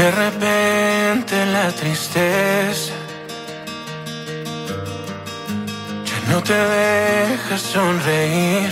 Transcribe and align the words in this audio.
De 0.00 0.10
repente 0.10 1.44
la 1.44 1.70
tristeza 1.72 2.94
ya 6.08 6.18
no 6.32 6.42
te 6.42 6.54
deja 6.54 7.58
sonreír. 7.58 8.70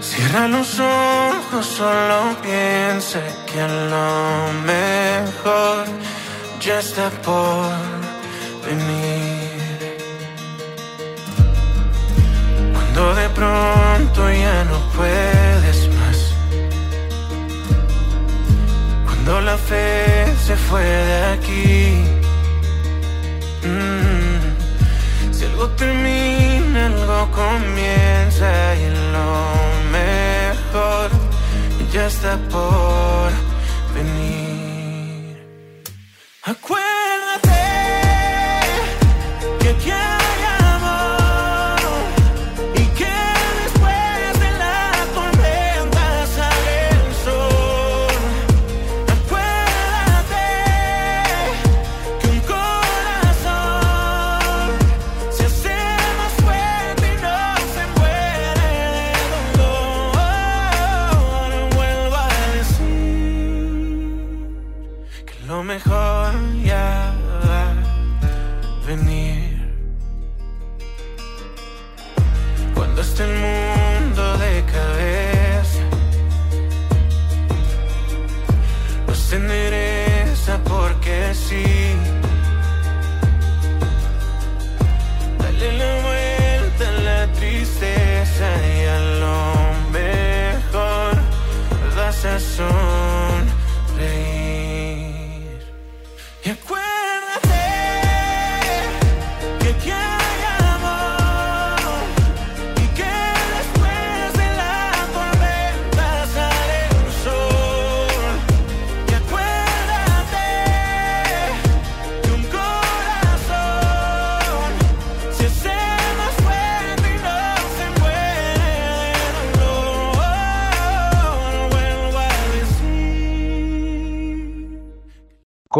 Cierra 0.00 0.48
los 0.48 0.80
ojos, 0.80 1.66
solo 1.66 2.18
piensa 2.40 3.20
que 3.48 3.60
lo 3.92 4.52
mejor 4.72 5.84
ya 6.64 6.78
está 6.78 7.10
por 7.26 7.72
venir. 8.66 9.66
Cuando 12.72 13.14
de 13.16 13.28
pronto 13.38 14.20
ya 14.32 14.64
no 14.64 14.78
puedes 14.96 15.75
Cuando 19.26 19.40
la 19.40 19.58
fe 19.58 20.24
se 20.46 20.54
fue 20.54 20.84
de 20.84 21.24
aquí. 21.34 22.04
Mm. 23.66 25.34
Si 25.34 25.44
algo 25.46 25.68
termina, 25.70 26.86
algo 26.86 27.28
comienza 27.32 28.76
y 28.76 28.86
lo 29.14 29.42
mejor 29.90 31.10
ya 31.92 32.06
está 32.06 32.38
por 32.52 33.45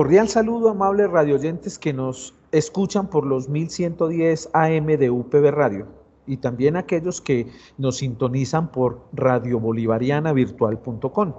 Cordial 0.06 0.28
saludo, 0.28 0.68
amables 0.68 1.10
radioyentes 1.10 1.80
que 1.80 1.92
nos 1.92 2.32
escuchan 2.52 3.10
por 3.10 3.26
los 3.26 3.48
1110 3.48 4.50
AM 4.52 4.86
de 4.86 5.10
UPB 5.10 5.50
Radio 5.50 5.88
y 6.28 6.36
también 6.36 6.76
aquellos 6.76 7.20
que 7.20 7.50
nos 7.76 7.96
sintonizan 7.96 8.70
por 8.70 9.00
radiobolivarianavirtual.com. 9.14 11.32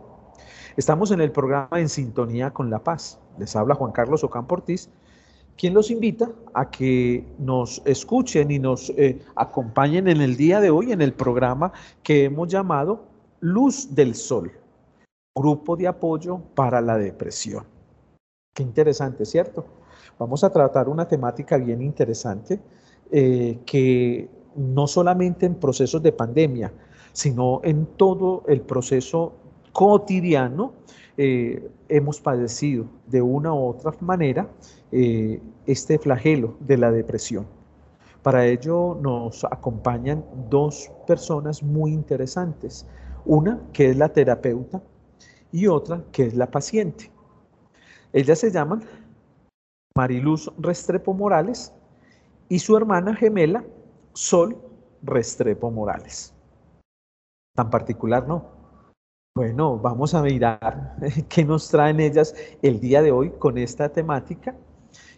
Estamos 0.75 1.11
en 1.11 1.21
el 1.21 1.31
programa 1.31 1.79
En 1.79 1.87
Sintonía 1.87 2.51
con 2.51 2.69
la 2.69 2.83
Paz. 2.83 3.21
Les 3.39 3.55
habla 3.55 3.73
Juan 3.73 3.93
Carlos 3.93 4.25
Ocampo 4.25 4.55
Ortiz, 4.55 4.89
quien 5.57 5.73
los 5.73 5.89
invita 5.89 6.29
a 6.53 6.69
que 6.69 7.25
nos 7.39 7.81
escuchen 7.85 8.51
y 8.51 8.59
nos 8.59 8.89
eh, 8.97 9.21
acompañen 9.37 10.09
en 10.09 10.19
el 10.19 10.35
día 10.35 10.59
de 10.59 10.71
hoy 10.71 10.91
en 10.91 11.01
el 11.01 11.13
programa 11.13 11.71
que 12.03 12.25
hemos 12.25 12.49
llamado 12.49 13.05
Luz 13.39 13.95
del 13.95 14.13
Sol, 14.13 14.51
Grupo 15.33 15.77
de 15.77 15.87
Apoyo 15.87 16.41
para 16.53 16.81
la 16.81 16.97
Depresión. 16.97 17.76
Qué 18.57 18.63
interesante, 18.63 19.23
¿cierto? 19.23 19.65
Vamos 20.17 20.43
a 20.43 20.49
tratar 20.49 20.89
una 20.89 21.07
temática 21.07 21.57
bien 21.57 21.79
interesante 21.79 22.59
eh, 23.11 23.59
que 23.67 24.27
no 24.55 24.87
solamente 24.87 25.45
en 25.45 25.53
procesos 25.53 26.01
de 26.01 26.11
pandemia, 26.11 26.73
sino 27.13 27.61
en 27.63 27.85
todo 27.85 28.41
el 28.47 28.61
proceso 28.61 29.33
cotidiano 29.73 30.73
eh, 31.17 31.69
hemos 31.87 32.19
padecido 32.19 32.85
de 33.05 33.21
una 33.21 33.53
u 33.53 33.59
otra 33.59 33.91
manera 33.99 34.49
eh, 34.91 35.39
este 35.67 35.99
flagelo 35.99 36.55
de 36.59 36.77
la 36.77 36.91
depresión. 36.91 37.45
Para 38.23 38.47
ello 38.47 38.97
nos 38.99 39.43
acompañan 39.43 40.25
dos 40.49 40.89
personas 41.05 41.61
muy 41.61 41.93
interesantes. 41.93 42.87
Una 43.23 43.61
que 43.71 43.91
es 43.91 43.97
la 43.97 44.09
terapeuta 44.09 44.81
y 45.51 45.67
otra 45.67 46.01
que 46.11 46.25
es 46.25 46.33
la 46.33 46.49
paciente. 46.49 47.11
Ellas 48.13 48.39
se 48.39 48.51
llaman 48.51 48.83
Mariluz 49.95 50.51
Restrepo 50.57 51.13
Morales 51.13 51.73
y 52.49 52.59
su 52.59 52.77
hermana 52.77 53.15
gemela 53.15 53.63
Sol 54.13 54.57
Restrepo 55.03 55.71
Morales. 55.71 56.33
Tan 57.55 57.69
particular, 57.69 58.27
¿no? 58.27 58.45
Bueno, 59.35 59.77
vamos 59.77 60.13
a 60.13 60.21
mirar 60.21 60.95
qué 61.29 61.43
nos 61.43 61.69
traen 61.69 61.99
ellas 61.99 62.35
el 62.61 62.79
día 62.79 63.01
de 63.01 63.11
hoy 63.11 63.31
con 63.31 63.57
esta 63.57 63.89
temática 63.89 64.55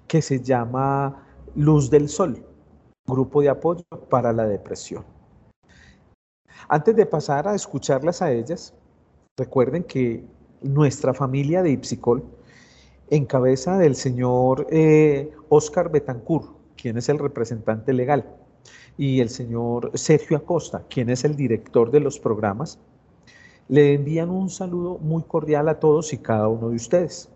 que 0.08 0.22
se 0.22 0.42
llama 0.42 1.26
Luz 1.56 1.90
del 1.90 2.10
Sol, 2.10 2.44
grupo 3.08 3.42
de 3.42 3.50
apoyo 3.50 3.84
para 4.10 4.34
la 4.34 4.46
depresión. 4.46 5.06
Antes 6.68 6.96
de 6.96 7.06
pasar 7.06 7.48
a 7.48 7.56
escucharlas 7.56 8.22
a 8.22 8.32
ellas, 8.32 8.74
recuerden 9.38 9.84
que 9.84 10.26
nuestra 10.62 11.14
familia 11.14 11.64
de 11.64 11.72
Ipsicol, 11.72 12.24
en 13.10 13.26
cabeza 13.26 13.78
del 13.78 13.96
señor 13.96 14.68
eh, 14.70 15.32
Oscar 15.50 15.92
Betancourt, 15.92 16.50
quien 16.76 16.98
es 16.98 17.10
el 17.10 17.20
representante 17.20 17.94
legal, 17.94 18.26
y 18.98 19.22
el 19.22 19.30
señor 19.30 19.92
Sergio 19.94 20.38
Acosta, 20.38 20.84
quien 20.90 21.10
es 21.10 21.24
el 21.24 21.36
director 21.36 21.90
de 21.92 22.02
los 22.02 22.20
programas, 22.20 22.80
le 23.68 23.94
envían 23.94 24.30
un 24.30 24.50
saludo 24.50 24.98
muy 24.98 25.24
cordial 25.24 25.70
a 25.70 25.80
todos 25.80 26.12
y 26.14 26.18
cada 26.18 26.48
uno 26.48 26.70
de 26.70 26.76
ustedes, 26.76 27.30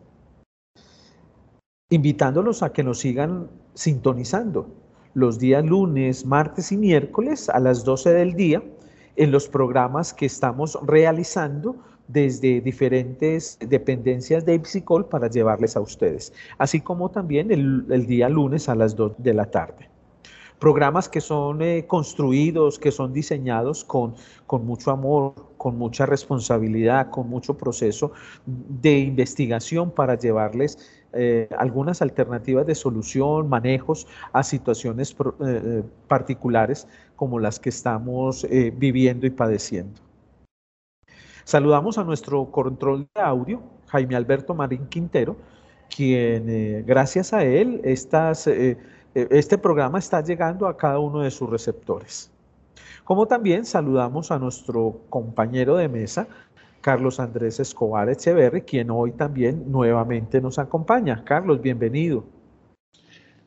invitándolos 1.90 2.64
a 2.64 2.74
que 2.74 2.84
nos 2.84 3.00
sigan 3.00 3.50
sintonizando 3.76 4.68
los 5.14 5.40
días 5.40 5.64
lunes, 5.64 6.26
martes 6.26 6.72
y 6.72 6.78
miércoles 6.78 7.50
a 7.50 7.60
las 7.60 7.84
12 7.84 8.14
del 8.14 8.34
día 8.34 8.64
en 9.16 9.32
los 9.32 9.48
programas 9.48 10.14
que 10.14 10.26
estamos 10.26 10.78
realizando 10.84 11.76
desde 12.14 12.62
diferentes 12.62 13.58
dependencias 13.60 14.46
de 14.46 14.54
Ipsicol 14.54 15.06
para 15.08 15.30
llevarles 15.30 15.76
a 15.76 15.82
ustedes, 15.82 16.32
así 16.60 16.80
como 16.80 17.10
también 17.10 17.52
el, 17.52 18.06
día 18.06 18.30
lunes 18.30 18.70
a 18.70 18.76
las 18.76 18.96
2 18.96 19.14
de 19.18 19.34
la 19.34 19.46
tarde. 19.46 19.90
Programas 20.60 21.10
que 21.10 21.20
son 21.20 21.62
eh, 21.62 21.86
construidos, 21.88 22.80
que 22.80 22.92
son 22.92 23.12
diseñados 23.12 23.84
con, 23.84 24.14
con 24.46 24.66
mucho 24.66 24.92
amor, 24.92 25.34
con 25.58 25.78
mucha 25.78 26.06
responsabilidad, 26.06 27.10
con 27.10 27.28
mucho 27.28 27.58
proceso 27.58 28.14
de 28.46 29.00
investigación 29.00 29.92
para 29.92 30.18
llevarles 30.18 30.78
eh, 31.12 31.50
algunas 31.58 32.02
alternativas 32.02 32.66
de 32.66 32.76
solución, 32.76 33.50
manejos 33.50 34.08
a 34.32 34.44
situaciones 34.44 35.14
eh, 35.46 35.84
particulares 36.08 36.88
como 37.16 37.40
las 37.40 37.60
que 37.60 37.70
estamos 37.70 38.48
viviendo 38.78 39.26
y 39.26 39.32
padeciendo. 39.32 40.03
Saludamos 41.44 41.98
a 41.98 42.04
nuestro 42.04 42.46
control 42.52 43.08
de 43.14 43.22
audio, 43.22 43.62
Jaime 43.88 44.16
Alberto 44.16 44.54
Marín 44.54 44.88
Quintero, 44.88 45.36
quien 45.94 46.50
eh, 46.50 46.84
gracias 46.88 47.34
a 47.34 47.44
él 47.44 47.82
eh, 47.84 48.78
eh, 49.16 49.28
este 49.30 49.58
programa 49.58 50.00
está 50.00 50.22
llegando 50.22 50.68
a 50.68 50.78
cada 50.78 51.00
uno 51.00 51.20
de 51.20 51.32
sus 51.32 51.50
receptores. 51.50 52.32
Como 53.04 53.28
también 53.28 53.66
saludamos 53.66 54.32
a 54.32 54.40
nuestro 54.40 55.02
compañero 55.10 55.76
de 55.76 55.90
mesa, 55.90 56.28
Carlos 56.80 57.20
Andrés 57.20 57.60
Escobar 57.60 58.10
Echeverri, 58.10 58.62
quien 58.62 58.90
hoy 58.90 59.12
también 59.12 59.70
nuevamente 59.70 60.40
nos 60.40 60.58
acompaña. 60.60 61.24
Carlos, 61.26 61.62
bienvenido. 61.62 62.24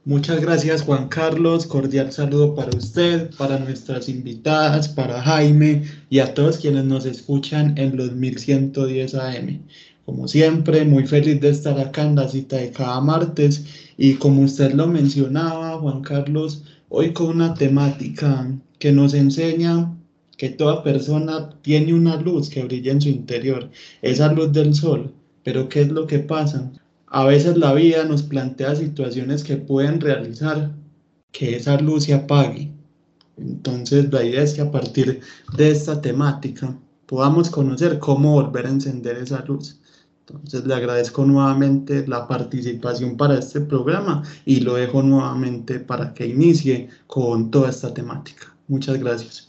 Muchas 0.06 0.40
gracias 0.40 0.82
Juan 0.82 1.08
Carlos, 1.08 1.66
cordial 1.66 2.12
saludo 2.12 2.54
para 2.54 2.70
usted, 2.78 3.28
para 3.36 3.58
nuestras 3.58 4.08
invitadas, 4.08 4.88
para 4.88 5.20
Jaime 5.20 5.82
y 6.08 6.20
a 6.20 6.32
todos 6.32 6.58
quienes 6.58 6.84
nos 6.84 7.06
escuchan 7.06 7.76
en 7.76 7.96
los 7.96 8.12
1110 8.12 9.14
AM. 9.16 9.62
Como 10.04 10.28
siempre, 10.28 10.84
muy 10.84 11.08
feliz 11.08 11.40
de 11.40 11.48
estar 11.48 11.80
acá 11.80 12.02
en 12.02 12.14
la 12.14 12.28
cita 12.28 12.54
de 12.54 12.70
cada 12.70 13.00
martes 13.00 13.64
y 13.96 14.14
como 14.14 14.42
usted 14.42 14.74
lo 14.74 14.86
mencionaba, 14.86 15.76
Juan 15.80 16.02
Carlos, 16.02 16.62
hoy 16.88 17.12
con 17.12 17.26
una 17.26 17.54
temática 17.54 18.48
que 18.78 18.92
nos 18.92 19.12
enseña 19.12 19.92
que 20.36 20.50
toda 20.50 20.84
persona 20.84 21.50
tiene 21.62 21.92
una 21.92 22.14
luz 22.14 22.48
que 22.48 22.62
brilla 22.62 22.92
en 22.92 23.00
su 23.00 23.08
interior, 23.08 23.72
esa 24.02 24.32
luz 24.32 24.52
del 24.52 24.72
sol. 24.72 25.12
Pero 25.42 25.68
¿qué 25.68 25.80
es 25.80 25.88
lo 25.88 26.06
que 26.06 26.20
pasa? 26.20 26.70
A 27.08 27.24
veces 27.24 27.56
la 27.56 27.72
vida 27.72 28.04
nos 28.04 28.22
plantea 28.22 28.74
situaciones 28.74 29.44
que 29.44 29.56
pueden 29.56 30.00
realizar 30.00 30.72
que 31.32 31.56
esa 31.56 31.78
luz 31.80 32.04
se 32.04 32.14
apague. 32.14 32.72
Entonces 33.36 34.12
la 34.12 34.24
idea 34.24 34.42
es 34.42 34.54
que 34.54 34.62
a 34.62 34.70
partir 34.70 35.20
de 35.56 35.70
esta 35.70 36.00
temática 36.00 36.76
podamos 37.06 37.50
conocer 37.50 37.98
cómo 37.98 38.32
volver 38.32 38.66
a 38.66 38.70
encender 38.70 39.16
esa 39.18 39.44
luz. 39.44 39.78
Entonces 40.26 40.66
le 40.66 40.74
agradezco 40.74 41.24
nuevamente 41.24 42.06
la 42.08 42.26
participación 42.26 43.16
para 43.16 43.38
este 43.38 43.60
programa 43.60 44.22
y 44.44 44.60
lo 44.60 44.74
dejo 44.74 45.02
nuevamente 45.02 45.78
para 45.78 46.12
que 46.12 46.26
inicie 46.26 46.88
con 47.06 47.50
toda 47.50 47.70
esta 47.70 47.94
temática. 47.94 48.52
Muchas 48.66 48.98
gracias. 48.98 49.48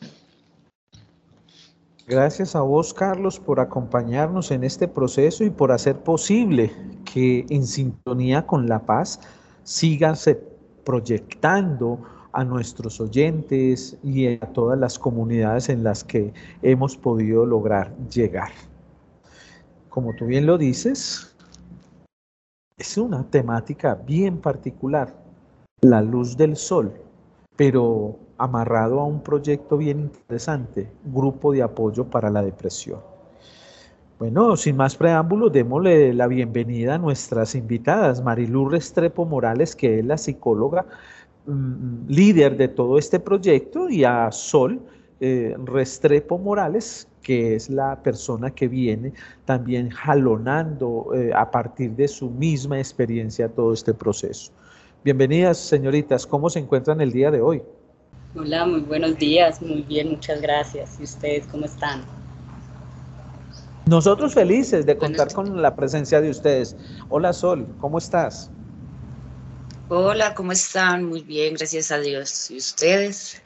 Gracias 2.10 2.56
a 2.56 2.62
vos, 2.62 2.94
Carlos, 2.94 3.38
por 3.38 3.60
acompañarnos 3.60 4.52
en 4.52 4.64
este 4.64 4.88
proceso 4.88 5.44
y 5.44 5.50
por 5.50 5.74
hacer 5.74 5.98
posible 5.98 6.72
que 7.04 7.46
en 7.50 7.68
sintonía 7.68 8.48
con 8.48 8.70
la 8.70 8.80
paz 8.80 9.20
siganse 9.64 10.42
proyectando 10.86 12.00
a 12.32 12.46
nuestros 12.46 13.02
oyentes 13.02 13.98
y 14.04 14.26
a 14.26 14.40
todas 14.40 14.80
las 14.80 14.98
comunidades 14.98 15.68
en 15.68 15.84
las 15.84 16.06
que 16.06 16.34
hemos 16.62 16.96
podido 16.96 17.46
lograr 17.46 17.94
llegar. 18.10 18.52
Como 19.90 20.16
tú 20.16 20.28
bien 20.28 20.46
lo 20.46 20.58
dices, 20.58 21.36
es 22.78 22.98
una 22.98 23.30
temática 23.30 23.96
bien 23.96 24.38
particular, 24.38 25.14
la 25.82 26.02
luz 26.02 26.38
del 26.38 26.56
sol, 26.56 26.94
pero 27.58 28.18
amarrado 28.38 29.00
a 29.00 29.06
un 29.06 29.22
proyecto 29.22 29.78
bien 29.78 30.00
interesante, 30.00 30.90
Grupo 31.06 31.52
de 31.52 31.64
Apoyo 31.64 32.06
para 32.06 32.30
la 32.30 32.42
Depresión. 32.42 33.00
Bueno, 34.20 34.58
sin 34.58 34.76
más 34.76 34.96
preámbulos, 34.96 35.52
démosle 35.52 36.14
la 36.14 36.26
bienvenida 36.26 36.96
a 36.96 36.98
nuestras 36.98 37.54
invitadas, 37.54 38.24
Marilú 38.24 38.68
Restrepo 38.68 39.26
Morales, 39.26 39.76
que 39.76 40.00
es 40.00 40.06
la 40.06 40.18
psicóloga 40.18 40.86
mm, 41.46 42.08
líder 42.08 42.58
de 42.58 42.68
todo 42.68 42.98
este 42.98 43.20
proyecto, 43.20 43.90
y 43.90 44.04
a 44.04 44.32
Sol 44.32 44.82
eh, 45.20 45.56
Restrepo 45.66 46.40
Morales, 46.40 47.08
que 47.22 47.56
es 47.56 47.70
la 47.70 48.02
persona 48.02 48.52
que 48.52 48.68
viene 48.68 49.14
también 49.46 49.90
jalonando 49.90 51.12
eh, 51.14 51.32
a 51.36 51.52
partir 51.52 51.92
de 51.92 52.08
su 52.08 52.30
misma 52.32 52.80
experiencia 52.80 53.50
todo 53.50 53.74
este 53.74 53.94
proceso. 53.94 54.52
Bienvenidas, 55.04 55.58
señoritas, 55.58 56.26
¿cómo 56.26 56.50
se 56.50 56.60
encuentran 56.60 57.02
el 57.02 57.12
día 57.12 57.30
de 57.30 57.42
hoy? 57.42 57.62
Hola, 58.36 58.66
muy 58.66 58.82
buenos 58.82 59.18
días, 59.18 59.62
muy 59.62 59.82
bien, 59.84 60.10
muchas 60.10 60.42
gracias. 60.42 61.00
¿Y 61.00 61.04
ustedes 61.04 61.48
cómo 61.48 61.66
están? 61.66 62.06
Nosotros 63.86 64.34
felices 64.34 64.86
de 64.86 64.98
contar 64.98 65.34
con 65.34 65.62
la 65.62 65.76
presencia 65.76 66.20
de 66.20 66.30
ustedes. 66.30 66.76
Hola 67.10 67.32
Sol, 67.32 67.66
¿cómo 67.80 67.98
estás? 67.98 68.52
Hola, 69.88 70.34
¿cómo 70.36 70.52
están? 70.52 71.06
Muy 71.06 71.22
bien, 71.22 71.54
gracias 71.54 71.90
a 71.92 72.00
Dios. 72.00 72.52
¿Y 72.52 72.58
ustedes? 72.58 73.42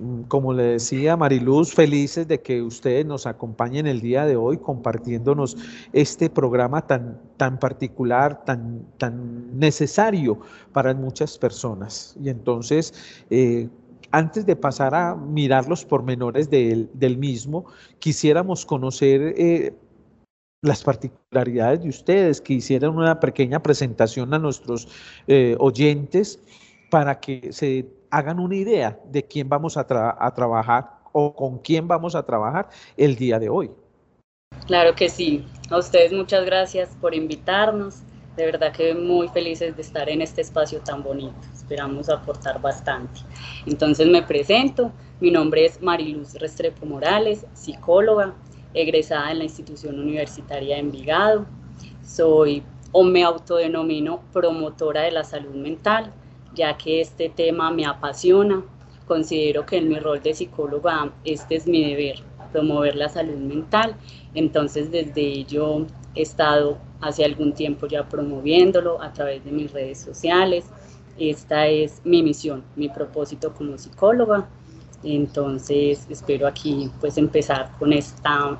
Mm, 0.00 0.22
como 0.28 0.54
le 0.54 0.62
decía 0.62 1.14
Mariluz, 1.16 1.74
felices 1.74 2.26
de 2.26 2.40
que 2.40 2.62
ustedes 2.62 3.04
nos 3.04 3.26
acompañen 3.26 3.86
el 3.86 4.00
día 4.00 4.24
de 4.24 4.34
hoy 4.34 4.56
compartiéndonos 4.56 5.58
este 5.92 6.30
programa 6.30 6.86
tan, 6.86 7.20
tan 7.36 7.58
particular, 7.58 8.42
tan, 8.46 8.86
tan 8.96 9.58
necesario 9.58 10.40
para 10.72 10.94
muchas 10.94 11.36
personas. 11.36 12.16
Y 12.22 12.30
entonces, 12.30 12.94
eh, 13.28 13.68
antes 14.10 14.46
de 14.46 14.56
pasar 14.56 14.94
a 14.94 15.14
mirar 15.14 15.68
los 15.68 15.84
pormenores 15.84 16.48
del, 16.48 16.88
del 16.94 17.18
mismo, 17.18 17.66
quisiéramos 17.98 18.64
conocer 18.64 19.34
eh, 19.36 19.74
las 20.62 20.82
particularidades 20.82 21.82
de 21.82 21.90
ustedes, 21.90 22.40
que 22.40 22.54
hicieran 22.54 22.96
una 22.96 23.20
pequeña 23.20 23.62
presentación 23.62 24.32
a 24.32 24.38
nuestros 24.38 24.88
eh, 25.26 25.56
oyentes 25.58 26.40
para 26.90 27.20
que 27.20 27.52
se 27.52 27.99
hagan 28.10 28.40
una 28.40 28.56
idea 28.56 28.98
de 29.04 29.24
quién 29.24 29.48
vamos 29.48 29.76
a, 29.76 29.86
trabajar 29.86 30.90
o 31.12 31.34
con 31.34 31.58
quién 31.58 31.88
vamos 31.88 32.14
a 32.14 32.24
trabajar 32.24 32.68
el 32.96 33.16
día 33.16 33.38
de 33.38 33.48
hoy. 33.48 33.70
Claro 34.66 34.94
que 34.94 35.08
sí. 35.08 35.46
A 35.70 35.78
ustedes 35.78 36.12
muchas 36.12 36.44
gracias 36.44 36.96
por 37.00 37.14
invitarnos. 37.14 38.02
De 38.36 38.46
verdad 38.46 38.72
que 38.72 38.94
muy 38.94 39.28
felices 39.28 39.76
de 39.76 39.82
estar 39.82 40.08
en 40.08 40.22
este 40.22 40.40
espacio 40.40 40.80
tan 40.80 41.02
bonito. 41.02 41.36
Esperamos 41.52 42.08
aportar 42.08 42.60
bastante. 42.60 43.20
Entonces 43.66 44.08
me 44.08 44.22
presento. 44.22 44.92
Mi 45.20 45.30
nombre 45.30 45.66
es 45.66 45.82
Mariluz 45.82 46.34
Restrepo 46.34 46.86
Morales, 46.86 47.46
psicóloga, 47.52 48.34
egresada 48.72 49.30
en 49.32 49.38
la 49.38 49.44
institución 49.44 49.98
universitaria 49.98 50.76
de 50.76 50.80
Envigado. 50.80 51.46
Soy 52.02 52.62
o 52.92 53.04
me 53.04 53.22
autodenomino 53.22 54.22
promotora 54.32 55.02
de 55.02 55.12
la 55.12 55.22
salud 55.22 55.54
mental 55.54 56.12
ya 56.60 56.76
que 56.76 57.00
este 57.00 57.30
tema 57.30 57.70
me 57.70 57.86
apasiona. 57.86 58.62
Considero 59.06 59.64
que 59.64 59.78
en 59.78 59.88
mi 59.88 59.98
rol 59.98 60.22
de 60.22 60.34
psicóloga 60.34 61.10
este 61.24 61.56
es 61.56 61.66
mi 61.66 61.82
deber, 61.82 62.16
promover 62.52 62.96
la 62.96 63.08
salud 63.08 63.38
mental. 63.38 63.96
Entonces 64.34 64.90
desde 64.90 65.22
ello 65.22 65.86
he 66.14 66.20
estado 66.20 66.76
hace 67.00 67.24
algún 67.24 67.54
tiempo 67.54 67.86
ya 67.86 68.06
promoviéndolo 68.06 69.00
a 69.00 69.10
través 69.10 69.42
de 69.42 69.52
mis 69.52 69.72
redes 69.72 70.00
sociales. 70.00 70.66
Esta 71.18 71.66
es 71.66 72.02
mi 72.04 72.22
misión, 72.22 72.62
mi 72.76 72.90
propósito 72.90 73.54
como 73.54 73.78
psicóloga. 73.78 74.46
Entonces 75.02 76.06
espero 76.10 76.46
aquí 76.46 76.90
pues 77.00 77.16
empezar 77.16 77.72
con 77.78 77.94
esta 77.94 78.58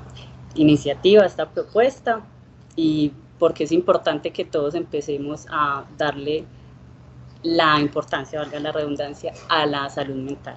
iniciativa, 0.55 1.23
esta 1.23 1.47
propuesta 1.47 2.21
y 2.75 3.11
porque 3.37 3.65
es 3.65 3.71
importante 3.71 4.31
que 4.31 4.43
todos 4.43 4.73
empecemos 4.73 5.45
a 5.51 5.85
darle 5.99 6.45
la 7.43 7.79
importancia, 7.79 8.39
valga 8.39 8.59
la 8.59 8.71
redundancia, 8.71 9.33
a 9.49 9.65
la 9.65 9.89
salud 9.89 10.15
mental. 10.15 10.55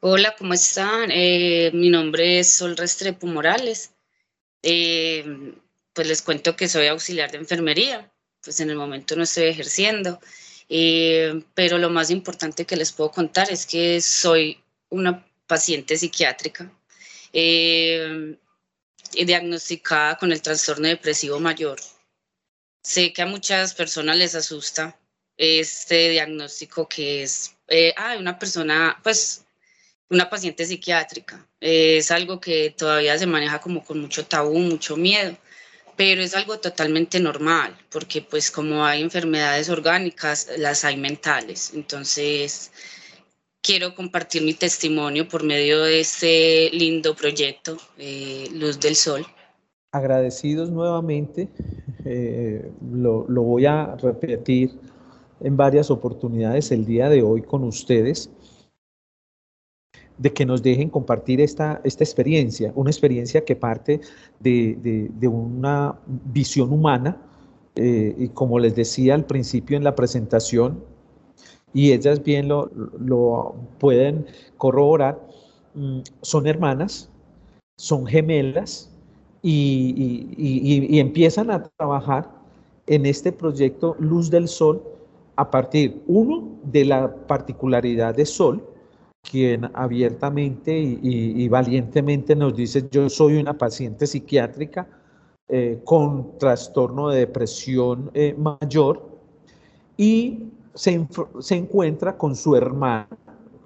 Hola, 0.00 0.34
¿cómo 0.38 0.54
están? 0.54 1.10
Eh, 1.10 1.70
mi 1.74 1.90
nombre 1.90 2.38
es 2.38 2.50
Sol 2.52 2.76
Restrepo 2.76 3.26
Morales. 3.26 3.92
Eh, 4.62 5.54
pues 5.92 6.06
les 6.06 6.22
cuento 6.22 6.56
que 6.56 6.68
soy 6.68 6.86
auxiliar 6.86 7.30
de 7.30 7.38
enfermería, 7.38 8.10
pues 8.42 8.60
en 8.60 8.70
el 8.70 8.76
momento 8.76 9.16
no 9.16 9.22
estoy 9.22 9.44
ejerciendo, 9.44 10.20
eh, 10.68 11.42
pero 11.54 11.78
lo 11.78 11.90
más 11.90 12.10
importante 12.10 12.66
que 12.66 12.76
les 12.76 12.92
puedo 12.92 13.10
contar 13.10 13.50
es 13.50 13.66
que 13.66 14.00
soy 14.00 14.62
una 14.90 15.26
paciente 15.46 15.96
psiquiátrica 15.96 16.70
diagnosticada 19.12 20.16
con 20.18 20.32
el 20.32 20.42
trastorno 20.42 20.88
depresivo 20.88 21.40
mayor. 21.40 21.78
Sé 22.82 23.12
que 23.12 23.22
a 23.22 23.26
muchas 23.26 23.74
personas 23.74 24.16
les 24.16 24.34
asusta 24.34 24.98
este 25.36 26.10
diagnóstico 26.10 26.88
que 26.88 27.22
es, 27.22 27.56
eh, 27.68 27.92
ah, 27.96 28.16
una 28.18 28.38
persona, 28.38 28.98
pues, 29.02 29.44
una 30.10 30.30
paciente 30.30 30.64
psiquiátrica. 30.64 31.46
es 31.60 32.10
algo 32.10 32.40
que 32.40 32.70
todavía 32.76 33.18
se 33.18 33.26
maneja 33.26 33.60
como 33.60 33.84
con 33.84 34.00
mucho 34.00 34.24
tabú, 34.26 34.58
mucho 34.58 34.96
miedo, 34.96 35.36
pero 35.96 36.22
es 36.22 36.34
algo 36.34 36.58
totalmente 36.58 37.18
normal, 37.18 37.76
porque 37.90 38.22
pues 38.22 38.50
como 38.50 38.84
hay 38.84 39.02
enfermedades 39.02 39.68
orgánicas, 39.68 40.48
las 40.58 40.84
hay 40.84 40.96
mentales. 40.96 41.72
Entonces, 41.74 42.70
quiero 43.62 43.94
compartir 43.94 44.42
mi 44.42 44.54
testimonio 44.54 45.26
por 45.26 45.42
medio 45.42 45.82
de 45.82 46.00
este 46.00 46.70
lindo 46.72 47.16
proyecto, 47.16 47.78
eh, 47.98 48.48
Luz 48.52 48.78
del 48.78 48.94
Sol. 48.94 49.26
Agradecidos 49.90 50.70
nuevamente, 50.70 51.48
eh, 52.04 52.70
lo, 52.92 53.26
lo 53.28 53.42
voy 53.42 53.66
a 53.66 53.96
repetir 53.96 54.70
en 55.40 55.56
varias 55.56 55.90
oportunidades 55.90 56.72
el 56.72 56.84
día 56.84 57.08
de 57.08 57.22
hoy 57.22 57.42
con 57.42 57.64
ustedes 57.64 58.30
de 60.18 60.32
que 60.32 60.46
nos 60.46 60.62
dejen 60.62 60.88
compartir 60.88 61.40
esta, 61.40 61.80
esta 61.84 62.02
experiencia, 62.02 62.72
una 62.74 62.90
experiencia 62.90 63.44
que 63.44 63.54
parte 63.54 64.00
de, 64.40 65.28
una 65.28 65.96
visión 66.06 66.72
humana, 66.72 67.18
eh, 67.74 68.14
y 68.18 68.28
como 68.28 68.58
les 68.58 68.74
decía 68.74 69.14
al 69.14 69.26
principio 69.26 69.76
en 69.76 69.84
la 69.84 69.94
presentación, 69.94 70.82
y 71.74 71.92
ellas 71.92 72.22
bien 72.22 72.48
lo, 72.48 72.70
lo 72.98 73.54
pueden 73.78 74.26
corroborar, 74.56 75.20
mm, 75.74 76.00
son 76.22 76.46
hermanas, 76.46 77.10
son 77.76 78.06
gemelas, 78.06 78.90
y, 79.42 80.34
y, 80.36 80.96
y, 80.96 80.98
empiezan 80.98 81.50
a 81.50 81.62
trabajar 81.76 82.28
en 82.88 83.06
este 83.06 83.30
proyecto 83.30 83.94
Luz 84.00 84.28
del 84.28 84.48
Sol 84.48 84.82
a 85.36 85.50
partir, 85.50 86.02
uno, 86.06 86.58
de 86.64 86.84
la 86.84 87.14
particularidad 87.26 88.14
de 88.14 88.26
Sol, 88.26 88.66
quien 89.30 89.70
abiertamente 89.74 90.76
y, 90.76 91.48
valientemente 91.48 92.34
nos 92.34 92.54
dice, 92.56 92.88
yo 92.90 93.08
soy 93.08 93.36
una 93.36 93.56
paciente 93.56 94.06
psiquiátrica 94.06 94.88
eh, 95.48 95.80
con 95.84 96.38
trastorno 96.38 97.08
de 97.08 97.20
depresión 97.20 98.10
eh, 98.14 98.34
mayor 98.36 99.08
y 99.96 100.44
se, 100.74 101.06
se, 101.40 101.56
encuentra 101.56 102.16
con 102.16 102.34
su 102.34 102.54
hermana, 102.56 103.08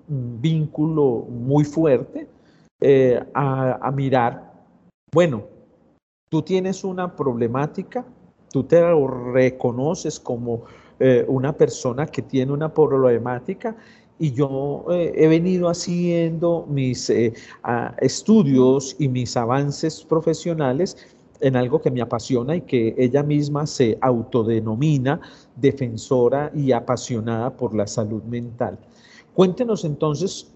un 0.09 0.41
vínculo 0.41 1.27
muy 1.29 1.65
fuerte, 1.65 2.29
eh, 2.81 3.23
a, 3.35 3.87
a 3.87 3.91
mirar, 3.91 4.53
bueno, 5.13 5.45
tú 6.31 6.43
tienes 6.43 6.85
una 6.85 7.15
problemática, 7.15 8.05
tú 8.51 8.65
te 8.65 8.81
reconoces 9.35 10.19
como 10.19 10.63
eh, 11.03 11.25
una 11.29 11.55
persona 11.55 12.07
que 12.07 12.21
tiene 12.21 12.53
una 12.53 12.73
problemática 12.73 13.75
y 14.19 14.33
yo 14.33 14.85
eh, 14.91 15.15
he 15.17 15.29
venido 15.29 15.71
haciendo 15.71 16.67
mis 16.69 17.09
eh, 17.09 17.33
estudios 18.03 18.95
y 18.99 19.09
mis 19.09 19.35
avances 19.35 20.05
profesionales 20.05 20.99
en 21.41 21.57
algo 21.57 21.81
que 21.81 21.91
me 21.91 22.03
apasiona 22.03 22.57
y 22.57 22.61
que 22.61 22.95
ella 22.99 23.23
misma 23.23 23.67
se 23.67 23.97
autodenomina 24.03 25.23
defensora 25.57 26.53
y 26.55 26.71
apasionada 26.73 27.49
por 27.57 27.75
la 27.75 27.87
salud 27.87 28.23
mental. 28.25 28.79
Cuéntenos 29.33 29.87
entonces 29.87 30.53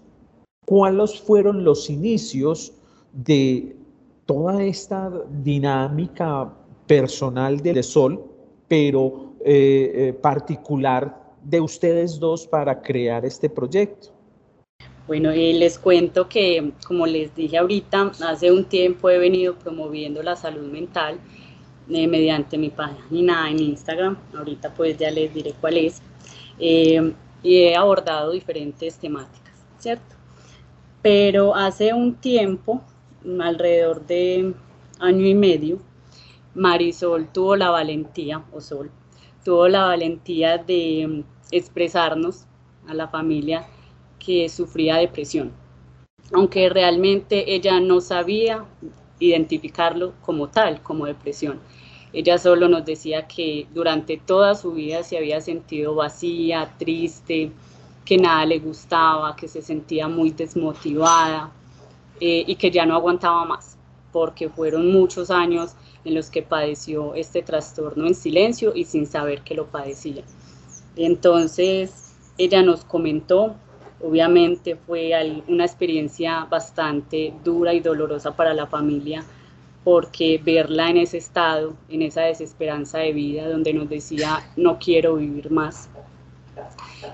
cuáles 0.67 1.19
fueron 1.19 1.63
los 1.63 1.89
inicios 1.89 2.71
de 3.13 3.75
toda 4.27 4.63
esta 4.63 5.11
dinámica 5.43 6.53
personal 6.85 7.59
del 7.61 7.83
sol, 7.83 8.23
pero 8.67 9.24
eh, 9.47 9.91
eh, 9.93 10.13
particular 10.13 11.21
de 11.43 11.61
ustedes 11.61 12.19
dos 12.19 12.47
para 12.47 12.81
crear 12.81 13.23
este 13.23 13.47
proyecto. 13.47 14.07
Bueno, 15.05 15.29
eh, 15.29 15.53
les 15.53 15.77
cuento 15.77 16.27
que, 16.27 16.71
como 16.87 17.05
les 17.05 17.35
dije 17.35 17.59
ahorita, 17.59 18.11
hace 18.27 18.51
un 18.51 18.65
tiempo 18.65 19.07
he 19.07 19.19
venido 19.19 19.53
promoviendo 19.53 20.23
la 20.23 20.35
salud 20.35 20.65
mental 20.71 21.19
mediante 21.87 22.57
mi 22.57 22.71
página 22.71 23.51
en 23.51 23.59
Instagram. 23.59 24.17
Ahorita 24.35 24.73
pues 24.73 24.97
ya 24.97 25.11
les 25.11 25.31
diré 25.31 25.53
cuál 25.61 25.77
es. 25.77 26.01
y 26.57 27.13
he 27.43 27.75
abordado 27.75 28.31
diferentes 28.31 28.97
temáticas, 28.97 29.53
¿cierto? 29.77 30.15
Pero 31.03 31.53
hace 31.53 31.93
un 31.93 32.15
tiempo 32.15 32.81
alrededor 33.39 34.07
de 34.07 34.55
año 34.99 35.27
y 35.27 35.35
medio, 35.35 35.77
Marisol 36.55 37.27
tuvo 37.31 37.55
la 37.55 37.69
valentía, 37.69 38.43
o 38.51 38.59
Sol, 38.59 38.89
tuvo 39.45 39.67
la 39.67 39.85
valentía 39.85 40.57
de 40.57 41.23
expresarnos 41.51 42.45
a 42.87 42.95
la 42.95 43.07
familia 43.07 43.67
que 44.17 44.49
sufría 44.49 44.97
depresión, 44.97 45.51
aunque 46.33 46.67
realmente 46.67 47.53
ella 47.53 47.79
no 47.79 48.01
sabía 48.01 48.65
identificarlo 49.19 50.13
como 50.21 50.49
tal, 50.49 50.81
como 50.81 51.05
depresión. 51.05 51.59
Ella 52.11 52.39
solo 52.39 52.67
nos 52.67 52.85
decía 52.85 53.27
que 53.27 53.67
durante 53.71 54.17
toda 54.17 54.55
su 54.55 54.71
vida 54.71 55.03
se 55.03 55.17
había 55.17 55.39
sentido 55.41 55.93
vacía, 55.93 56.73
triste, 56.79 57.51
que 58.03 58.17
nada 58.17 58.45
le 58.45 58.57
gustaba, 58.57 59.35
que 59.35 59.47
se 59.47 59.61
sentía 59.61 60.07
muy 60.07 60.31
desmotivada, 60.31 61.51
eh, 62.19 62.43
y 62.47 62.55
que 62.55 62.71
ya 62.71 62.85
no 62.85 62.95
aguantaba 62.95 63.45
más, 63.45 63.77
porque 64.11 64.49
fueron 64.49 64.91
muchos 64.91 65.29
años 65.29 65.75
en 66.05 66.15
los 66.15 66.29
que 66.29 66.41
padeció 66.41 67.15
este 67.15 67.41
trastorno 67.41 68.07
en 68.07 68.15
silencio 68.15 68.73
y 68.75 68.85
sin 68.85 69.05
saber 69.05 69.41
que 69.41 69.55
lo 69.55 69.65
padecía. 69.65 70.23
Entonces, 70.95 72.13
ella 72.37 72.61
nos 72.61 72.85
comentó, 72.85 73.55
obviamente 74.01 74.75
fue 74.75 75.11
una 75.47 75.65
experiencia 75.65 76.45
bastante 76.45 77.33
dura 77.43 77.73
y 77.73 77.79
dolorosa 77.79 78.35
para 78.35 78.53
la 78.53 78.67
familia, 78.67 79.25
porque 79.83 80.39
verla 80.43 80.89
en 80.89 80.97
ese 80.97 81.17
estado, 81.17 81.75
en 81.89 82.01
esa 82.01 82.21
desesperanza 82.21 82.99
de 82.99 83.13
vida, 83.13 83.49
donde 83.49 83.73
nos 83.73 83.89
decía, 83.89 84.49
no 84.55 84.79
quiero 84.79 85.15
vivir 85.15 85.51
más. 85.51 85.89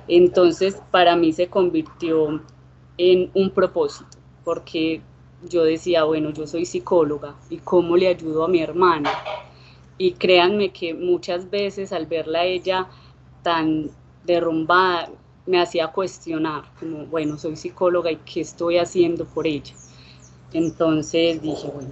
Entonces, 0.08 0.82
para 0.92 1.16
mí 1.16 1.34
se 1.34 1.48
convirtió 1.48 2.42
en 2.98 3.32
un 3.34 3.50
propósito 3.50 4.22
porque 4.44 5.02
yo 5.50 5.64
decía, 5.64 6.04
bueno, 6.04 6.32
yo 6.32 6.48
soy 6.48 6.66
psicóloga 6.66 7.36
y 7.50 7.58
cómo 7.58 7.98
le 7.98 8.08
ayudo 8.08 8.44
a 8.46 8.48
mi 8.48 8.62
hermana. 8.62 9.12
Y 9.98 10.14
créanme 10.14 10.72
que 10.72 10.94
muchas 10.94 11.50
veces 11.50 11.92
al 11.94 12.06
verla 12.06 12.44
ella 12.46 12.88
tan 13.44 13.90
derrumbada, 14.24 15.10
me 15.46 15.60
hacía 15.60 15.88
cuestionar, 15.88 16.64
como, 16.80 17.06
bueno, 17.08 17.38
soy 17.38 17.56
psicóloga 17.56 18.12
y 18.12 18.18
qué 18.18 18.42
estoy 18.42 18.78
haciendo 18.78 19.26
por 19.26 19.48
ella. 19.48 19.74
Entonces 20.54 21.42
dije, 21.42 21.70
bueno, 21.74 21.92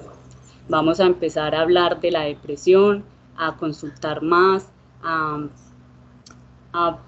vamos 0.67 0.99
a 0.99 1.05
empezar 1.05 1.55
a 1.55 1.61
hablar 1.61 1.99
de 1.99 2.11
la 2.11 2.21
depresión, 2.21 3.03
a 3.35 3.57
consultar 3.57 4.21
más, 4.21 4.67
a, 5.01 5.39
a 6.73 6.99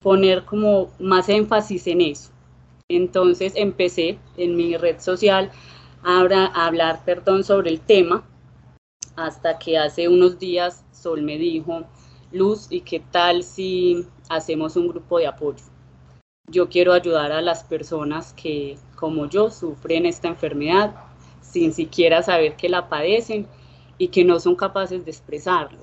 poner 0.00 0.44
como 0.44 0.90
más 0.98 1.28
énfasis 1.28 1.86
en 1.86 2.02
eso. 2.02 2.33
Entonces 2.90 3.54
empecé 3.56 4.18
en 4.36 4.56
mi 4.56 4.76
red 4.76 5.00
social 5.00 5.50
a, 6.02 6.66
hablar 6.66 7.02
perdón, 7.06 7.42
sobre 7.42 7.70
el 7.70 7.80
tema 7.80 8.24
hasta 9.16 9.58
que 9.58 9.78
hace 9.78 10.08
unos 10.08 10.38
días 10.38 10.84
Sol 10.92 11.22
me 11.22 11.38
dijo, 11.38 11.84
Luz, 12.30 12.66
¿y 12.70 12.82
qué 12.82 13.00
tal 13.00 13.42
si 13.42 14.06
hacemos 14.28 14.76
un 14.76 14.88
grupo 14.88 15.18
de 15.18 15.26
apoyo? 15.26 15.64
Yo 16.50 16.68
quiero 16.68 16.92
ayudar 16.92 17.32
a 17.32 17.40
las 17.40 17.64
personas 17.64 18.34
que, 18.34 18.76
como 18.96 19.30
yo, 19.30 19.50
sufren 19.50 20.04
esta 20.04 20.28
enfermedad 20.28 20.94
sin 21.40 21.72
siquiera 21.72 22.22
saber 22.22 22.56
que 22.56 22.68
la 22.68 22.90
padecen 22.90 23.46
y 23.96 24.08
que 24.08 24.24
no 24.24 24.40
son 24.40 24.56
capaces 24.56 25.04
de 25.06 25.10
expresarlo. 25.10 25.78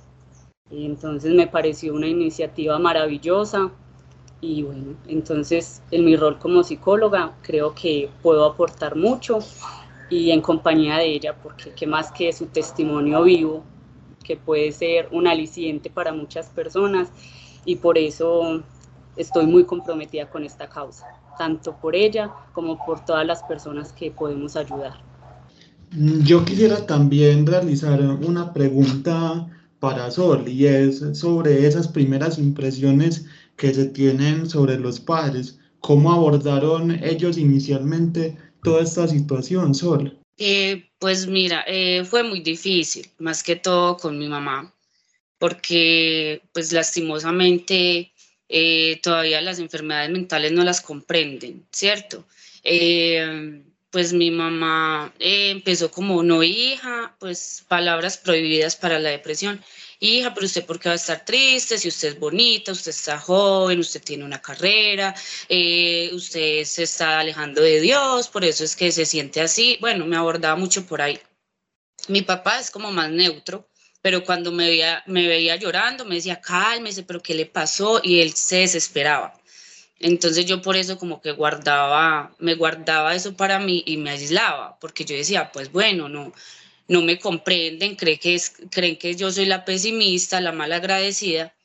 Entonces 0.70 1.34
me 1.34 1.48
pareció 1.48 1.96
una 1.96 2.08
iniciativa 2.08 2.78
maravillosa, 2.78 3.72
y 4.42 4.64
bueno, 4.64 4.96
entonces 5.08 5.84
en 5.92 6.04
mi 6.04 6.16
rol 6.16 6.40
como 6.40 6.64
psicóloga 6.64 7.34
creo 7.44 7.76
que 7.76 8.10
puedo 8.24 8.44
aportar 8.46 8.96
mucho 8.96 9.40
y 10.10 10.32
en 10.32 10.42
compañía 10.42 10.98
de 10.98 11.14
ella, 11.14 11.36
porque 11.42 11.72
qué 11.76 11.88
más 11.88 12.12
que 12.12 12.34
su 12.34 12.48
testimonio 12.48 13.24
vivo, 13.24 13.64
que 14.24 14.36
puede 14.36 14.72
ser 14.72 15.08
un 15.12 15.28
aliciente 15.28 15.90
para 15.90 16.12
muchas 16.12 16.48
personas 16.50 17.10
y 17.66 17.78
por 17.78 17.98
eso 17.98 18.64
estoy 19.16 19.46
muy 19.46 19.64
comprometida 19.64 20.30
con 20.30 20.44
esta 20.44 20.68
causa, 20.68 21.06
tanto 21.38 21.76
por 21.78 21.96
ella 21.96 22.32
como 22.54 22.84
por 22.84 23.06
todas 23.06 23.26
las 23.26 23.44
personas 23.44 23.94
que 23.94 24.12
podemos 24.12 24.56
ayudar. 24.56 24.94
Yo 26.24 26.44
quisiera 26.46 26.86
también 26.86 27.46
realizar 27.46 28.02
una 28.02 28.54
pregunta 28.54 29.48
para 29.80 30.10
Sol 30.12 30.48
y 30.48 30.66
es 30.66 31.04
sobre 31.14 31.68
esas 31.68 31.88
primeras 31.88 32.38
impresiones 32.38 33.26
que 33.62 33.76
se 33.76 33.86
tienen 33.86 34.50
sobre 34.50 34.80
los 34.80 35.00
padres. 35.00 35.60
¿Cómo 35.82 36.12
abordaron 36.12 36.92
ellos 37.04 37.38
inicialmente 37.38 38.36
toda 38.64 38.82
esta 38.82 39.08
situación, 39.08 39.76
Sol? 39.76 40.20
Eh, 40.40 40.90
pues 40.98 41.28
mira, 41.28 41.64
eh, 41.68 42.04
fue 42.04 42.24
muy 42.24 42.40
difícil, 42.40 43.08
más 43.20 43.44
que 43.44 43.56
todo 43.56 43.98
con 43.98 44.18
mi 44.18 44.28
mamá, 44.28 44.74
porque 45.38 46.42
pues 46.54 46.74
lastimosamente 46.74 48.12
eh, 48.50 49.00
todavía 49.04 49.40
las 49.42 49.60
enfermedades 49.60 50.10
mentales 50.10 50.52
no 50.52 50.64
las 50.64 50.82
comprenden, 50.82 51.64
¿cierto? 51.72 52.26
pues 53.92 54.14
mi 54.14 54.32
mamá 54.32 55.14
empezó 55.20 55.92
como 55.92 56.24
no 56.24 56.44
hija, 56.44 57.16
pues 57.20 57.66
palabras 57.68 58.18
prohibidas 58.18 58.76
para 58.76 59.00
la 59.00 59.10
depresión 59.10 59.60
hija, 60.02 60.34
pero 60.34 60.46
usted 60.46 60.66
por 60.66 60.80
qué 60.80 60.90
va 60.90 60.94
a 60.94 60.96
estar 60.96 61.24
triste 61.24 61.78
si 61.78 61.88
usted 61.88 62.10
es 62.10 62.20
bonita, 62.20 62.72
usted 62.74 62.92
está 62.92 63.20
joven, 63.20 63.80
usted 63.80 64.04
tiene 64.04 64.26
una 64.26 64.42
carrera, 64.42 65.16
eh, 65.48 66.10
usted 66.14 66.66
se 66.66 66.84
está 66.84 67.20
alejando 67.20 67.62
de 67.62 67.80
Dios, 67.80 68.28
por 68.28 68.44
eso 68.44 68.64
es 68.64 68.76
que 68.76 68.92
se 68.92 69.06
siente 69.06 69.42
así. 69.42 69.78
Bueno, 69.80 70.06
me 70.06 70.18
abordaba 70.18 70.56
mucho 70.56 70.86
por 70.86 71.02
ahí. 71.02 71.20
Mi 72.08 72.24
papá 72.24 72.60
es 72.60 72.72
como 72.72 72.92
más 72.92 73.12
neutro, 73.12 73.70
pero 74.02 74.24
cuando 74.24 74.52
me 74.52 74.68
veía, 74.68 75.04
me 75.06 75.28
veía 75.28 75.56
llorando, 75.56 76.04
me 76.04 76.16
decía, 76.16 76.42
cálmese, 76.42 77.04
pero 77.04 77.22
¿qué 77.22 77.36
le 77.36 77.46
pasó? 77.46 78.02
Y 78.04 78.22
él 78.22 78.34
se 78.34 78.58
desesperaba. 78.58 79.40
Entonces 80.00 80.48
yo 80.48 80.64
por 80.64 80.76
eso 80.76 80.98
como 80.98 81.22
que 81.22 81.32
guardaba, 81.32 82.36
me 82.40 82.56
guardaba 82.56 83.14
eso 83.16 83.36
para 83.38 83.60
mí 83.60 83.84
y 83.86 83.98
me 83.98 84.10
aislaba, 84.10 84.80
porque 84.80 85.06
yo 85.06 85.16
decía, 85.16 85.52
pues 85.52 85.72
bueno, 85.72 86.10
no, 86.10 86.34
no 86.92 87.02
me 87.02 87.20
comprenden, 87.20 87.96
creen 87.96 88.20
que, 88.20 88.42
creen 88.70 88.98
que 88.98 89.16
yo 89.16 89.32
soy 89.32 89.46
la 89.46 89.64
pesimista, 89.64 90.42
la 90.42 90.52
mal 90.52 90.74
agradecida, 90.74 91.56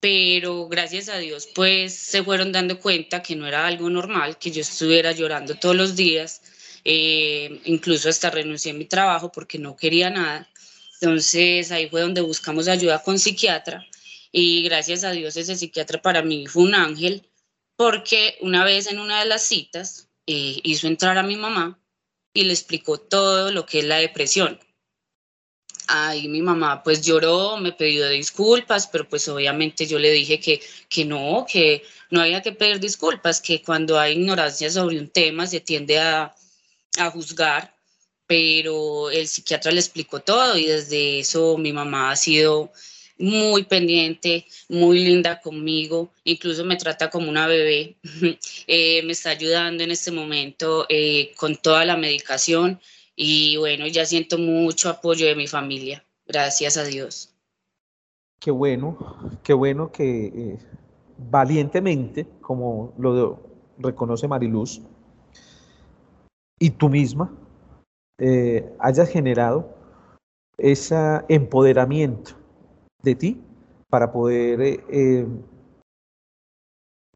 pero 0.00 0.66
gracias 0.66 1.10
a 1.10 1.18
Dios 1.18 1.46
pues 1.54 1.92
se 1.94 2.24
fueron 2.24 2.50
dando 2.50 2.80
cuenta 2.80 3.22
que 3.22 3.36
no 3.36 3.46
era 3.46 3.66
algo 3.66 3.90
normal, 3.90 4.38
que 4.38 4.50
yo 4.50 4.62
estuviera 4.62 5.12
llorando 5.12 5.56
todos 5.56 5.76
los 5.76 5.94
días 5.94 6.40
eh, 6.84 7.60
incluso 7.66 8.08
hasta 8.08 8.30
renuncié 8.30 8.72
a 8.72 8.74
mi 8.74 8.86
trabajo 8.86 9.30
porque 9.30 9.58
no 9.58 9.76
quería 9.76 10.08
nada. 10.08 10.48
Entonces 11.02 11.70
ahí 11.70 11.90
fue 11.90 12.00
donde 12.00 12.22
buscamos 12.22 12.66
ayuda 12.66 13.02
con 13.02 13.18
psiquiatra 13.18 13.86
y 14.32 14.62
gracias 14.62 15.04
a 15.04 15.10
Dios 15.10 15.36
ese 15.36 15.54
psiquiatra 15.54 16.00
para 16.00 16.22
mí 16.22 16.46
fue 16.46 16.62
un 16.62 16.74
ángel 16.74 17.28
porque 17.76 18.38
una 18.40 18.64
vez 18.64 18.86
en 18.86 18.98
una 19.00 19.20
de 19.20 19.26
las 19.26 19.42
citas 19.42 20.08
eh, 20.26 20.60
hizo 20.62 20.86
entrar 20.86 21.18
a 21.18 21.22
mi 21.22 21.36
mamá 21.36 21.78
y 22.32 22.44
le 22.44 22.52
explicó 22.52 22.98
todo 22.98 23.50
lo 23.52 23.66
que 23.66 23.80
es 23.80 23.84
la 23.84 23.96
depresión. 23.96 24.58
Ahí 25.88 26.28
mi 26.28 26.40
mamá 26.40 26.82
pues 26.84 27.02
lloró, 27.02 27.56
me 27.56 27.72
pidió 27.72 28.08
disculpas, 28.08 28.86
pero 28.86 29.08
pues 29.08 29.26
obviamente 29.28 29.86
yo 29.86 29.98
le 29.98 30.12
dije 30.12 30.38
que, 30.38 30.60
que 30.88 31.04
no, 31.04 31.44
que 31.50 31.82
no 32.10 32.20
había 32.20 32.42
que 32.42 32.52
pedir 32.52 32.78
disculpas, 32.78 33.40
que 33.40 33.62
cuando 33.62 33.98
hay 33.98 34.12
ignorancia 34.12 34.70
sobre 34.70 35.00
un 35.00 35.08
tema 35.08 35.46
se 35.48 35.60
tiende 35.60 35.98
a, 35.98 36.34
a 36.98 37.10
juzgar, 37.10 37.74
pero 38.26 39.10
el 39.10 39.26
psiquiatra 39.26 39.72
le 39.72 39.80
explicó 39.80 40.20
todo 40.20 40.56
y 40.56 40.66
desde 40.66 41.18
eso 41.20 41.58
mi 41.58 41.72
mamá 41.72 42.12
ha 42.12 42.16
sido 42.16 42.72
muy 43.20 43.64
pendiente, 43.64 44.46
muy 44.68 45.04
linda 45.04 45.40
conmigo, 45.40 46.10
incluso 46.24 46.64
me 46.64 46.76
trata 46.76 47.10
como 47.10 47.28
una 47.28 47.46
bebé, 47.46 47.96
eh, 48.66 49.02
me 49.04 49.12
está 49.12 49.30
ayudando 49.30 49.84
en 49.84 49.90
este 49.90 50.10
momento 50.10 50.86
eh, 50.88 51.32
con 51.36 51.56
toda 51.56 51.84
la 51.84 51.96
medicación 51.96 52.80
y 53.14 53.56
bueno, 53.58 53.86
ya 53.86 54.06
siento 54.06 54.38
mucho 54.38 54.88
apoyo 54.88 55.26
de 55.26 55.36
mi 55.36 55.46
familia, 55.46 56.02
gracias 56.26 56.76
a 56.78 56.84
Dios. 56.84 57.34
Qué 58.40 58.50
bueno, 58.50 59.38
qué 59.42 59.52
bueno 59.52 59.92
que 59.92 60.26
eh, 60.26 60.58
valientemente, 61.18 62.26
como 62.40 62.94
lo 62.98 63.42
reconoce 63.76 64.26
Mariluz, 64.26 64.80
y 66.58 66.70
tú 66.70 66.88
misma 66.88 67.34
hayas 68.78 69.08
generado 69.08 69.74
ese 70.58 70.94
empoderamiento 71.30 72.39
de 73.02 73.14
ti 73.14 73.42
para 73.88 74.12
poder 74.12 74.60
eh, 74.60 74.84
eh, 74.88 75.26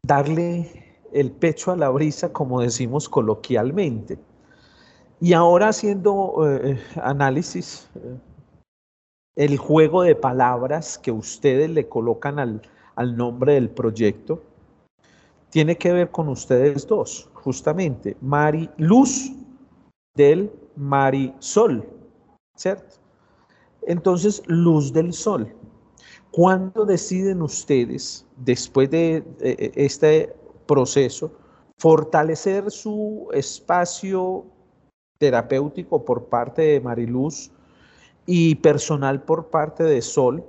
darle 0.05 0.99
el 1.13 1.31
pecho 1.31 1.71
a 1.71 1.77
la 1.77 1.89
brisa, 1.89 2.33
como 2.33 2.61
decimos 2.61 3.07
coloquialmente. 3.07 4.19
Y 5.21 5.33
ahora 5.33 5.69
haciendo 5.69 6.35
eh, 6.45 6.77
análisis, 7.01 7.89
el 9.35 9.57
juego 9.57 10.03
de 10.03 10.15
palabras 10.15 10.97
que 10.97 11.11
ustedes 11.11 11.69
le 11.69 11.87
colocan 11.87 12.39
al, 12.39 12.61
al 12.95 13.15
nombre 13.15 13.53
del 13.53 13.69
proyecto, 13.69 14.43
tiene 15.49 15.77
que 15.77 15.93
ver 15.93 16.11
con 16.11 16.27
ustedes 16.27 16.85
dos, 16.85 17.29
justamente, 17.33 18.17
Mari 18.19 18.69
Luz 18.77 19.31
del 20.15 20.51
Marisol, 20.75 21.87
¿cierto? 22.57 22.95
Entonces, 23.87 24.41
luz 24.47 24.91
del 24.91 25.13
sol. 25.13 25.54
¿Cuándo 26.35 26.83
deciden 26.83 27.41
ustedes, 27.41 28.25
después 28.35 28.91
de, 28.91 29.23
este 29.73 30.35
proceso, 30.67 31.31
fortalecer 31.77 32.69
su 32.71 33.29
espacio 33.31 34.45
terapéutico 35.17 36.03
por 36.03 36.27
parte 36.27 36.61
de 36.61 36.81
Mariluz 36.81 37.51
y 38.25 38.55
personal 38.55 39.23
por 39.23 39.49
parte 39.49 39.85
de 39.85 40.01
Sol 40.01 40.43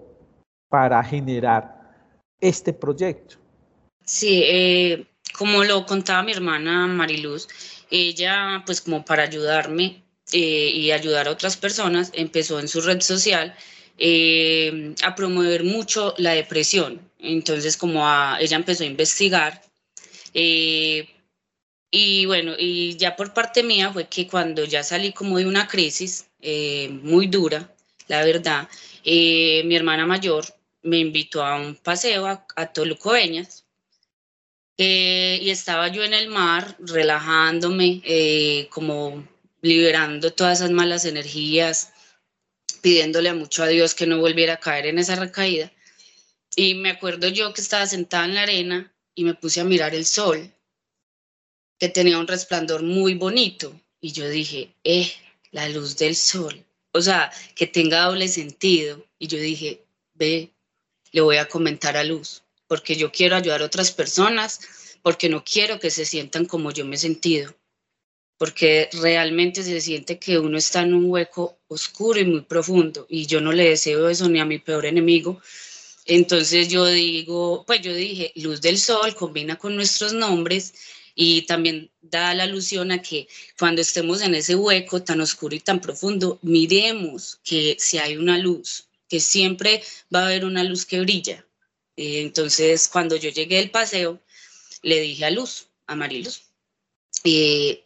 para 0.68 1.04
generar 1.04 1.94
este 2.40 2.72
proyecto? 2.72 3.36
Sí, 4.04 4.42
eh, 4.42 5.06
como 5.38 5.62
lo 5.62 5.86
contaba 5.86 6.24
mi 6.24 6.32
hermana 6.32 6.88
Mariluz, 6.88 7.46
ella 7.92 8.64
pues 8.66 8.80
como 8.80 9.04
para 9.04 9.22
ayudarme 9.22 10.02
eh, 10.32 10.72
y 10.74 10.90
ayudar 10.90 11.28
a 11.28 11.30
otras 11.30 11.56
personas, 11.56 12.10
empezó 12.12 12.58
en 12.58 12.66
su 12.66 12.80
red 12.80 13.00
social 13.02 13.54
eh, 13.98 14.94
a 15.02 15.14
promover 15.14 15.64
mucho 15.64 16.14
la 16.18 16.32
depresión. 16.32 17.00
Entonces, 17.18 17.76
como 17.76 18.06
ella 18.38 18.56
empezó 18.56 18.84
a 18.84 18.86
investigar, 18.86 19.62
eh, 20.34 21.08
y 21.90 22.26
bueno, 22.26 22.54
y 22.58 22.96
ya 22.96 23.16
por 23.16 23.32
parte 23.32 23.62
mía 23.62 23.92
fue 23.92 24.08
que 24.08 24.26
cuando 24.26 24.64
ya 24.64 24.82
salí 24.82 25.12
como 25.12 25.38
de 25.38 25.46
una 25.46 25.66
crisis 25.66 26.26
eh, 26.40 26.88
muy 27.02 27.26
dura, 27.26 27.74
la 28.08 28.24
verdad, 28.24 28.68
mi 29.04 29.74
hermana 29.76 30.06
mayor 30.06 30.44
me 30.82 30.98
invitó 30.98 31.44
a 31.44 31.56
un 31.56 31.76
paseo 31.76 32.26
a, 32.26 32.46
a 32.56 32.72
Tolucoeñas 32.72 33.64
y 34.76 35.48
estaba 35.50 35.88
yo 35.88 36.04
en 36.04 36.14
el 36.14 36.28
mar 36.28 36.76
relajándome, 36.80 38.02
como 38.70 39.26
liberando 39.62 40.32
todas 40.32 40.58
esas 40.60 40.70
malas 40.70 41.04
energías, 41.04 41.92
pidiéndole 42.76 43.32
mucho 43.34 43.62
a 43.62 43.68
Dios 43.68 43.94
que 43.94 44.06
no 44.06 44.18
volviera 44.18 44.54
a 44.54 44.60
caer 44.60 44.86
en 44.86 44.98
esa 44.98 45.16
recaída. 45.16 45.72
Y 46.54 46.74
me 46.74 46.90
acuerdo 46.90 47.28
yo 47.28 47.52
que 47.52 47.60
estaba 47.60 47.86
sentada 47.86 48.24
en 48.24 48.34
la 48.34 48.42
arena 48.42 48.94
y 49.14 49.24
me 49.24 49.34
puse 49.34 49.60
a 49.60 49.64
mirar 49.64 49.94
el 49.94 50.06
sol, 50.06 50.52
que 51.78 51.88
tenía 51.88 52.18
un 52.18 52.26
resplandor 52.26 52.82
muy 52.82 53.14
bonito. 53.14 53.78
Y 54.00 54.12
yo 54.12 54.28
dije, 54.28 54.74
eh, 54.84 55.10
la 55.50 55.68
luz 55.68 55.96
del 55.96 56.16
sol. 56.16 56.64
O 56.92 57.02
sea, 57.02 57.30
que 57.54 57.66
tenga 57.66 58.04
doble 58.04 58.28
sentido. 58.28 59.04
Y 59.18 59.26
yo 59.26 59.38
dije, 59.38 59.82
ve, 60.14 60.52
le 61.12 61.20
voy 61.20 61.36
a 61.36 61.48
comentar 61.48 61.96
a 61.96 62.04
Luz, 62.04 62.42
porque 62.66 62.96
yo 62.96 63.12
quiero 63.12 63.36
ayudar 63.36 63.62
a 63.62 63.66
otras 63.66 63.90
personas, 63.90 64.60
porque 65.02 65.28
no 65.28 65.44
quiero 65.44 65.78
que 65.78 65.90
se 65.90 66.04
sientan 66.04 66.46
como 66.46 66.70
yo 66.70 66.84
me 66.84 66.96
he 66.96 66.98
sentido 66.98 67.54
porque 68.38 68.88
realmente 68.92 69.62
se 69.62 69.80
siente 69.80 70.18
que 70.18 70.38
uno 70.38 70.58
está 70.58 70.82
en 70.82 70.94
un 70.94 71.06
hueco 71.06 71.58
oscuro 71.68 72.20
y 72.20 72.24
muy 72.24 72.42
profundo 72.42 73.06
y 73.08 73.26
yo 73.26 73.40
no 73.40 73.52
le 73.52 73.70
deseo 73.70 74.08
eso 74.08 74.28
ni 74.28 74.40
a 74.40 74.44
mi 74.44 74.58
peor 74.58 74.86
enemigo. 74.86 75.40
Entonces 76.04 76.68
yo 76.68 76.86
digo, 76.86 77.64
pues 77.66 77.80
yo 77.80 77.94
dije, 77.94 78.32
luz 78.36 78.60
del 78.60 78.78
sol 78.78 79.14
combina 79.14 79.56
con 79.56 79.74
nuestros 79.74 80.12
nombres 80.12 80.74
y 81.14 81.42
también 81.42 81.90
da 82.02 82.34
la 82.34 82.44
alusión 82.44 82.92
a 82.92 83.02
que 83.02 83.26
cuando 83.58 83.80
estemos 83.80 84.20
en 84.20 84.34
ese 84.34 84.54
hueco 84.54 85.02
tan 85.02 85.20
oscuro 85.20 85.54
y 85.54 85.60
tan 85.60 85.80
profundo, 85.80 86.38
miremos 86.42 87.40
que 87.42 87.76
si 87.80 87.98
hay 87.98 88.16
una 88.16 88.38
luz, 88.38 88.88
que 89.08 89.18
siempre 89.18 89.82
va 90.14 90.20
a 90.20 90.26
haber 90.26 90.44
una 90.44 90.62
luz 90.62 90.84
que 90.84 91.00
brilla. 91.00 91.44
Eh, 91.96 92.20
entonces 92.20 92.88
cuando 92.88 93.16
yo 93.16 93.30
llegué 93.30 93.58
al 93.58 93.70
paseo, 93.70 94.20
le 94.82 95.00
dije 95.00 95.24
a 95.24 95.30
Luz, 95.30 95.68
a 95.86 95.96
Mariluz, 95.96 96.42
eh, 97.24 97.85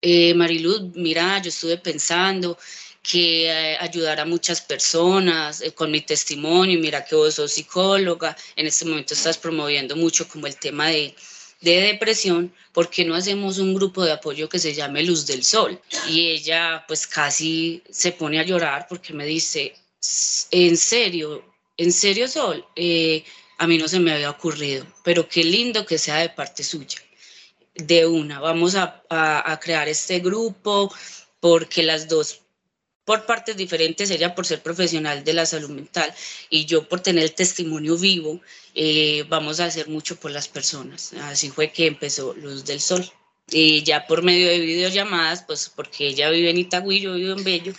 eh, 0.00 0.34
Mariluz, 0.34 0.82
mira, 0.94 1.40
yo 1.42 1.48
estuve 1.48 1.78
pensando 1.78 2.58
que 3.02 3.46
eh, 3.46 3.76
ayudar 3.80 4.20
a 4.20 4.24
muchas 4.24 4.60
personas 4.60 5.60
eh, 5.62 5.72
con 5.72 5.90
mi 5.90 6.00
testimonio, 6.02 6.78
mira 6.78 7.04
que 7.04 7.14
vos 7.16 7.34
sos 7.34 7.52
psicóloga, 7.52 8.36
en 8.56 8.66
este 8.66 8.84
momento 8.84 9.14
estás 9.14 9.38
promoviendo 9.38 9.96
mucho 9.96 10.28
como 10.28 10.46
el 10.46 10.56
tema 10.56 10.88
de, 10.88 11.14
de 11.60 11.80
depresión, 11.80 12.52
¿por 12.72 12.90
qué 12.90 13.04
no 13.04 13.14
hacemos 13.14 13.58
un 13.58 13.74
grupo 13.74 14.04
de 14.04 14.12
apoyo 14.12 14.48
que 14.48 14.58
se 14.58 14.74
llame 14.74 15.02
Luz 15.02 15.26
del 15.26 15.42
Sol? 15.42 15.80
Y 16.08 16.28
ella 16.28 16.84
pues 16.86 17.06
casi 17.06 17.82
se 17.90 18.12
pone 18.12 18.38
a 18.40 18.44
llorar 18.44 18.86
porque 18.88 19.12
me 19.12 19.24
dice, 19.24 19.74
en 20.50 20.76
serio, 20.76 21.42
en 21.76 21.92
serio 21.92 22.28
Sol, 22.28 22.64
eh, 22.76 23.24
a 23.58 23.66
mí 23.66 23.78
no 23.78 23.88
se 23.88 24.00
me 24.00 24.12
había 24.12 24.30
ocurrido, 24.30 24.86
pero 25.02 25.28
qué 25.28 25.42
lindo 25.42 25.86
que 25.86 25.98
sea 25.98 26.18
de 26.18 26.28
parte 26.28 26.62
suya 26.62 26.98
de 27.78 28.06
una. 28.06 28.40
Vamos 28.40 28.74
a, 28.74 29.02
crear 29.62 29.88
este 29.88 30.20
grupo 30.20 30.92
porque 31.40 31.82
las 31.82 32.08
dos 32.08 32.42
por 33.04 33.24
partes 33.24 33.56
diferentes, 33.56 34.10
ella 34.10 34.34
por 34.34 34.44
ser 34.44 34.62
profesional 34.62 35.24
de 35.24 35.32
la 35.32 35.46
salud 35.46 35.70
mental 35.70 36.12
y 36.50 36.66
yo 36.66 36.86
por 36.86 37.00
tener 37.00 37.24
el 37.24 37.34
testimonio 37.34 37.96
vivo, 37.96 38.42
eh, 38.74 39.24
vamos 39.30 39.60
a 39.60 39.64
hacer 39.64 39.88
mucho 39.88 40.16
por 40.16 40.30
las 40.30 40.46
personas. 40.46 41.14
Así 41.22 41.48
fue 41.48 41.72
que 41.72 41.86
empezó 41.86 42.34
Luz 42.34 42.66
del 42.66 42.80
Sol. 42.80 43.10
Y 43.50 43.82
ya 43.82 44.06
por 44.06 44.22
medio 44.22 44.46
de 44.48 44.58
videollamadas, 44.58 45.42
pues 45.44 45.72
porque 45.74 46.08
ella 46.08 46.28
vive 46.28 46.50
en 46.50 46.58
Itagüí, 46.58 47.00
yo 47.00 47.14
vivo 47.14 47.32
en 47.32 47.44
Bello, 47.44 47.72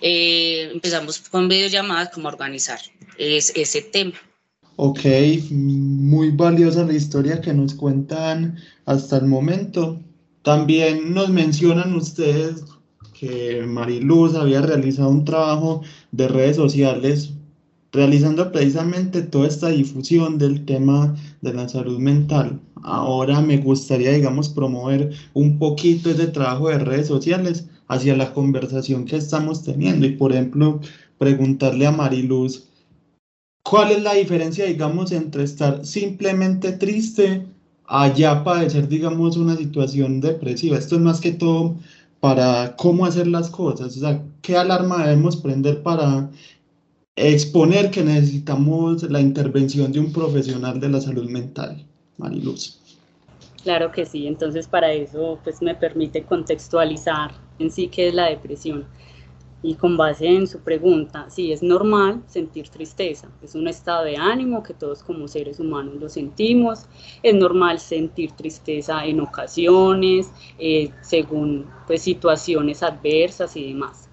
eh, 0.00 0.70
empezamos 0.72 1.20
con 1.20 1.46
videollamadas 1.46 2.08
como 2.08 2.28
a 2.28 2.32
organizar 2.32 2.80
ese 3.18 3.82
tema. 3.82 4.20
Ok, 4.76 5.00
muy 5.50 6.30
valiosa 6.30 6.84
la 6.84 6.94
historia 6.94 7.40
que 7.40 7.52
nos 7.52 7.74
cuentan 7.74 8.56
hasta 8.86 9.18
el 9.18 9.26
momento. 9.26 10.00
También 10.42 11.12
nos 11.14 11.28
mencionan 11.28 11.94
ustedes 11.94 12.64
que 13.12 13.64
Mariluz 13.66 14.34
había 14.34 14.62
realizado 14.62 15.10
un 15.10 15.24
trabajo 15.24 15.82
de 16.10 16.26
redes 16.28 16.56
sociales 16.56 17.34
realizando 17.92 18.50
precisamente 18.50 19.22
toda 19.22 19.46
esta 19.46 19.68
difusión 19.68 20.38
del 20.38 20.64
tema 20.64 21.14
de 21.42 21.52
la 21.52 21.68
salud 21.68 21.98
mental. 21.98 22.58
Ahora 22.82 23.42
me 23.42 23.58
gustaría, 23.58 24.12
digamos, 24.12 24.48
promover 24.48 25.12
un 25.34 25.58
poquito 25.58 26.10
ese 26.10 26.28
trabajo 26.28 26.70
de 26.70 26.78
redes 26.78 27.06
sociales 27.06 27.66
hacia 27.88 28.16
la 28.16 28.32
conversación 28.32 29.04
que 29.04 29.16
estamos 29.16 29.62
teniendo 29.62 30.06
y, 30.06 30.16
por 30.16 30.32
ejemplo, 30.32 30.80
preguntarle 31.18 31.86
a 31.86 31.92
Mariluz 31.92 32.71
¿Cuál 33.62 33.92
es 33.92 34.02
la 34.02 34.14
diferencia, 34.14 34.64
digamos, 34.64 35.12
entre 35.12 35.44
estar 35.44 35.84
simplemente 35.86 36.72
triste 36.72 37.46
a 37.86 38.12
ya 38.12 38.42
padecer, 38.44 38.88
digamos, 38.88 39.36
una 39.36 39.56
situación 39.56 40.20
depresiva? 40.20 40.78
Esto 40.78 40.96
es 40.96 41.00
más 41.00 41.20
que 41.20 41.32
todo 41.32 41.76
para 42.20 42.76
cómo 42.76 43.04
hacer 43.04 43.26
las 43.26 43.50
cosas, 43.50 43.96
o 43.96 44.00
sea, 44.00 44.22
qué 44.42 44.56
alarma 44.56 45.04
debemos 45.04 45.36
prender 45.36 45.82
para 45.82 46.30
exponer 47.16 47.90
que 47.90 48.04
necesitamos 48.04 49.02
la 49.04 49.20
intervención 49.20 49.92
de 49.92 50.00
un 50.00 50.12
profesional 50.12 50.78
de 50.80 50.88
la 50.88 51.00
salud 51.00 51.28
mental. 51.28 51.84
Mariluz. 52.18 52.78
Claro 53.62 53.92
que 53.92 54.06
sí, 54.06 54.26
entonces 54.26 54.66
para 54.66 54.92
eso 54.92 55.38
pues 55.44 55.62
me 55.62 55.74
permite 55.74 56.24
contextualizar 56.24 57.32
en 57.58 57.70
sí 57.70 57.88
qué 57.88 58.08
es 58.08 58.14
la 58.14 58.26
depresión. 58.26 58.86
Y 59.64 59.76
con 59.76 59.96
base 59.96 60.26
en 60.26 60.48
su 60.48 60.60
pregunta, 60.60 61.30
sí, 61.30 61.52
es 61.52 61.62
normal 61.62 62.22
sentir 62.26 62.68
tristeza, 62.68 63.28
es 63.42 63.54
un 63.54 63.68
estado 63.68 64.04
de 64.04 64.16
ánimo 64.16 64.62
que 64.64 64.74
todos 64.74 65.04
como 65.04 65.28
seres 65.28 65.60
humanos 65.60 65.94
lo 66.00 66.08
sentimos, 66.08 66.86
es 67.22 67.34
normal 67.34 67.78
sentir 67.78 68.32
tristeza 68.32 69.06
en 69.06 69.20
ocasiones, 69.20 70.32
eh, 70.58 70.90
según 71.00 71.66
pues, 71.86 72.02
situaciones 72.02 72.82
adversas 72.82 73.56
y 73.56 73.68
demás. 73.68 74.08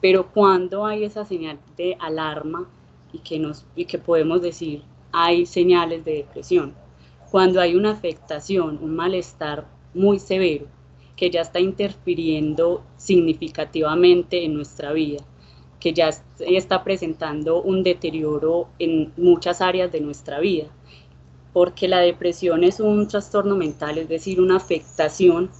Pero 0.00 0.30
cuando 0.32 0.86
hay 0.86 1.04
esa 1.04 1.26
señal 1.26 1.58
de 1.76 1.96
alarma 2.00 2.66
y 3.12 3.18
que, 3.18 3.38
nos, 3.38 3.66
y 3.76 3.84
que 3.84 3.98
podemos 3.98 4.40
decir 4.40 4.82
hay 5.12 5.44
señales 5.44 6.04
de 6.04 6.14
depresión, 6.14 6.74
cuando 7.30 7.60
hay 7.60 7.74
una 7.74 7.90
afectación, 7.90 8.78
un 8.80 8.96
malestar 8.96 9.66
muy 9.92 10.18
severo, 10.18 10.66
que 11.16 11.30
ya 11.30 11.42
está 11.42 11.60
interfiriendo 11.60 12.82
significativamente 12.96 14.44
en 14.44 14.54
nuestra 14.54 14.92
vida, 14.92 15.24
que 15.80 15.92
ya 15.92 16.10
está 16.40 16.82
presentando 16.82 17.62
un 17.62 17.82
deterioro 17.82 18.68
en 18.78 19.12
muchas 19.16 19.60
áreas 19.60 19.92
de 19.92 20.00
nuestra 20.00 20.40
vida, 20.40 20.66
porque 21.52 21.86
la 21.86 22.00
depresión 22.00 22.64
es 22.64 22.80
un 22.80 23.06
trastorno 23.06 23.56
mental, 23.56 23.98
es 23.98 24.08
decir, 24.08 24.40
una 24.40 24.56
afectación 24.56 25.50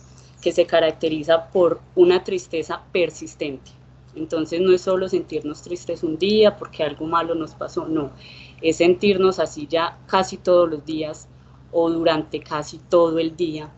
que 0.42 0.52
se 0.52 0.66
caracteriza 0.66 1.50
por 1.50 1.80
una 1.94 2.24
tristeza 2.24 2.82
persistente. 2.92 3.70
Entonces 4.16 4.60
no 4.60 4.72
es 4.72 4.82
solo 4.82 5.08
sentirnos 5.08 5.62
tristes 5.62 6.02
un 6.02 6.18
día 6.18 6.56
porque 6.56 6.84
algo 6.84 7.06
malo 7.06 7.34
nos 7.34 7.54
pasó, 7.54 7.86
no, 7.86 8.12
es 8.60 8.76
sentirnos 8.76 9.38
así 9.38 9.66
ya 9.68 9.98
casi 10.06 10.36
todos 10.36 10.68
los 10.68 10.84
días 10.84 11.28
o 11.72 11.90
durante 11.90 12.40
casi 12.40 12.78
todo 12.78 13.18
el 13.18 13.36
día 13.36 13.72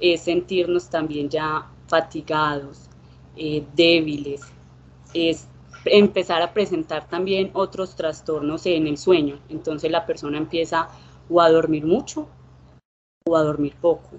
es 0.00 0.22
sentirnos 0.22 0.88
también 0.90 1.28
ya 1.28 1.66
fatigados, 1.88 2.88
eh, 3.36 3.64
débiles, 3.74 4.42
es 5.14 5.48
empezar 5.84 6.42
a 6.42 6.52
presentar 6.52 7.08
también 7.08 7.50
otros 7.54 7.94
trastornos 7.96 8.66
en 8.66 8.86
el 8.86 8.98
sueño. 8.98 9.38
Entonces 9.48 9.90
la 9.90 10.06
persona 10.06 10.38
empieza 10.38 10.88
o 11.28 11.40
a 11.40 11.50
dormir 11.50 11.84
mucho 11.84 12.28
o 13.26 13.36
a 13.36 13.42
dormir 13.42 13.74
poco. 13.80 14.10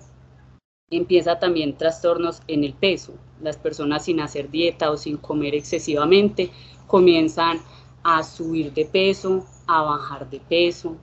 Empieza 0.90 1.40
también 1.40 1.78
trastornos 1.78 2.42
en 2.48 2.64
el 2.64 2.74
peso. 2.74 3.14
Las 3.42 3.58
personas 3.58 4.06
sin 4.06 4.20
hacer 4.22 4.50
dieta 4.50 4.90
o 4.92 4.98
sin 4.98 5.18
comer 5.18 5.54
excesivamente 5.56 6.50
comienzan 6.88 7.60
a 8.04 8.24
subir 8.24 8.74
de 8.74 8.86
peso, 8.86 9.46
a 9.68 9.82
bajar 9.82 10.30
de 10.30 10.40
peso. 10.40 10.96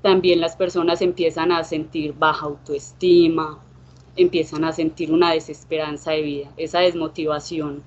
También 0.00 0.40
las 0.40 0.56
personas 0.56 1.02
empiezan 1.02 1.52
a 1.52 1.64
sentir 1.64 2.14
baja 2.14 2.46
autoestima, 2.46 3.62
empiezan 4.18 4.64
a 4.64 4.72
sentir 4.72 5.12
una 5.12 5.32
desesperanza 5.32 6.10
de 6.10 6.22
vida, 6.22 6.52
esa 6.56 6.80
desmotivación, 6.80 7.82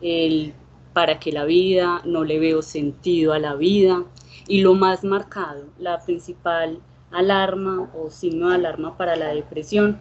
el 0.00 0.54
para 0.92 1.18
que 1.18 1.32
la 1.32 1.44
vida, 1.44 2.02
no 2.04 2.24
le 2.24 2.38
veo 2.38 2.62
sentido 2.62 3.32
a 3.32 3.38
la 3.38 3.54
vida. 3.54 4.04
Y 4.46 4.60
lo 4.60 4.74
más 4.74 5.04
marcado, 5.04 5.64
la 5.78 6.00
principal 6.04 6.80
alarma 7.10 7.90
o 7.94 8.10
signo 8.10 8.48
de 8.48 8.56
alarma 8.56 8.96
para 8.96 9.16
la 9.16 9.28
depresión 9.34 9.98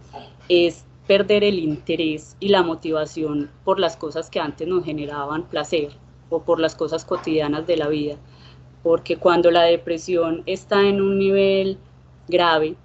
es 0.50 0.86
perder 1.08 1.44
el 1.44 1.60
interés 1.60 2.38
y 2.39 2.50
la 2.50 2.63
motivación 2.63 3.50
por 3.63 3.80
las 3.80 3.98
cosas 3.98 4.30
que 4.30 4.39
antes 4.39 4.67
nos 4.67 4.86
generaban 4.86 5.44
placer 5.48 5.89
o 6.30 6.44
por 6.44 6.60
las 6.60 6.76
cosas 6.76 7.06
cotidianas 7.06 7.67
de 7.67 7.78
la 7.78 7.88
vida. 7.88 8.15
Porque 8.84 9.17
cuando 9.17 9.52
la 9.52 9.63
depresión 9.63 10.44
está 10.46 10.88
en 10.88 11.02
un 11.02 11.20
nivel 11.20 11.78
grave, 12.28 12.76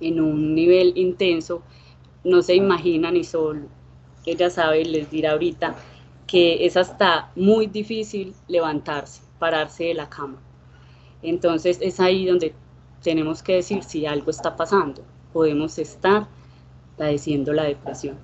en 0.00 0.20
un 0.20 0.54
nivel 0.54 0.92
intenso, 0.96 1.62
no 2.24 2.42
se 2.42 2.54
imaginan 2.54 3.16
y 3.16 3.24
solo 3.24 3.80
ella 4.26 4.50
sabe, 4.50 4.84
les 4.84 5.10
dirá 5.10 5.32
ahorita, 5.32 5.74
que 6.26 6.64
es 6.66 6.76
hasta 6.76 7.30
muy 7.34 7.66
difícil 7.66 8.34
levantarse, 8.48 9.22
pararse 9.38 9.84
de 9.84 9.94
la 9.94 10.08
cama. 10.08 10.38
Entonces 11.22 11.78
es 11.80 12.00
ahí 12.00 12.26
donde 12.26 12.54
tenemos 13.02 13.42
que 13.42 13.56
decir 13.56 13.82
si 13.82 14.06
algo 14.06 14.30
está 14.30 14.56
pasando. 14.56 15.02
Podemos 15.32 15.78
estar 15.78 16.28
padeciendo 16.96 17.52
la 17.52 17.64
depresión. 17.64 18.16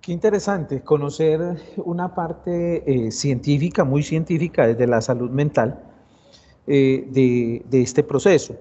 Qué 0.00 0.12
interesante 0.12 0.82
conocer 0.82 1.40
una 1.78 2.14
parte 2.14 2.84
eh, 2.86 3.10
científica, 3.10 3.84
muy 3.84 4.04
científica 4.04 4.66
desde 4.66 4.86
la 4.86 5.00
salud 5.00 5.30
mental 5.30 5.82
eh, 6.66 7.06
de, 7.10 7.64
de 7.68 7.82
este 7.82 8.04
proceso. 8.04 8.56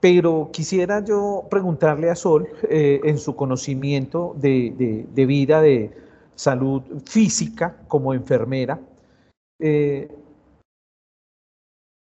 Pero 0.00 0.48
quisiera 0.50 1.04
yo 1.04 1.44
preguntarle 1.50 2.08
a 2.08 2.16
Sol, 2.16 2.48
eh, 2.62 3.00
en 3.04 3.18
su 3.18 3.36
conocimiento 3.36 4.34
de, 4.38 5.06
vida, 5.14 5.60
de 5.60 5.90
salud 6.34 6.82
física 7.04 7.76
como 7.86 8.14
enfermera, 8.14 8.80
eh, 9.58 10.08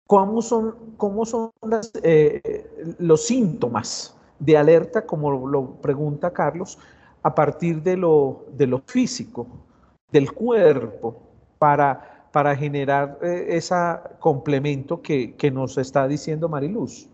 ¿cómo 0.06 0.44
son, 0.44 0.94
cómo 0.98 1.26
son 1.26 1.50
eh, 2.04 2.96
los 3.00 3.26
síntomas 3.26 4.16
de 4.38 4.58
alerta, 4.58 5.08
como 5.08 5.48
lo 5.48 5.82
pregunta 5.82 6.32
Carlos, 6.32 6.78
a 7.24 7.34
partir 7.34 7.82
de 7.82 7.98
lo, 7.98 8.46
de 8.56 8.68
lo 8.68 8.80
físico, 8.86 9.48
del 10.12 10.32
cuerpo, 10.34 11.20
para, 11.58 12.30
para 12.32 12.56
generar 12.56 13.18
ese 13.24 13.76
complemento 14.20 15.02
que, 15.02 15.34
que 15.34 15.50
nos 15.50 15.80
está 15.80 16.08
diciendo 16.08 16.48
Mariluz? 16.48 17.10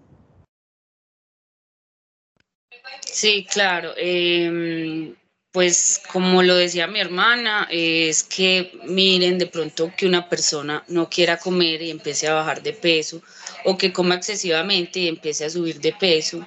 Sí, 3.06 3.46
claro. 3.50 3.94
Em, 3.98 5.16
pues 5.52 6.02
como 6.12 6.42
lo 6.42 6.56
decía 6.56 6.88
mi 6.88 7.00
hermana, 7.00 7.68
es 7.72 8.24
que 8.24 8.72
miren 8.86 9.38
de 9.38 9.46
pronto 9.48 9.94
que 9.96 10.08
una 10.08 10.28
persona 10.28 10.84
no 10.88 11.10
quiera 11.10 11.38
comer 11.38 11.82
y 11.84 11.92
empiece 11.92 12.28
a 12.28 12.34
bajar 12.34 12.64
de 12.64 12.74
peso, 12.74 13.22
o 13.66 13.78
que 13.78 13.94
coma 13.94 14.16
excesivamente 14.16 15.00
y 15.02 15.08
empiece 15.08 15.46
a 15.46 15.50
subir 15.52 15.80
de 15.80 15.94
peso, 15.94 16.46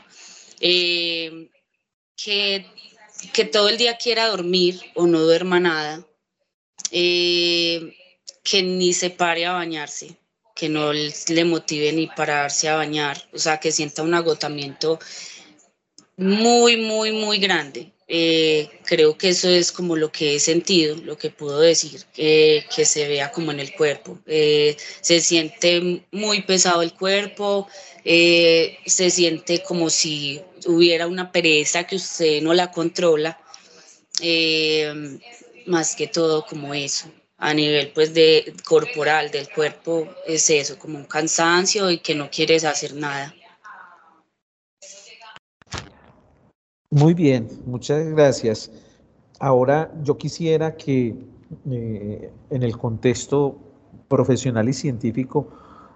em, 0.60 1.48
que, 2.16 2.66
que, 3.32 3.44
todo 3.44 3.68
el 3.68 3.78
día 3.78 3.96
quiera 3.96 4.26
dormir 4.28 4.80
o 4.94 5.06
no 5.06 5.20
duerma 5.20 5.60
nada, 5.60 6.04
em, 6.90 7.92
que 8.42 8.62
ni 8.62 8.92
se 8.92 9.10
pare 9.10 9.46
a 9.46 9.52
bañarse, 9.52 10.16
que 10.54 10.68
no 10.68 10.92
le 10.92 11.44
motive 11.44 11.92
ni 11.92 12.06
pararse 12.08 12.68
a 12.68 12.76
bañar, 12.76 13.16
o 13.32 13.38
sea, 13.38 13.58
que 13.60 13.72
sienta 13.72 14.02
un 14.02 14.14
agotamiento 14.14 14.98
muy, 16.16 16.76
muy, 16.76 17.12
muy 17.12 17.38
grande. 17.38 17.92
Eh, 18.08 18.70
creo 18.84 19.18
que 19.18 19.30
eso 19.30 19.48
es 19.48 19.72
como 19.72 19.96
lo 19.96 20.12
que 20.12 20.36
he 20.36 20.40
sentido, 20.40 20.96
lo 20.96 21.18
que 21.18 21.30
puedo 21.30 21.58
decir, 21.60 22.04
que 22.14 22.64
se 22.84 23.08
vea 23.08 23.32
como 23.32 23.50
en 23.50 23.60
el 23.60 23.74
cuerpo. 23.74 24.18
Eh, 24.26 24.76
se 25.00 25.20
siente 25.20 26.04
muy 26.12 26.42
pesado 26.42 26.82
el 26.82 26.92
cuerpo, 26.94 27.68
eh, 28.04 28.78
se 28.86 29.10
siente 29.10 29.62
como 29.62 29.90
si 29.90 30.40
hubiera 30.66 31.08
una 31.08 31.32
pereza 31.32 31.84
que 31.84 31.96
usted 31.96 32.42
no 32.42 32.54
la 32.54 32.70
controla, 32.70 33.38
más 35.66 35.96
que 35.96 36.06
todo 36.06 36.46
como 36.46 36.74
eso. 36.74 37.10
A 37.38 37.52
nivel 37.52 37.90
pues 37.92 38.14
de 38.14 38.54
corporal 38.64 39.30
del 39.30 39.48
cuerpo 39.50 40.08
es 40.26 40.48
eso, 40.48 40.78
como 40.78 40.96
un 40.98 41.04
cansancio 41.04 41.90
y 41.90 41.98
que 41.98 42.14
no 42.14 42.30
quieres 42.30 42.64
hacer 42.64 42.94
nada. 42.94 43.34
Muy 46.90 47.14
bien, 47.14 47.48
muchas 47.66 48.06
gracias. 48.06 48.70
Ahora 49.40 49.92
yo 50.02 50.16
quisiera 50.16 50.76
que 50.76 51.16
eh, 51.70 52.32
en 52.50 52.62
el 52.62 52.78
contexto 52.78 53.58
profesional 54.08 54.68
y 54.68 54.72
científico, 54.72 55.48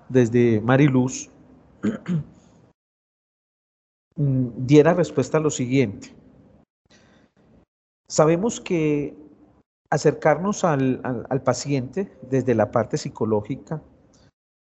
desde 0.08 0.60
Mariluz, 0.60 1.30
mm, 4.16 4.48
diera 4.66 4.94
respuesta 4.94 5.38
a 5.38 5.40
lo 5.40 5.50
siguiente. 5.50 6.12
Sabemos 8.08 8.60
que 8.60 9.16
acercarnos 9.90 10.64
al, 10.64 11.00
al 11.04 11.42
paciente 11.42 12.10
desde 12.28 12.56
la 12.56 12.72
parte 12.72 12.96
psicológica 12.96 13.80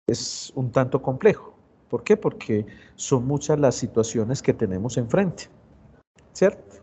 es 0.06 0.52
un 0.54 0.70
tanto 0.70 1.00
complejo. 1.00 1.54
¿Por 1.88 2.04
qué? 2.04 2.18
Porque 2.18 2.66
son 2.94 3.26
muchas 3.26 3.58
las 3.58 3.74
situaciones 3.74 4.42
que 4.42 4.52
tenemos 4.52 4.98
enfrente. 4.98 5.48
¿Cierto? 6.32 6.76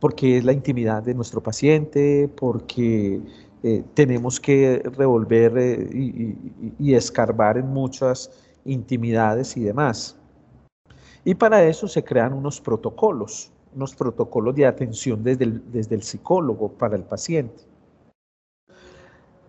Porque 0.00 0.38
es 0.38 0.44
la 0.44 0.52
intimidad 0.52 1.02
de 1.02 1.14
nuestro 1.14 1.42
paciente, 1.42 2.28
porque 2.36 3.20
eh, 3.62 3.82
tenemos 3.94 4.38
que 4.38 4.82
revolver 4.96 5.56
eh, 5.56 6.36
y, 6.78 6.94
escarbar 6.94 7.56
en 7.56 7.68
muchas 7.68 8.30
intimidades 8.64 9.56
y 9.56 9.64
demás. 9.64 10.16
Y 11.24 11.34
para 11.34 11.64
eso 11.64 11.88
se 11.88 12.04
crean 12.04 12.34
unos 12.34 12.60
protocolos, 12.60 13.50
unos 13.74 13.94
protocolos 13.94 14.54
de 14.54 14.66
atención 14.66 15.24
desde 15.24 15.46
desde 15.72 15.94
el 15.94 16.02
psicólogo 16.02 16.72
para 16.72 16.96
el 16.96 17.04
paciente. 17.04 17.64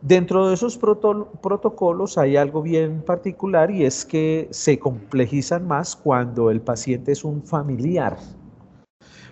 Dentro 0.08 0.48
de 0.48 0.54
esos 0.54 0.78
protocolos 0.78 2.20
hay 2.20 2.38
algo 2.38 2.62
bien 2.62 3.02
particular 3.02 3.72
y 3.72 3.86
es 3.86 4.06
que 4.06 4.48
se 4.52 4.78
complejizan 4.78 5.68
más 5.68 5.96
cuando 5.96 6.52
el 6.52 6.62
paciente 6.62 7.12
es 7.12 7.24
un 7.24 7.42
familiar, 7.42 8.16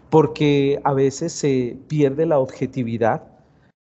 porque 0.10 0.82
a 0.84 0.94
veces 0.94 1.32
se 1.32 1.78
pierde 1.88 2.26
la 2.26 2.40
objetividad, 2.40 3.22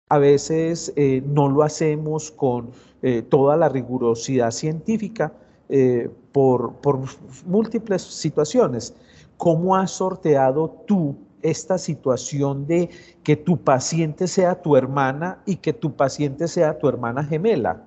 a 0.08 0.16
veces 0.16 0.90
eh, 0.96 1.22
no 1.26 1.50
lo 1.50 1.62
hacemos 1.62 2.30
con 2.30 2.70
eh, 3.02 3.20
toda 3.20 3.58
la 3.58 3.68
rigurosidad 3.68 4.50
científica 4.50 5.34
eh, 5.68 6.08
por, 6.32 6.76
por 6.76 7.00
múltiples 7.44 8.00
situaciones. 8.00 8.94
¿Cómo 9.36 9.76
has 9.76 9.90
sorteado 9.90 10.70
tú 10.86 11.18
esta 11.42 11.78
situación 11.78 12.66
de 12.66 12.90
que 13.22 13.36
tu 13.36 13.58
paciente 13.58 14.26
sea 14.26 14.60
tu 14.60 14.76
hermana 14.76 15.42
y 15.46 15.56
que 15.56 15.72
tu 15.72 15.94
paciente 15.94 16.48
sea 16.48 16.78
tu 16.78 16.88
hermana 16.88 17.24
gemela? 17.24 17.84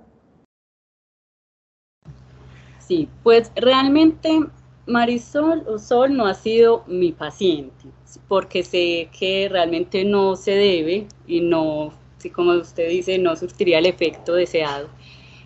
Sí, 2.79 3.07
pues 3.23 3.51
realmente 3.55 4.39
Marisol 4.85 5.63
o 5.67 5.77
Sol 5.77 6.15
no 6.15 6.25
ha 6.25 6.33
sido 6.33 6.83
mi 6.87 7.11
paciente, 7.11 7.85
porque 8.27 8.63
sé 8.63 9.09
que 9.17 9.47
realmente 9.49 10.03
no 10.03 10.35
se 10.35 10.51
debe 10.51 11.07
y 11.27 11.41
no, 11.41 11.93
como 12.33 12.53
usted 12.53 12.89
dice, 12.89 13.17
no 13.17 13.35
surtiría 13.35 13.79
el 13.79 13.85
efecto 13.85 14.33
deseado. 14.33 14.89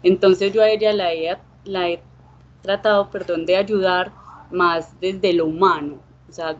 Entonces 0.04 0.54
yo 0.54 0.62
a 0.62 0.70
ella 0.70 0.94
la 0.94 1.14
he, 1.14 1.38
la 1.66 1.90
he 1.90 2.00
tratado, 2.62 3.10
perdón, 3.12 3.46
de 3.46 3.58
ayudar 3.58 4.12
más 4.52 5.00
desde 5.00 5.34
lo 5.34 5.46
humano, 5.46 6.00
sea, 6.36 6.58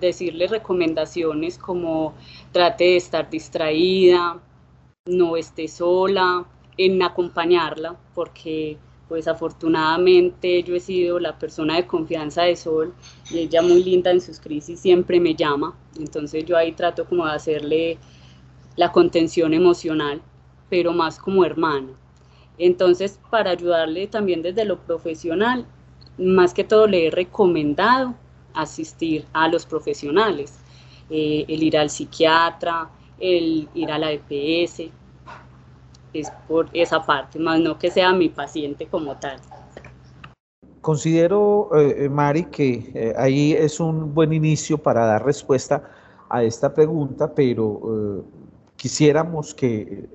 decirle 0.00 0.48
recomendaciones 0.48 1.58
como 1.58 2.14
trate 2.52 2.84
de 2.84 2.96
estar 2.96 3.30
distraída, 3.30 4.40
no 5.06 5.36
esté 5.36 5.68
sola, 5.68 6.44
en 6.76 7.02
acompañarla, 7.02 7.96
porque 8.14 8.78
pues 9.08 9.28
afortunadamente 9.28 10.62
yo 10.62 10.74
he 10.74 10.80
sido 10.80 11.18
la 11.18 11.38
persona 11.38 11.76
de 11.76 11.86
confianza 11.86 12.44
de 12.44 12.56
Sol 12.56 12.94
y 13.30 13.40
ella 13.40 13.60
muy 13.60 13.84
linda 13.84 14.10
en 14.10 14.22
sus 14.22 14.40
crisis 14.40 14.80
siempre 14.80 15.20
me 15.20 15.34
llama, 15.34 15.76
entonces 15.98 16.44
yo 16.46 16.56
ahí 16.56 16.72
trato 16.72 17.04
como 17.04 17.26
de 17.26 17.32
hacerle 17.32 17.98
la 18.76 18.90
contención 18.90 19.52
emocional, 19.52 20.22
pero 20.70 20.92
más 20.92 21.18
como 21.18 21.44
hermana. 21.44 21.88
Entonces, 22.56 23.20
para 23.30 23.50
ayudarle 23.50 24.06
también 24.06 24.40
desde 24.40 24.64
lo 24.64 24.78
profesional, 24.78 25.66
más 26.16 26.54
que 26.54 26.64
todo 26.64 26.86
le 26.86 27.06
he 27.06 27.10
recomendado 27.10 28.14
asistir 28.54 29.26
a 29.32 29.48
los 29.48 29.66
profesionales, 29.66 30.54
eh, 31.10 31.44
el 31.48 31.62
ir 31.62 31.76
al 31.76 31.90
psiquiatra, 31.90 32.88
el 33.18 33.68
ir 33.74 33.90
a 33.90 33.98
la 33.98 34.12
EPS, 34.12 34.90
es 36.12 36.30
por 36.48 36.68
esa 36.72 37.04
parte, 37.04 37.38
más 37.38 37.60
no 37.60 37.78
que 37.78 37.90
sea 37.90 38.12
mi 38.12 38.28
paciente 38.28 38.86
como 38.86 39.16
tal. 39.16 39.38
Considero, 40.80 41.70
eh, 41.78 42.08
Mari, 42.08 42.44
que 42.44 42.90
eh, 42.94 43.14
ahí 43.16 43.52
es 43.52 43.78
un 43.78 44.12
buen 44.14 44.32
inicio 44.32 44.78
para 44.78 45.06
dar 45.06 45.24
respuesta 45.24 45.90
a 46.28 46.42
esta 46.42 46.72
pregunta, 46.72 47.32
pero 47.34 48.24
quisiéramos 48.76 49.54
que 49.54 50.08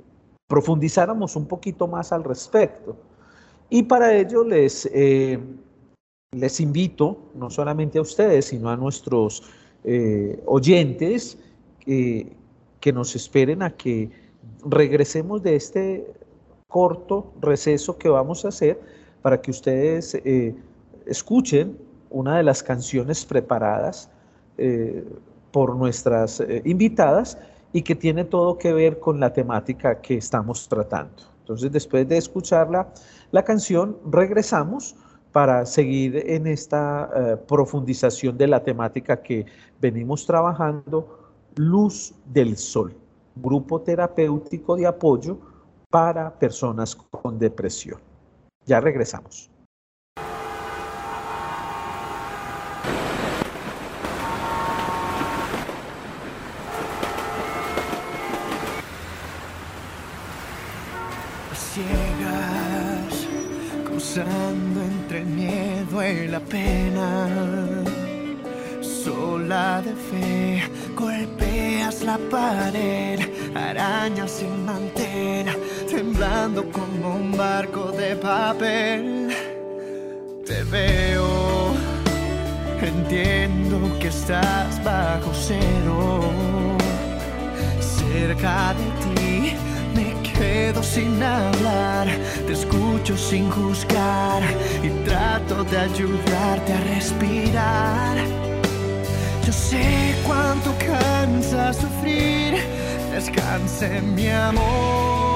profundizáramos 0.48 1.36
un 1.36 1.48
poquito 1.48 1.88
más 1.88 2.12
al 2.12 2.24
respecto. 2.24 2.98
Y 3.70 3.84
para 3.84 4.14
ello 4.16 4.44
les 4.44 4.90
les 6.32 6.60
invito, 6.60 7.18
no 7.36 7.50
solamente 7.50 8.00
a 8.00 8.02
ustedes, 8.02 8.48
sino 8.48 8.70
a 8.70 8.76
nuestros 8.76 9.44
eh, 9.86 10.42
oyentes, 10.46 11.38
que 11.86 12.92
nos 12.94 13.16
esperen 13.16 13.64
a 13.64 13.70
que 13.70 14.12
regresemos 14.66 15.42
de 15.42 15.56
este 15.56 16.14
corto 16.68 17.32
receso 17.40 17.98
que 17.98 18.10
vamos 18.10 18.44
a 18.44 18.50
hacer 18.50 18.78
para 19.22 19.42
que 19.42 19.52
ustedes 19.52 20.16
eh, 20.16 20.54
escuchen 21.06 21.78
una 22.10 22.36
de 22.36 22.44
las 22.44 22.62
canciones 22.62 23.24
preparadas 23.24 24.10
eh, 24.58 25.06
por 25.54 25.78
nuestras 25.78 26.44
invitadas 26.66 27.38
y 27.72 27.84
que 27.84 27.96
tiene 27.96 28.26
todo 28.26 28.58
que 28.58 28.74
ver 28.74 29.00
con 29.00 29.22
la 29.22 29.32
temática 29.32 30.02
que 30.02 30.16
estamos 30.16 30.68
tratando. 30.68 31.24
Entonces, 31.40 31.72
después 31.72 32.06
de 32.10 32.18
escuchar 32.18 32.70
la 33.32 33.44
canción, 33.46 33.98
regresamos 34.12 34.98
para 35.38 35.68
seguir 35.68 36.24
en 36.26 36.48
esta 36.48 37.12
eh, 37.16 37.38
profundización 37.48 38.36
de 38.40 38.48
la 38.48 38.64
temática 38.64 39.22
que 39.22 39.46
venimos 39.80 40.26
trabajando, 40.26 41.30
Luz 41.58 42.16
del 42.26 42.58
Sol, 42.58 42.96
grupo 43.36 43.80
terapéutico 43.82 44.76
de 44.76 44.88
apoyo 44.88 45.38
para 45.92 46.34
personas 46.40 46.96
con 46.96 47.38
depresión. 47.38 48.00
Ya 48.66 48.82
regresamos. 48.82 49.52
El 65.18 65.26
miedo 65.26 66.04
y 66.04 66.28
la 66.28 66.40
pena. 66.40 67.28
Sola 68.82 69.82
de 69.82 69.94
fe, 70.10 70.64
golpeas 70.96 72.04
la 72.04 72.18
pared, 72.30 73.20
arañas 73.56 74.32
sin 74.32 74.66
mantel, 74.66 75.48
temblando 75.90 76.70
como 76.72 77.16
un 77.16 77.36
barco 77.36 77.92
de 77.92 78.16
papel. 78.16 79.36
Te 80.46 80.64
veo, 80.64 81.74
entiendo 82.82 83.78
que 84.00 84.10
estás 84.10 84.84
bajo 84.84 85.32
cero, 85.34 86.22
cerca 87.80 88.76
de 88.80 88.88
ti 89.02 89.07
sin 90.88 91.22
hablar, 91.22 92.08
te 92.46 92.54
escucho 92.54 93.18
sin 93.18 93.50
juzgar 93.52 94.42
y 94.82 94.90
trato 95.06 95.64
de 95.66 95.78
ayudarte 95.78 96.74
a 96.74 96.82
respirar. 96.96 98.18
Yo 99.46 99.54
sé 99.54 100.16
cuánto 100.26 100.74
cansa 100.78 101.74
sufrir, 101.74 102.56
descanse 103.12 104.02
mi 104.02 104.30
amor. 104.30 105.27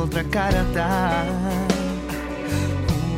Otra 0.00 0.24
carta. 0.24 1.24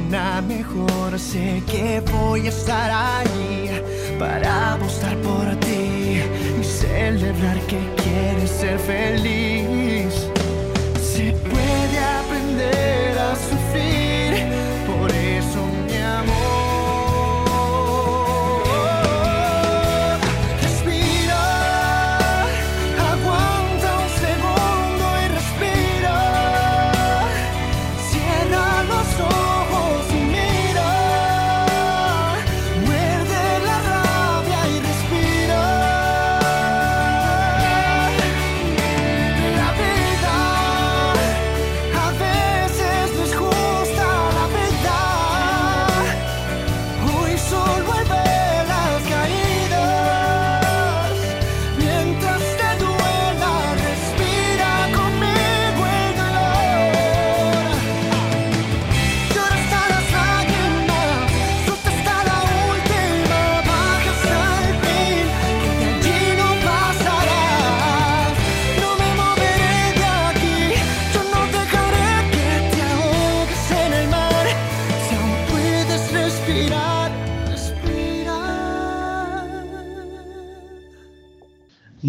Una 0.08 0.42
mejor, 0.42 1.18
sé 1.18 1.62
que 1.66 2.02
voy 2.12 2.46
a 2.46 2.48
estar 2.48 2.90
ahí 2.90 3.70
para 4.18 4.74
apostar 4.74 5.16
por 5.18 5.56
ti 5.60 6.20
y 6.60 6.64
celebrar 6.64 7.58
que 7.66 7.80
quieres 8.02 8.50
ser 8.50 8.78
feliz. 8.78 10.14
Se 11.00 11.32
puede 11.32 11.98
aprender 12.20 13.01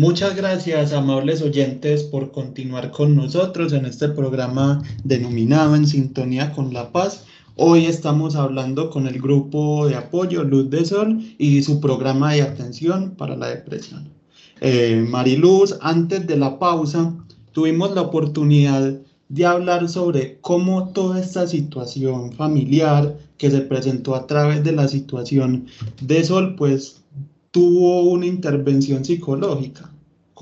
Muchas 0.03 0.35
gracias, 0.35 0.91
amables 0.91 1.41
oyentes, 1.41 2.03
por 2.03 2.33
continuar 2.33 2.91
con 2.91 3.15
nosotros 3.15 3.71
en 3.71 3.85
este 3.85 4.09
programa 4.09 4.83
denominado 5.05 5.77
En 5.77 5.87
Sintonía 5.87 6.51
con 6.51 6.73
la 6.73 6.91
Paz. 6.91 7.23
Hoy 7.55 7.85
estamos 7.85 8.35
hablando 8.35 8.89
con 8.89 9.07
el 9.07 9.21
grupo 9.21 9.87
de 9.87 9.95
apoyo 9.95 10.43
Luz 10.43 10.69
de 10.69 10.83
Sol 10.83 11.23
y 11.37 11.63
su 11.63 11.79
programa 11.79 12.33
de 12.33 12.41
atención 12.41 13.11
para 13.11 13.37
la 13.37 13.47
depresión. 13.47 14.09
Eh, 14.59 15.05
Mariluz, 15.09 15.77
antes 15.79 16.27
de 16.27 16.35
la 16.35 16.59
pausa, 16.59 17.15
tuvimos 17.53 17.95
la 17.95 18.01
oportunidad 18.01 18.99
de 19.29 19.45
hablar 19.45 19.87
sobre 19.87 20.37
cómo 20.41 20.89
toda 20.89 21.21
esta 21.21 21.47
situación 21.47 22.33
familiar 22.33 23.17
que 23.37 23.49
se 23.49 23.61
presentó 23.61 24.15
a 24.15 24.27
través 24.27 24.65
de 24.65 24.73
la 24.73 24.89
situación 24.89 25.67
de 26.01 26.25
Sol, 26.25 26.55
pues 26.57 26.97
tuvo 27.51 28.01
una 28.09 28.25
intervención 28.25 29.05
psicológica 29.05 29.92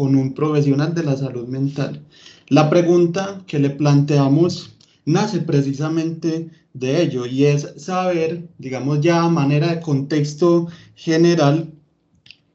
con 0.02 0.16
un 0.16 0.34
profesional 0.34 0.96
de 0.96 1.04
la 1.04 1.16
salud 1.16 1.48
mental. 1.48 2.04
La 2.48 2.72
pregunta 2.72 3.44
que 3.46 3.60
le 3.60 3.70
planteamos 3.70 4.76
nace 5.06 5.42
precisamente 5.42 6.50
de 6.74 7.04
ello 7.04 7.28
y 7.28 7.46
es 7.46 7.72
saber, 7.78 8.50
digamos 8.58 9.02
ya 9.02 9.22
a 9.22 9.30
manera 9.30 9.68
de 9.76 9.80
contexto 9.80 10.70
general, 10.96 11.72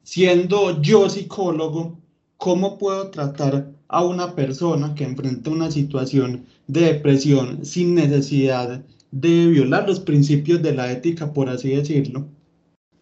siendo 0.03 0.81
yo 0.81 1.09
psicólogo, 1.09 1.97
cómo 2.35 2.77
puedo 2.77 3.11
tratar 3.11 3.71
a 3.87 4.03
una 4.03 4.35
persona 4.35 4.93
que 4.93 5.05
enfrenta 5.05 5.49
una 5.49 5.71
situación 5.71 6.47
de 6.67 6.81
depresión 6.81 7.63
sin 7.63 7.95
necesidad 7.95 8.83
de 9.11 9.47
violar 9.47 9.87
los 9.87 10.01
principios 10.01 10.61
de 10.61 10.73
la 10.73 10.91
ética, 10.91 11.31
por 11.31 11.47
así 11.47 11.69
decirlo 11.69 12.27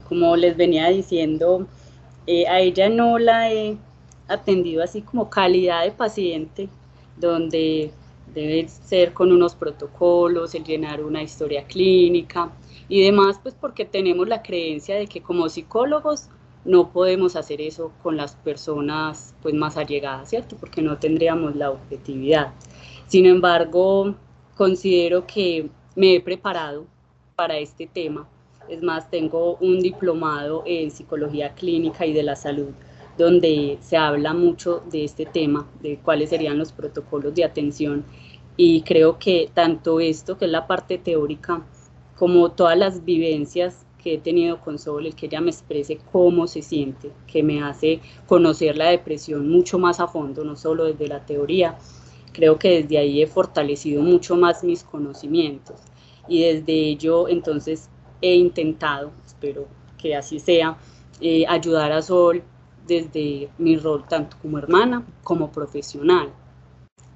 como 0.07 0.35
les 0.35 0.55
venía 0.55 0.89
diciendo, 0.89 1.67
eh, 2.27 2.47
a 2.47 2.59
ella 2.59 2.89
no 2.89 3.17
la 3.17 3.51
he 3.51 3.77
atendido 4.27 4.83
así 4.83 5.01
como 5.01 5.29
calidad 5.29 5.83
de 5.83 5.91
paciente, 5.91 6.69
donde 7.17 7.91
debe 8.33 8.67
ser 8.67 9.13
con 9.13 9.31
unos 9.31 9.55
protocolos, 9.55 10.55
el 10.55 10.63
llenar 10.63 11.03
una 11.03 11.23
historia 11.23 11.65
clínica 11.65 12.51
y 12.89 13.03
demás, 13.03 13.39
pues 13.41 13.55
porque 13.59 13.85
tenemos 13.85 14.27
la 14.27 14.41
creencia 14.41 14.95
de 14.95 15.07
que 15.07 15.21
como 15.21 15.47
psicólogos 15.49 16.29
no 16.65 16.91
podemos 16.91 17.35
hacer 17.35 17.61
eso 17.61 17.91
con 18.01 18.17
las 18.17 18.35
personas 18.35 19.35
pues 19.41 19.53
más 19.53 19.77
allegadas, 19.77 20.29
¿cierto? 20.29 20.55
Porque 20.57 20.81
no 20.81 20.97
tendríamos 20.97 21.55
la 21.55 21.71
objetividad. 21.71 22.53
Sin 23.07 23.27
embargo, 23.27 24.15
considero 24.55 25.27
que 25.27 25.69
me 25.95 26.15
he 26.15 26.21
preparado 26.21 26.85
para 27.35 27.57
este 27.59 27.85
tema 27.85 28.27
es 28.67 28.81
más, 28.81 29.09
tengo 29.09 29.57
un 29.57 29.79
diplomado 29.79 30.63
en 30.65 30.91
psicología 30.91 31.53
clínica 31.53 32.05
y 32.05 32.13
de 32.13 32.23
la 32.23 32.35
salud, 32.35 32.69
donde 33.17 33.77
se 33.81 33.97
habla 33.97 34.33
mucho 34.33 34.83
de 34.91 35.03
este 35.03 35.25
tema, 35.25 35.67
de 35.81 35.97
cuáles 35.97 36.29
serían 36.29 36.57
los 36.57 36.71
protocolos 36.71 37.33
de 37.33 37.45
atención. 37.45 38.03
Y 38.57 38.81
creo 38.81 39.19
que 39.19 39.49
tanto 39.53 39.99
esto, 39.99 40.37
que 40.37 40.45
es 40.45 40.51
la 40.51 40.67
parte 40.67 40.97
teórica, 40.97 41.65
como 42.15 42.51
todas 42.51 42.77
las 42.77 43.03
vivencias 43.03 43.85
que 44.01 44.13
he 44.13 44.17
tenido 44.17 44.61
con 44.61 44.77
Sol, 44.77 45.05
el 45.05 45.15
que 45.15 45.25
ella 45.25 45.41
me 45.41 45.49
exprese 45.49 45.97
cómo 46.11 46.47
se 46.47 46.61
siente, 46.61 47.11
que 47.27 47.41
me 47.41 47.63
hace 47.63 48.01
conocer 48.27 48.77
la 48.77 48.89
depresión 48.89 49.49
mucho 49.49 49.79
más 49.79 49.99
a 49.99 50.07
fondo, 50.07 50.43
no 50.43 50.55
solo 50.55 50.85
desde 50.85 51.07
la 51.07 51.25
teoría. 51.25 51.77
Creo 52.31 52.59
que 52.59 52.81
desde 52.81 52.97
ahí 52.97 53.21
he 53.21 53.27
fortalecido 53.27 54.01
mucho 54.03 54.35
más 54.35 54.63
mis 54.63 54.83
conocimientos 54.83 55.81
y 56.27 56.43
desde 56.43 56.73
ello 56.73 57.27
entonces 57.27 57.89
he 58.21 58.35
intentado, 58.35 59.11
espero 59.25 59.67
que 59.97 60.15
así 60.15 60.39
sea, 60.39 60.77
eh, 61.21 61.45
ayudar 61.47 61.91
a 61.91 62.01
Sol 62.01 62.43
desde 62.87 63.49
mi 63.57 63.77
rol 63.77 64.05
tanto 64.07 64.37
como 64.41 64.57
hermana 64.57 65.05
como 65.23 65.51
profesional. 65.51 66.29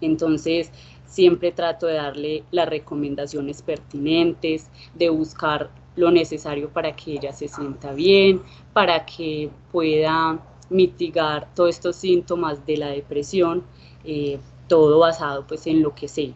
Entonces, 0.01 0.71
siempre 1.05 1.51
trato 1.51 1.87
de 1.87 1.95
darle 1.95 2.43
las 2.51 2.69
recomendaciones 2.69 3.61
pertinentes, 3.61 4.69
de 4.95 5.09
buscar 5.09 5.69
lo 5.95 6.11
necesario 6.11 6.69
para 6.69 6.95
que 6.95 7.13
ella 7.13 7.33
se 7.33 7.47
sienta 7.47 7.93
bien, 7.93 8.41
para 8.73 9.05
que 9.05 9.49
pueda 9.71 10.39
mitigar 10.69 11.53
todos 11.55 11.71
estos 11.71 11.95
síntomas 11.95 12.65
de 12.65 12.77
la 12.77 12.87
depresión, 12.89 13.63
eh, 14.03 14.39
todo 14.67 14.99
basado 14.99 15.45
pues 15.47 15.65
en 15.67 15.81
lo 15.81 15.93
que 15.95 16.07
sé, 16.07 16.33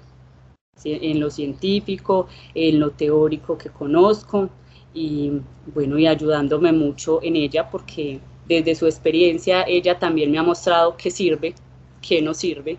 en 0.84 1.19
lo 1.19 1.30
científico, 1.30 2.28
en 2.56 2.80
lo 2.80 2.91
teórico 2.91 3.58
que 3.58 3.69
conozco 3.69 4.50
y 4.93 5.32
bueno, 5.74 5.98
y 5.98 6.08
ayudándome 6.08 6.72
mucho 6.72 7.22
en 7.24 7.36
ella 7.36 7.69
porque 7.69 8.19
desde 8.47 8.75
su 8.75 8.86
experiencia 8.86 9.63
ella 9.67 9.99
también 9.99 10.32
me 10.32 10.38
ha 10.38 10.43
mostrado 10.43 10.97
que 10.97 11.12
sirve, 11.12 11.56
que 12.01 12.21
no 12.21 12.34
sirve, 12.34 12.77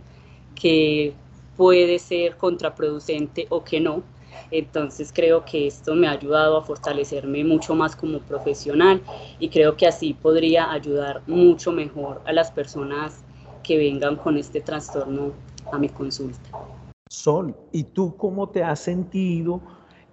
que 0.54 1.14
puede 1.56 1.98
ser 1.98 2.36
contraproducente 2.36 3.46
o 3.48 3.64
que 3.64 3.80
no. 3.80 4.02
Entonces 4.50 5.12
creo 5.12 5.44
que 5.44 5.66
esto 5.66 5.94
me 5.94 6.06
ha 6.06 6.12
ayudado 6.12 6.56
a 6.56 6.62
fortalecerme 6.62 7.44
mucho 7.44 7.74
más 7.74 7.96
como 7.96 8.18
profesional 8.18 9.00
y 9.38 9.48
creo 9.48 9.76
que 9.76 9.86
así 9.86 10.14
podría 10.14 10.70
ayudar 10.70 11.22
mucho 11.26 11.72
mejor 11.72 12.20
a 12.26 12.32
las 12.32 12.50
personas 12.50 13.24
que 13.62 13.78
vengan 13.78 14.16
con 14.16 14.36
este 14.36 14.60
trastorno 14.60 15.32
a 15.72 15.78
mi 15.78 15.88
consulta. 15.88 16.50
Sol, 17.08 17.54
¿y 17.72 17.84
tú 17.84 18.16
cómo 18.16 18.48
te 18.48 18.62
has 18.62 18.80
sentido? 18.80 19.60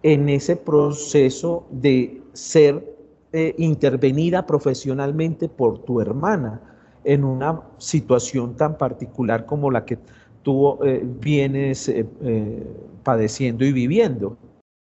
en 0.03 0.29
ese 0.29 0.55
proceso 0.55 1.65
de 1.69 2.21
ser 2.33 2.97
eh, 3.33 3.55
intervenida 3.57 4.45
profesionalmente 4.45 5.47
por 5.49 5.83
tu 5.83 6.01
hermana 6.01 6.61
en 7.03 7.23
una 7.23 7.61
situación 7.77 8.55
tan 8.55 8.77
particular 8.77 9.45
como 9.45 9.71
la 9.71 9.85
que 9.85 9.97
tú 10.43 10.83
eh, 10.83 11.01
vienes 11.03 11.89
eh, 11.89 12.05
padeciendo 13.03 13.65
y 13.65 13.71
viviendo? 13.71 14.37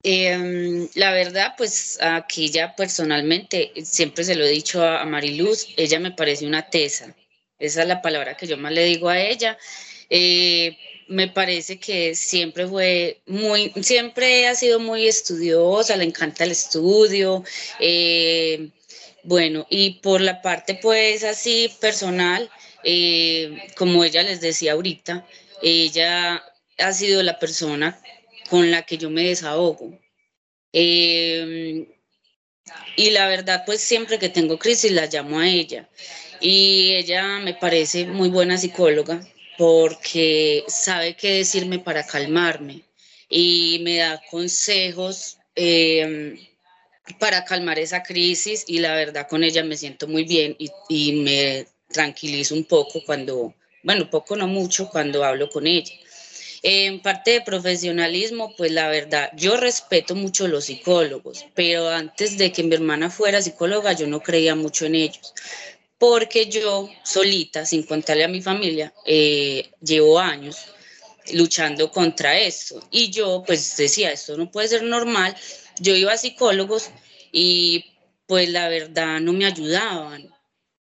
Em, 0.04 0.88
la 0.96 1.14
verdad, 1.14 1.54
pues 1.58 1.98
aquí 2.02 2.50
ya 2.50 2.76
personalmente, 2.76 3.72
siempre 3.84 4.24
se 4.24 4.36
lo 4.36 4.44
he 4.44 4.50
dicho 4.50 4.84
a, 4.84 5.02
a 5.02 5.06
Mariluz, 5.06 5.68
ella 5.78 6.00
me 6.00 6.12
parece 6.12 6.46
una 6.46 6.70
tesa. 6.70 7.16
Esa 7.60 7.84
es 7.84 7.88
la 7.88 8.02
palabra 8.02 8.36
que 8.36 8.48
yo 8.48 8.58
más 8.58 8.74
le 8.74 8.84
digo 8.84 9.10
a 9.10 9.20
ella 9.20 9.58
me 11.14 11.28
parece 11.28 11.80
que 11.80 12.16
siempre 12.16 12.68
fue 12.68 13.22
muy, 13.28 13.72
siempre 13.82 14.48
ha 14.48 14.56
sido 14.56 14.80
muy 14.80 15.08
estudiosa, 15.08 15.96
le 15.96 16.06
encanta 16.06 16.44
el 16.44 16.52
estudio. 16.52 17.44
Eh, 17.80 18.70
bueno, 19.24 19.66
y 19.70 20.02
por 20.02 20.22
la 20.22 20.42
parte 20.42 20.76
pues 20.76 21.24
así 21.24 21.72
personal, 21.80 22.50
eh, 22.84 23.58
como 23.78 24.04
ella 24.04 24.24
les 24.24 24.42
decía 24.42 24.74
ahorita, 24.74 25.26
ella 25.62 26.44
ha 26.80 26.94
sido 26.94 27.22
la 27.24 27.40
persona 27.40 28.00
con 28.50 28.72
la 28.72 28.82
que 28.84 28.98
yo 28.98 29.10
me 29.10 29.24
desahogo. 29.24 30.00
Eh, 30.74 31.88
y 32.96 33.12
la 33.12 33.28
verdad, 33.28 33.64
pues 33.66 33.82
siempre 33.82 34.20
que 34.20 34.30
tengo 34.30 34.58
crisis 34.58 34.92
la 34.92 35.06
llamo 35.06 35.40
a 35.40 35.48
ella. 35.48 35.90
Y 36.42 36.94
ella 36.96 37.40
me 37.40 37.54
parece 37.54 38.06
muy 38.06 38.30
buena 38.30 38.58
psicóloga, 38.58 39.22
porque 39.58 40.64
sabe 40.68 41.16
qué 41.16 41.36
decirme 41.36 41.80
para 41.80 42.06
calmarme 42.06 42.82
y 43.30 43.80
me 43.84 43.98
da 43.98 44.22
consejos 44.30 45.38
em, 45.56 46.38
para 47.20 47.44
calmar 47.46 47.80
esa 47.80 48.04
crisis 48.04 48.64
y 48.68 48.80
la 48.80 48.96
verdad 48.96 49.28
con 49.28 49.44
ella 49.44 49.64
me 49.64 49.78
siento 49.78 50.08
muy 50.08 50.24
bien 50.24 50.56
y, 50.60 50.70
y 50.90 51.14
me 51.24 51.66
tranquilizo 51.92 52.56
un 52.56 52.66
poco 52.66 53.04
cuando, 53.06 53.54
bueno, 53.84 54.10
poco 54.10 54.36
no 54.36 54.48
mucho 54.48 54.90
cuando 54.90 55.24
hablo 55.24 55.50
con 55.50 55.68
ella. 55.68 55.94
En 56.66 57.02
parte 57.02 57.32
de 57.32 57.42
profesionalismo, 57.42 58.56
pues 58.56 58.72
la 58.72 58.88
verdad, 58.88 59.30
yo 59.36 59.58
respeto 59.58 60.16
mucho 60.16 60.48
los 60.48 60.66
psicólogos, 60.66 61.46
pero 61.54 61.90
antes 61.90 62.38
de 62.38 62.54
que 62.54 62.64
mi 62.64 62.74
hermana 62.74 63.10
fuera 63.10 63.42
psicóloga, 63.42 63.92
yo 63.92 64.08
no 64.08 64.22
creía 64.22 64.56
mucho 64.56 64.86
en 64.86 64.96
ellos 64.96 65.34
porque 66.04 66.48
yo 66.48 66.90
solita, 67.02 67.66
sin 67.66 67.84
contarle 67.84 68.26
a 68.26 68.28
mi 68.28 68.42
familia, 68.42 68.94
eh, 69.06 69.72
llevo 69.80 70.20
años 70.20 70.58
luchando 71.32 71.90
contra 71.94 72.38
esto. 72.38 72.86
Y 72.92 73.10
yo 73.10 73.42
pues 73.48 73.78
decía, 73.78 74.12
esto 74.12 74.36
no 74.36 74.52
puede 74.52 74.68
ser 74.68 74.84
normal. 74.84 75.34
Yo 75.80 75.96
iba 75.96 76.12
a 76.12 76.18
psicólogos 76.18 76.90
y 77.32 77.86
pues 78.28 78.50
la 78.50 78.68
verdad 78.68 79.22
no 79.22 79.32
me 79.32 79.46
ayudaban, 79.46 80.30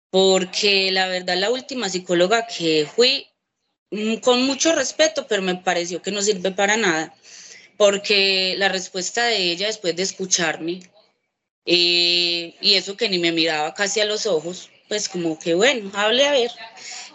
porque 0.09 0.91
la 0.91 1.07
verdad 1.07 1.37
la 1.37 1.51
última 1.51 1.87
psicóloga 1.87 2.45
que 2.45 2.85
fui, 2.93 3.25
mm, 3.91 4.15
con 4.15 4.43
mucho 4.43 4.75
respeto, 4.75 5.25
pero 5.25 5.41
me 5.41 5.55
pareció 5.55 6.01
que 6.01 6.11
no 6.11 6.21
sirve 6.21 6.51
para 6.51 6.75
nada, 6.75 7.15
porque 7.77 8.55
la 8.57 8.67
respuesta 8.67 9.25
de 9.27 9.37
ella 9.37 9.67
después 9.67 9.95
de 9.95 10.03
escucharme, 10.03 10.81
eh, 11.65 12.55
y 12.59 12.73
eso 12.73 12.97
que 12.97 13.07
ni 13.07 13.19
me 13.19 13.31
miraba 13.31 13.73
casi 13.73 14.01
a 14.01 14.05
los 14.05 14.25
ojos, 14.25 14.69
pues 14.93 15.09
como 15.09 15.39
que 15.39 15.55
bueno, 15.55 15.89
hable 15.95 16.23
a 16.27 16.33
ver. 16.33 16.51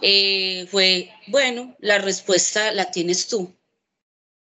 Eh, 0.02 0.66
fue, 0.68 1.12
bueno, 1.28 1.76
la 1.78 1.98
respuesta 1.98 2.72
la 2.72 2.90
tienes 2.90 3.28
tú. 3.28 3.54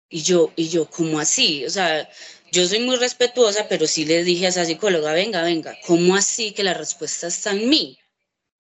Y 0.08 0.22
yo, 0.22 0.52
y 0.54 0.68
yo, 0.68 0.88
¿cómo 0.88 1.18
así? 1.18 1.66
O 1.66 1.70
sea, 1.70 2.08
yo 2.52 2.64
soy 2.68 2.78
muy 2.78 2.94
respetuosa, 2.94 3.66
pero 3.68 3.88
sí 3.88 4.04
le 4.04 4.22
dije 4.22 4.46
a 4.46 4.50
esa 4.50 4.64
psicóloga, 4.64 5.14
venga, 5.14 5.42
venga, 5.42 5.76
¿cómo 5.84 6.14
así 6.14 6.52
que 6.52 6.62
la 6.62 6.74
respuesta 6.74 7.26
está 7.26 7.50
en 7.50 7.68
mí? 7.68 7.98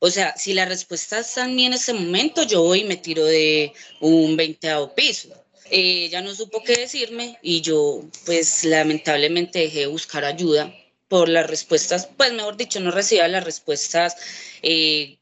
O 0.00 0.10
sea, 0.10 0.36
si 0.36 0.54
la 0.54 0.64
respuesta 0.64 1.20
está 1.20 1.44
en 1.44 1.54
mí 1.54 1.66
en 1.66 1.74
ese 1.74 1.92
momento, 1.92 2.42
yo 2.42 2.62
voy 2.62 2.80
y 2.80 2.84
me 2.84 2.96
tiro 2.96 3.24
de 3.24 3.72
un 4.00 4.36
20 4.36 4.68
piso. 4.96 5.28
ella 5.70 6.20
no 6.20 6.34
supo 6.34 6.64
qué 6.64 6.74
decirme 6.78 7.38
y 7.42 7.60
yo, 7.60 8.02
pues 8.26 8.64
lamentablemente 8.64 9.60
dejé 9.60 9.80
de 9.80 9.86
buscar 9.86 10.24
ayuda 10.24 10.74
por 11.08 11.28
las 11.28 11.48
respuestas, 11.48 12.08
pues 12.16 12.32
mejor 12.32 12.56
dicho, 12.56 12.80
no 12.80 12.90
recibía 12.90 13.26
las 13.28 13.44
respuestas 13.44 14.16
eh, 14.62 15.18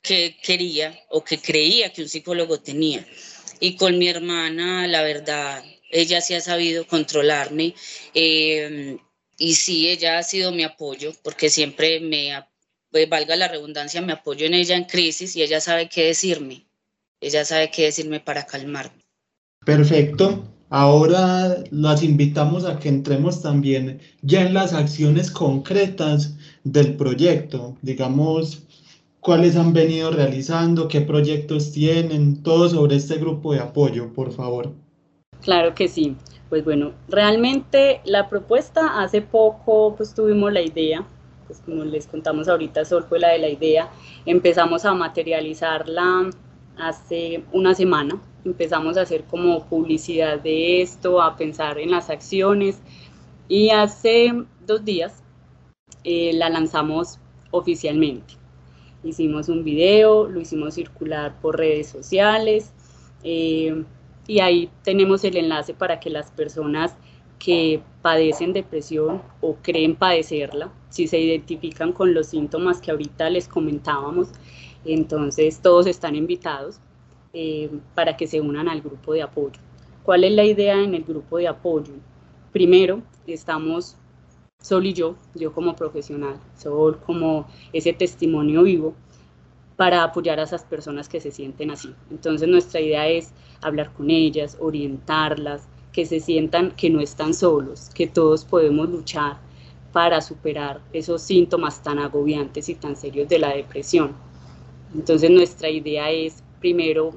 que 0.00 0.36
quería 0.42 0.98
o 1.10 1.24
que 1.24 1.38
creía 1.38 1.92
que 1.92 2.02
un 2.02 2.08
psicólogo 2.08 2.60
tenía. 2.60 3.06
Y 3.60 3.76
con 3.76 3.98
mi 3.98 4.08
hermana, 4.08 4.86
la 4.86 5.02
verdad, 5.02 5.64
ella 5.90 6.20
sí 6.20 6.34
ha 6.34 6.40
sabido 6.40 6.86
controlarme. 6.86 7.74
Eh, 8.14 8.98
y 9.38 9.54
sí, 9.54 9.88
ella 9.88 10.18
ha 10.18 10.22
sido 10.22 10.52
mi 10.52 10.62
apoyo, 10.62 11.12
porque 11.22 11.50
siempre 11.50 12.00
me, 12.00 12.32
pues, 12.90 13.08
valga 13.08 13.36
la 13.36 13.48
redundancia, 13.48 14.00
me 14.00 14.12
apoyo 14.12 14.46
en 14.46 14.54
ella 14.54 14.76
en 14.76 14.84
crisis 14.84 15.34
y 15.34 15.42
ella 15.42 15.60
sabe 15.60 15.88
qué 15.88 16.04
decirme. 16.04 16.66
Ella 17.20 17.44
sabe 17.44 17.70
qué 17.70 17.84
decirme 17.84 18.20
para 18.20 18.46
calmarme. 18.46 19.04
Perfecto. 19.64 20.53
Ahora 20.76 21.62
las 21.70 22.02
invitamos 22.02 22.64
a 22.64 22.80
que 22.80 22.88
entremos 22.88 23.40
también 23.40 24.00
ya 24.22 24.44
en 24.44 24.54
las 24.54 24.72
acciones 24.72 25.30
concretas 25.30 26.36
del 26.64 26.96
proyecto. 26.96 27.76
Digamos, 27.80 28.66
cuáles 29.20 29.54
han 29.54 29.72
venido 29.72 30.10
realizando, 30.10 30.88
qué 30.88 31.00
proyectos 31.00 31.70
tienen, 31.70 32.42
todo 32.42 32.68
sobre 32.68 32.96
este 32.96 33.18
grupo 33.18 33.52
de 33.52 33.60
apoyo, 33.60 34.12
por 34.12 34.32
favor. 34.32 34.72
Claro 35.42 35.76
que 35.76 35.86
sí. 35.86 36.16
Pues 36.48 36.64
bueno, 36.64 36.90
realmente 37.08 38.00
la 38.04 38.28
propuesta 38.28 39.00
hace 39.00 39.22
poco 39.22 39.94
pues 39.94 40.12
tuvimos 40.12 40.52
la 40.52 40.62
idea, 40.62 41.06
pues 41.46 41.60
como 41.64 41.84
les 41.84 42.08
contamos 42.08 42.48
ahorita, 42.48 42.84
Sol 42.84 43.06
fue 43.08 43.20
la 43.20 43.28
de 43.28 43.38
la 43.38 43.48
idea, 43.48 43.90
empezamos 44.26 44.84
a 44.84 44.92
materializarla 44.92 46.30
hace 46.76 47.44
una 47.52 47.74
semana, 47.74 48.20
empezamos 48.44 48.96
a 48.96 49.02
hacer 49.02 49.24
como 49.24 49.64
publicidad 49.66 50.40
de 50.40 50.82
esto, 50.82 51.22
a 51.22 51.36
pensar 51.36 51.78
en 51.78 51.90
las 51.90 52.10
acciones 52.10 52.80
y 53.48 53.70
hace 53.70 54.32
dos 54.66 54.84
días 54.84 55.22
eh, 56.04 56.32
la 56.34 56.48
lanzamos 56.48 57.18
oficialmente. 57.50 58.34
Hicimos 59.02 59.48
un 59.48 59.64
video, 59.64 60.28
lo 60.28 60.40
hicimos 60.40 60.74
circular 60.74 61.38
por 61.40 61.58
redes 61.58 61.88
sociales, 61.88 62.72
eh, 63.22 63.84
y 64.26 64.40
ahí 64.40 64.70
tenemos 64.82 65.24
el 65.24 65.36
enlace 65.36 65.74
para 65.74 66.00
que 66.00 66.10
las 66.10 66.30
personas 66.30 66.94
que 67.38 67.82
padecen 68.00 68.52
depresión 68.52 69.22
o 69.40 69.56
creen 69.60 69.96
padecerla, 69.96 70.72
si 70.88 71.06
se 71.08 71.18
identifican 71.18 71.92
con 71.92 72.14
los 72.14 72.28
síntomas 72.28 72.80
que 72.80 72.90
ahorita 72.90 73.28
les 73.28 73.48
comentábamos, 73.48 74.28
entonces 74.92 75.60
todos 75.60 75.86
están 75.86 76.14
invitados 76.14 76.78
eh, 77.32 77.70
para 77.94 78.16
que 78.16 78.26
se 78.26 78.40
unan 78.40 78.68
al 78.68 78.80
grupo 78.80 79.12
de 79.12 79.22
apoyo. 79.22 79.60
¿Cuál 80.02 80.24
es 80.24 80.32
la 80.32 80.44
idea 80.44 80.82
en 80.82 80.94
el 80.94 81.04
grupo 81.04 81.38
de 81.38 81.48
apoyo? 81.48 81.94
Primero, 82.52 83.02
estamos 83.26 83.96
Sol 84.60 84.86
y 84.86 84.92
yo, 84.92 85.16
yo 85.34 85.52
como 85.52 85.76
profesional, 85.76 86.36
Sol 86.56 86.98
como 87.04 87.46
ese 87.72 87.92
testimonio 87.92 88.62
vivo, 88.62 88.94
para 89.76 90.04
apoyar 90.04 90.38
a 90.38 90.44
esas 90.44 90.64
personas 90.64 91.08
que 91.08 91.20
se 91.20 91.30
sienten 91.30 91.70
así. 91.70 91.94
Entonces 92.10 92.48
nuestra 92.48 92.80
idea 92.80 93.08
es 93.08 93.32
hablar 93.60 93.92
con 93.92 94.10
ellas, 94.10 94.56
orientarlas, 94.60 95.68
que 95.92 96.06
se 96.06 96.20
sientan 96.20 96.72
que 96.72 96.90
no 96.90 97.00
están 97.00 97.34
solos, 97.34 97.90
que 97.94 98.06
todos 98.06 98.44
podemos 98.44 98.88
luchar 98.88 99.38
para 99.92 100.20
superar 100.20 100.80
esos 100.92 101.22
síntomas 101.22 101.82
tan 101.82 102.00
agobiantes 102.00 102.68
y 102.68 102.74
tan 102.74 102.96
serios 102.96 103.28
de 103.28 103.38
la 103.38 103.54
depresión. 103.54 104.12
Entonces 104.94 105.30
nuestra 105.30 105.68
idea 105.68 106.10
es 106.10 106.42
primero 106.60 107.12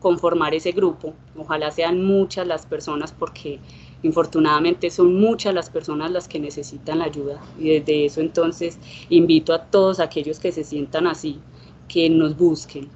conformar 0.00 0.54
ese 0.54 0.72
grupo, 0.72 1.14
ojalá 1.36 1.70
sean 1.70 2.04
muchas 2.04 2.46
las 2.46 2.66
personas 2.66 3.12
porque 3.12 3.58
infortunadamente 4.02 4.90
son 4.90 5.14
muchas 5.14 5.52
las 5.54 5.70
personas 5.70 6.10
las 6.10 6.28
que 6.28 6.38
necesitan 6.38 7.00
la 7.00 7.06
ayuda. 7.06 7.40
Y 7.58 7.70
desde 7.70 8.04
eso 8.04 8.20
entonces 8.20 8.78
invito 9.08 9.52
a 9.52 9.64
todos 9.64 10.00
aquellos 10.00 10.38
que 10.38 10.52
se 10.52 10.64
sientan 10.64 11.06
así 11.06 11.40
que 11.88 12.08
nos 12.10 12.36
busquen, 12.36 12.88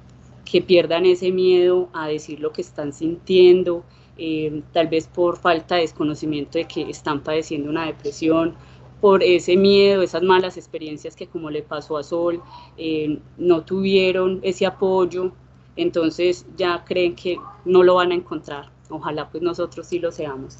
que 0.45 0.61
pierdan 0.61 1.05
ese 1.05 1.31
miedo 1.31 1.89
a 1.93 2.07
decir 2.07 2.39
lo 2.39 2.51
que 2.51 2.61
están 2.61 2.93
sintiendo, 2.93 3.83
eh, 4.17 4.61
tal 4.71 4.87
vez 4.87 5.07
por 5.07 5.37
falta 5.37 5.75
de 5.75 5.81
desconocimiento 5.81 6.57
de 6.59 6.65
que 6.65 6.89
están 6.89 7.21
padeciendo 7.21 7.69
una 7.69 7.87
depresión, 7.87 8.55
por 9.03 9.21
ese 9.21 9.57
miedo, 9.57 10.01
esas 10.01 10.23
malas 10.23 10.55
experiencias 10.55 11.13
que 11.13 11.27
como 11.27 11.49
le 11.49 11.61
pasó 11.61 11.97
a 11.97 12.03
Sol, 12.03 12.41
eh, 12.77 13.19
no 13.37 13.65
tuvieron 13.65 14.39
ese 14.43 14.65
apoyo, 14.65 15.33
entonces 15.75 16.45
ya 16.55 16.85
creen 16.85 17.13
que 17.13 17.37
no 17.65 17.83
lo 17.83 17.95
van 17.95 18.13
a 18.13 18.15
encontrar. 18.15 18.71
Ojalá 18.89 19.29
pues 19.29 19.43
nosotros 19.43 19.87
sí 19.87 19.99
lo 19.99 20.09
seamos. 20.13 20.59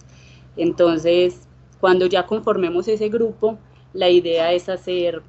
Entonces, 0.58 1.48
cuando 1.80 2.06
ya 2.06 2.26
conformemos 2.28 2.90
ese 2.90 3.08
grupo, 3.08 3.58
la 3.94 4.10
idea 4.10 4.52
es 4.52 4.68
hacer 4.68 5.24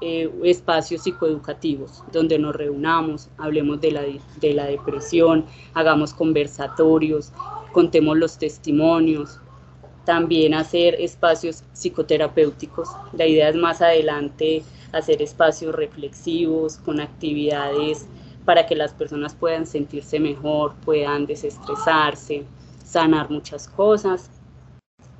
eh, 0.00 0.30
espacios 0.44 1.02
psicoeducativos 1.02 2.04
donde 2.12 2.38
nos 2.38 2.54
reunamos, 2.54 3.30
hablemos 3.36 3.80
de 3.80 3.90
la, 3.90 4.02
de 4.02 4.54
la 4.54 4.66
depresión, 4.66 5.44
hagamos 5.72 6.14
conversatorios, 6.14 7.32
contemos 7.72 8.16
los 8.16 8.38
testimonios, 8.38 9.40
también 10.04 10.54
hacer 10.54 10.94
espacios 11.00 11.64
psicoterapéuticos. 11.72 12.88
La 13.12 13.26
idea 13.26 13.48
es 13.48 13.56
más 13.56 13.82
adelante 13.82 14.62
hacer 14.92 15.22
espacios 15.22 15.74
reflexivos 15.74 16.76
con 16.76 17.00
actividades 17.00 18.06
para 18.44 18.66
que 18.66 18.76
las 18.76 18.92
personas 18.92 19.34
puedan 19.34 19.66
sentirse 19.66 20.20
mejor, 20.20 20.74
puedan 20.84 21.26
desestresarse, 21.26 22.44
sanar 22.84 23.30
muchas 23.30 23.68
cosas. 23.68 24.30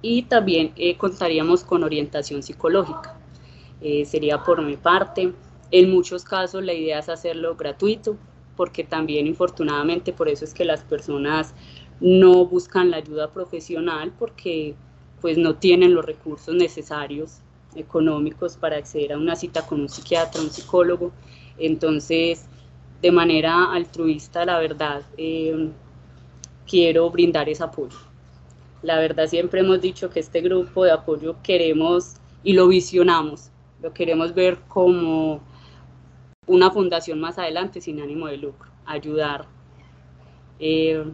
Y 0.02 0.22
también 0.22 0.72
eh, 0.76 0.96
contaríamos 0.96 1.64
con 1.64 1.82
orientación 1.82 2.42
psicológica. 2.42 3.18
Eh, 3.80 4.04
sería 4.04 4.42
por 4.42 4.62
mi 4.62 4.76
parte. 4.76 5.32
En 5.70 5.90
muchos 5.90 6.24
casos 6.24 6.62
la 6.62 6.74
idea 6.74 6.98
es 6.98 7.08
hacerlo 7.08 7.56
gratuito, 7.56 8.16
porque 8.56 8.84
también 8.84 9.26
infortunadamente 9.26 10.12
por 10.12 10.28
eso 10.28 10.44
es 10.44 10.54
que 10.54 10.64
las 10.64 10.82
personas 10.82 11.54
no 12.00 12.46
buscan 12.46 12.90
la 12.90 12.98
ayuda 12.98 13.30
profesional 13.32 14.12
porque 14.18 14.74
pues 15.20 15.38
no 15.38 15.56
tienen 15.56 15.94
los 15.94 16.04
recursos 16.04 16.54
necesarios 16.54 17.38
económicos 17.74 18.56
para 18.56 18.76
acceder 18.76 19.12
a 19.12 19.18
una 19.18 19.36
cita 19.36 19.66
con 19.66 19.80
un 19.80 19.88
psiquiatra, 19.88 20.40
un 20.40 20.50
psicólogo. 20.50 21.12
Entonces, 21.58 22.46
de 23.00 23.10
manera 23.10 23.72
altruista, 23.72 24.44
la 24.44 24.58
verdad, 24.58 25.02
eh, 25.16 25.70
quiero 26.68 27.10
brindar 27.10 27.48
ese 27.48 27.64
apoyo. 27.64 27.98
La 28.82 28.98
verdad, 28.98 29.26
siempre 29.26 29.60
hemos 29.60 29.80
dicho 29.80 30.10
que 30.10 30.20
este 30.20 30.40
grupo 30.42 30.84
de 30.84 30.92
apoyo 30.92 31.36
queremos 31.42 32.14
y 32.42 32.52
lo 32.52 32.68
visionamos 32.68 33.50
lo 33.84 33.92
queremos 33.92 34.32
ver 34.34 34.60
como 34.66 35.42
una 36.46 36.70
fundación 36.70 37.20
más 37.20 37.38
adelante 37.38 37.82
sin 37.82 38.00
ánimo 38.00 38.28
de 38.28 38.38
lucro, 38.38 38.70
ayudar 38.86 39.46
eh, 40.58 41.04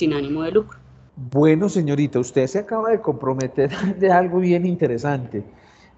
sin 0.00 0.14
ánimo 0.14 0.42
de 0.42 0.52
lucro. 0.52 0.78
Bueno, 1.30 1.68
señorita, 1.68 2.18
usted 2.18 2.46
se 2.46 2.58
acaba 2.58 2.90
de 2.90 3.00
comprometer 3.00 3.70
de 3.98 4.10
algo 4.10 4.38
bien 4.38 4.64
interesante 4.64 5.44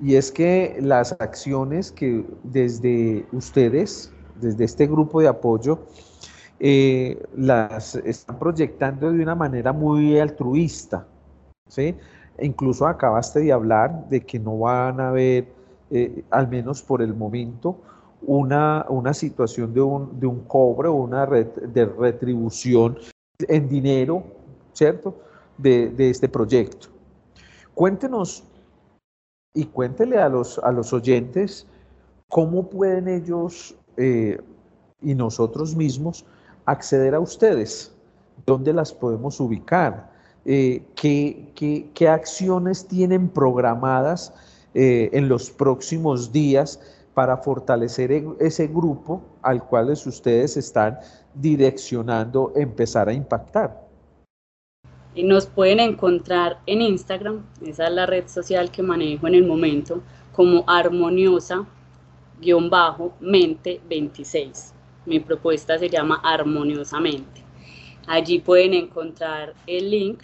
y 0.01 0.17
es 0.17 0.33
que 0.33 0.77
las 0.81 1.13
acciones 1.21 1.93
que 1.93 2.25
desde 2.43 3.25
ustedes, 3.31 4.13
desde 4.41 4.65
este 4.65 4.87
grupo 4.89 5.21
de 5.21 5.29
apoyo, 5.29 5.87
eh, 6.59 7.23
las 7.37 7.95
están 7.95 8.39
proyectando 8.39 9.13
de 9.13 9.23
una 9.23 9.37
manera 9.37 9.73
muy 9.73 10.19
altruista, 10.19 11.07
¿sí? 11.69 11.95
Incluso 12.41 12.87
acabaste 12.87 13.41
de 13.41 13.53
hablar 13.53 14.09
de 14.09 14.21
que 14.23 14.39
no 14.41 14.59
van 14.59 15.01
a 15.01 15.09
haber 15.11 15.47
eh, 15.91 16.25
al 16.31 16.49
menos 16.49 16.83
por 16.83 17.03
el 17.03 17.15
momento, 17.15 17.77
una, 18.23 18.87
una 18.89 19.15
situación 19.15 19.73
de 19.75 19.81
un, 19.81 20.19
de 20.19 20.27
un 20.27 20.41
cobre 20.41 20.89
o 20.89 20.95
una 20.95 21.27
de 21.27 21.85
retribución 21.85 22.97
en 23.49 23.69
dinero, 23.69 24.25
¿cierto?, 24.73 25.17
de, 25.59 25.91
de, 25.91 26.11
este 26.11 26.29
proyecto. 26.29 26.89
Cuéntenos 27.75 28.45
y 29.55 29.65
cuéntele 29.67 30.19
a 30.19 30.29
los, 30.29 30.59
a 30.59 30.73
los 30.73 30.93
oyentes 30.93 31.67
cómo 32.29 32.69
pueden 32.71 33.09
ellos 33.09 33.77
eh, 33.97 34.39
y 35.03 35.15
nosotros 35.15 35.77
mismos 35.77 36.25
acceder 36.65 37.15
a 37.15 37.21
ustedes, 37.21 37.95
dónde 38.47 38.73
las 38.73 38.93
podemos 38.93 39.39
ubicar, 39.41 40.11
eh, 40.45 40.83
qué, 40.97 41.53
qué, 41.95 42.09
acciones 42.09 42.87
tienen 42.87 43.29
programadas 43.29 44.33
eh, 44.75 45.11
en 45.13 45.29
los 45.29 45.51
próximos 45.51 46.33
días 46.33 46.81
para 47.15 47.37
fortalecer 47.37 48.13
e-, 48.13 48.25
ese 48.41 48.67
grupo 48.67 49.23
al 49.43 49.65
cual 49.65 49.91
ustedes 49.91 50.57
están 50.57 50.99
direccionando 51.35 52.53
empezar 52.55 53.09
a 53.09 53.13
impactar. 53.13 53.83
Nos 55.15 55.47
pueden 55.47 55.81
encontrar 55.81 56.61
en 56.67 56.81
Instagram, 56.81 57.45
esa 57.67 57.87
es 57.87 57.93
la 57.93 58.07
red 58.07 58.29
social 58.29 58.71
que 58.71 58.83
manejo 58.83 59.27
en 59.27 59.35
el 59.35 59.47
momento, 59.47 60.01
como 60.33 60.65
armoniosa 60.67 61.67
mente 63.21 63.81
26. 63.89 64.75
Mi 65.07 65.21
propuesta 65.21 65.79
se 65.79 65.89
llama 65.89 66.21
Armoniosamente. 66.25 67.43
Allí 68.07 68.41
pueden 68.41 68.75
encontrar 68.75 69.55
el 69.67 69.91
link 69.91 70.23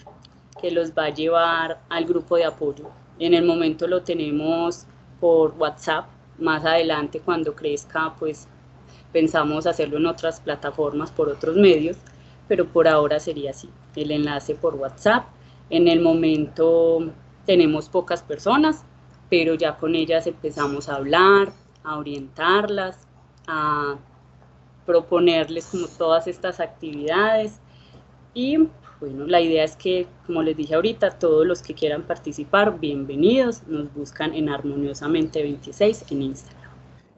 que 0.61 0.71
los 0.71 0.91
va 0.91 1.05
a 1.05 1.15
llevar 1.15 1.81
al 1.89 2.05
grupo 2.05 2.37
de 2.37 2.45
apoyo. 2.45 2.91
En 3.19 3.35
el 3.35 3.45
momento 3.45 3.87
lo 3.87 4.03
tenemos 4.03 4.87
por 5.21 5.55
WhatsApp. 5.59 6.07
Más 6.39 6.65
adelante, 6.65 7.21
cuando 7.21 7.55
crezca, 7.55 8.15
pues 8.19 8.49
pensamos 9.13 9.67
hacerlo 9.67 9.99
en 9.99 10.07
otras 10.07 10.41
plataformas, 10.41 11.11
por 11.11 11.29
otros 11.29 11.57
medios, 11.57 11.97
pero 12.47 12.67
por 12.67 12.89
ahora 12.89 13.21
sería 13.21 13.51
así. 13.51 13.71
El 13.97 14.11
enlace 14.11 14.55
por 14.55 14.75
WhatsApp. 14.75 15.27
En 15.71 15.89
el 15.89 16.01
momento 16.01 17.11
tenemos 17.45 17.89
pocas 17.89 18.23
personas, 18.23 18.85
pero 19.31 19.55
ya 19.55 19.77
con 19.77 19.95
ellas 19.95 20.27
empezamos 20.27 20.89
a 20.89 20.97
hablar, 20.97 21.53
a 21.85 21.99
orientarlas, 21.99 23.07
a 23.47 23.97
proponerles 24.87 25.67
como 25.67 25.87
todas 25.87 26.27
estas 26.27 26.61
actividades 26.61 27.61
y 28.33 28.69
bueno, 29.01 29.27
la 29.27 29.41
idea 29.41 29.63
es 29.63 29.77
que, 29.77 30.07
como 30.27 30.43
les 30.43 30.57
dije 30.57 30.75
ahorita, 30.75 31.11
todos 31.19 31.47
los 31.47 31.63
que 31.63 31.73
quieran 31.73 32.03
participar, 32.03 32.81
bienvenidos, 32.81 33.63
nos 33.69 33.93
buscan 33.95 34.35
en 34.35 34.49
Armoniosamente 34.49 35.41
26 35.41 36.07
en 36.11 36.23
Instagram. 36.23 36.73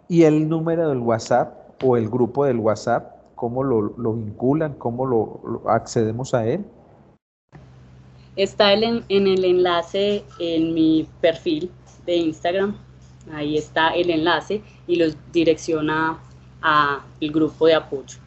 ¿Y 0.08 0.24
el 0.24 0.46
número 0.46 0.90
del 0.90 0.98
WhatsApp 0.98 1.82
o 1.82 1.96
el 1.96 2.10
grupo 2.10 2.44
del 2.44 2.58
WhatsApp, 2.58 3.14
cómo 3.34 3.64
lo, 3.64 4.12
vinculan, 4.12 4.74
cómo 4.74 5.06
lo, 5.06 5.62
accedemos 5.70 6.34
a 6.34 6.46
él? 6.46 6.64
Está 8.36 8.74
en, 8.74 9.02
en 9.08 9.26
el 9.26 9.44
enlace 9.44 10.22
en 10.38 10.74
mi 10.74 11.08
perfil 11.22 11.70
de 12.04 12.16
Instagram, 12.16 12.76
ahí 13.32 13.56
está 13.56 13.94
el 13.94 14.10
enlace 14.10 14.62
y 14.86 14.96
los 14.96 15.16
direcciona 15.32 16.18
al 16.60 17.00
grupo 17.30 17.66
de 17.66 17.74
apoyo. 17.74 18.18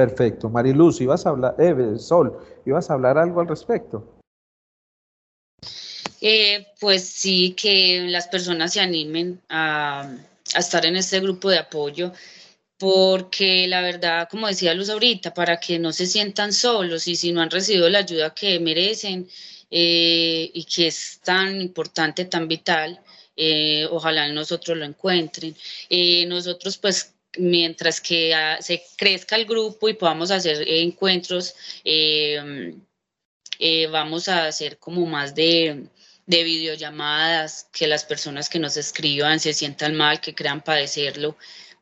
Perfecto. 0.00 0.48
Mariluz, 0.48 1.02
ibas 1.02 1.26
a 1.26 1.28
hablar, 1.28 1.54
eh, 1.58 1.98
Sol, 1.98 2.32
ibas 2.64 2.88
a 2.88 2.94
hablar 2.94 3.18
algo 3.18 3.42
al 3.42 3.48
respecto. 3.48 4.16
Eh, 6.22 6.68
pues 6.80 7.04
sí, 7.04 7.52
que 7.52 8.06
las 8.08 8.26
personas 8.28 8.72
se 8.72 8.80
animen 8.80 9.42
a, 9.50 10.10
estar 10.56 10.86
en 10.86 10.96
este 10.96 11.20
grupo 11.20 11.50
de 11.50 11.58
apoyo, 11.58 12.14
porque 12.78 13.66
la 13.68 13.82
verdad, 13.82 14.26
como 14.30 14.46
decía 14.46 14.72
Luz 14.72 14.88
ahorita, 14.88 15.34
para 15.34 15.60
que 15.60 15.78
no 15.78 15.92
se 15.92 16.06
sientan 16.06 16.54
solos 16.54 17.06
y 17.06 17.14
si 17.14 17.30
no 17.32 17.42
han 17.42 17.50
recibido 17.50 17.90
la 17.90 17.98
ayuda 17.98 18.34
que 18.34 18.58
merecen 18.58 19.28
eh, 19.70 20.50
y 20.54 20.64
que 20.64 20.86
es 20.86 21.20
tan 21.22 21.60
importante, 21.60 22.24
tan 22.24 22.48
vital, 22.48 22.98
eh, 23.36 23.86
ojalá 23.90 24.32
nosotros 24.32 24.78
lo 24.78 24.86
encuentren. 24.86 25.54
nosotros 26.26 26.78
pues 26.78 27.19
mientras 27.38 28.00
que 28.00 28.34
ah, 28.34 28.58
se 28.60 28.82
crezca 28.96 29.36
el 29.36 29.46
grupo 29.46 29.88
y 29.88 29.94
podamos 29.94 30.30
hacer 30.30 30.62
encuentros, 30.66 31.54
em, 31.84 32.80
eh, 33.58 33.86
vamos 33.88 34.28
a 34.28 34.46
hacer 34.46 34.78
como 34.78 35.04
más 35.06 35.34
de, 35.34 35.86
de, 36.26 36.44
videollamadas, 36.44 37.68
que 37.72 37.86
las 37.86 38.04
personas 38.04 38.48
que 38.48 38.58
nos 38.58 38.76
escriban 38.76 39.38
se 39.40 39.52
sientan 39.52 39.94
mal, 39.96 40.20
que 40.20 40.34
crean 40.34 40.62
padecerlo, 40.62 41.36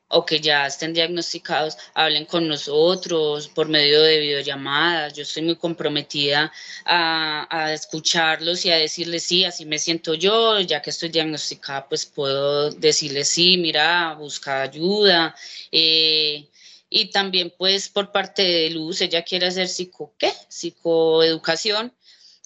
o 0.08 0.24
que 0.24 0.40
ya 0.40 0.66
estén 0.66 0.94
diagnosticados, 0.94 1.76
hablen 1.94 2.24
con 2.24 2.48
nosotros 2.48 3.48
por 3.48 3.68
medio 3.68 4.02
de 4.02 4.18
videollamadas. 4.20 5.12
Yo 5.14 5.22
estoy 5.22 5.42
muy 5.42 5.56
comprometida 5.56 6.52
a, 6.84 7.72
escucharlos 7.72 8.64
y 8.64 8.70
a 8.70 8.76
decirles, 8.76 9.24
sí, 9.24 9.44
así 9.44 9.66
me 9.66 9.78
siento 9.78 10.14
yo, 10.14 10.60
ya 10.60 10.80
que 10.82 10.90
estoy 10.90 11.10
diagnosticada, 11.10 11.88
pues 11.88 12.06
puedo 12.06 12.70
decirles, 12.70 13.28
sí, 13.28 13.58
mira, 13.58 14.14
busca 14.14 14.62
ayuda. 14.62 15.34
Eh, 15.70 16.48
y 16.90 17.10
también, 17.10 17.52
pues, 17.58 17.88
por 17.90 18.10
parte 18.12 18.42
de 18.42 18.70
Luz, 18.70 19.00
ella 19.02 19.22
quiere 19.22 19.46
hacer 19.46 19.68
psico, 19.68 20.14
¿qué? 20.18 20.32
psicoeducación, 20.48 21.92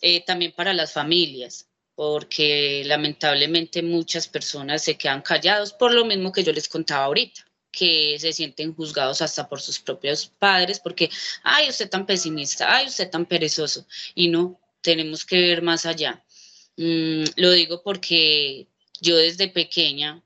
eh, 0.01 0.25
también 0.25 0.53
para 0.53 0.73
las 0.75 0.93
familias 0.93 1.69
porque 1.95 2.83
lamentablemente 2.87 3.83
muchas 3.83 4.27
personas 4.27 4.83
se 4.83 4.97
quedan 4.97 5.21
callados 5.21 5.75
por 5.75 5.93
lo 5.93 6.07
mismo 6.07 6.33
que 6.33 6.43
yo 6.43 6.53
les 6.53 6.67
contaba 6.69 7.05
ahorita 7.05 7.45
que 7.73 8.19
se 8.21 8.33
sienten 8.33 8.75
juzgados 8.75 9.23
hasta 9.23 9.49
por 9.49 9.61
sus 9.61 9.81
propios 9.81 10.27
padres, 10.39 10.79
porque, 10.79 11.11
ay, 11.43 11.69
usted 11.71 11.89
tan 11.89 12.07
pesimista, 12.07 12.73
ay, 12.73 12.87
usted 12.87 13.11
tan 13.11 13.27
perezoso, 13.27 13.87
y 14.15 14.29
no, 14.29 14.61
tenemos 14.83 15.25
que 15.25 15.41
ver 15.41 15.63
más 15.63 15.87
allá. 15.87 16.23
Mm, 16.77 17.25
lo 17.37 17.51
digo 17.53 17.83
porque 17.83 18.69
yo 19.01 19.17
desde 19.17 19.49
pequeña 19.49 20.23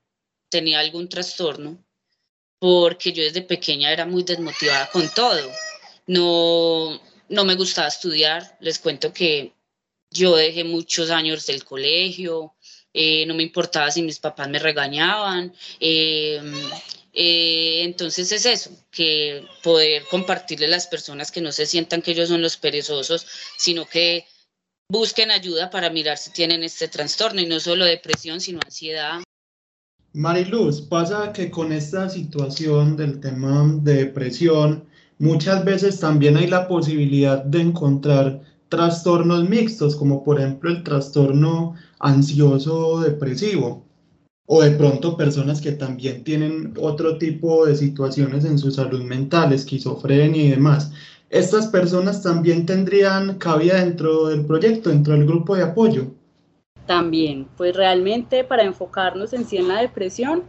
tenía 0.49 0.79
algún 0.79 1.09
trastorno, 1.09 1.83
porque 2.59 3.13
yo 3.13 3.23
desde 3.23 3.41
pequeña 3.41 3.91
era 3.91 4.05
muy 4.05 4.23
desmotivada 4.23 4.89
con 4.91 5.09
todo. 5.13 5.51
No, 6.07 7.01
no 7.29 7.45
me 7.45 7.55
gustaba 7.55 7.87
estudiar, 7.87 8.57
les 8.59 8.79
cuento 8.79 9.13
que 9.13 9.53
yo 10.09 10.35
dejé 10.35 10.63
muchos 10.63 11.09
años 11.09 11.45
del 11.45 11.63
colegio, 11.63 12.55
eh, 12.93 13.25
no 13.25 13.35
me 13.35 13.43
importaba 13.43 13.91
si 13.91 14.01
mis 14.01 14.19
papás 14.19 14.49
me 14.49 14.59
regañaban, 14.59 15.53
eh, 15.79 16.41
eh, 17.19 17.81
entonces 17.83 18.31
es 18.31 18.45
eso, 18.45 18.69
que 18.91 19.43
poder 19.63 20.03
compartirle 20.03 20.67
a 20.67 20.69
las 20.69 20.85
personas 20.85 21.31
que 21.31 21.41
no 21.41 21.51
se 21.51 21.65
sientan 21.65 22.03
que 22.03 22.11
ellos 22.11 22.29
son 22.29 22.43
los 22.43 22.57
perezosos, 22.57 23.25
sino 23.57 23.87
que 23.87 24.25
busquen 24.87 25.31
ayuda 25.31 25.71
para 25.71 25.89
mirar 25.89 26.19
si 26.19 26.29
tienen 26.29 26.63
este 26.63 26.87
trastorno 26.87 27.41
y 27.41 27.47
no 27.47 27.59
solo 27.59 27.85
depresión, 27.85 28.39
sino 28.39 28.59
ansiedad. 28.63 29.23
Mariluz, 30.13 30.81
pasa 30.81 31.33
que 31.33 31.49
con 31.49 31.71
esta 31.71 32.07
situación 32.07 32.95
del 32.95 33.19
tema 33.19 33.67
de 33.81 33.95
depresión, 33.95 34.87
muchas 35.17 35.65
veces 35.65 35.99
también 35.99 36.37
hay 36.37 36.45
la 36.45 36.67
posibilidad 36.67 37.43
de 37.43 37.61
encontrar 37.61 38.43
trastornos 38.69 39.49
mixtos, 39.49 39.95
como 39.95 40.23
por 40.23 40.39
ejemplo 40.39 40.69
el 40.69 40.83
trastorno 40.83 41.73
ansioso 41.97 42.99
depresivo 42.99 43.86
o 44.47 44.61
de 44.61 44.71
pronto 44.71 45.17
personas 45.17 45.61
que 45.61 45.73
también 45.73 46.23
tienen 46.23 46.73
otro 46.79 47.17
tipo 47.17 47.65
de 47.65 47.75
situaciones 47.75 48.45
en 48.45 48.57
su 48.57 48.71
salud 48.71 49.03
mental, 49.03 49.51
esquizofrenia 49.51 50.41
y 50.41 50.49
demás. 50.51 50.91
¿Estas 51.29 51.67
personas 51.67 52.23
también 52.23 52.65
tendrían 52.65 53.37
cabida 53.37 53.83
dentro 53.83 54.27
del 54.27 54.45
proyecto, 54.45 54.89
dentro 54.89 55.13
del 55.13 55.25
grupo 55.25 55.55
de 55.55 55.63
apoyo? 55.63 56.07
También, 56.85 57.47
pues 57.57 57.75
realmente 57.75 58.45
para 58.45 58.63
enfocarnos 58.63 59.33
en 59.33 59.45
sí 59.45 59.57
en 59.57 59.67
la 59.67 59.81
depresión, 59.81 60.43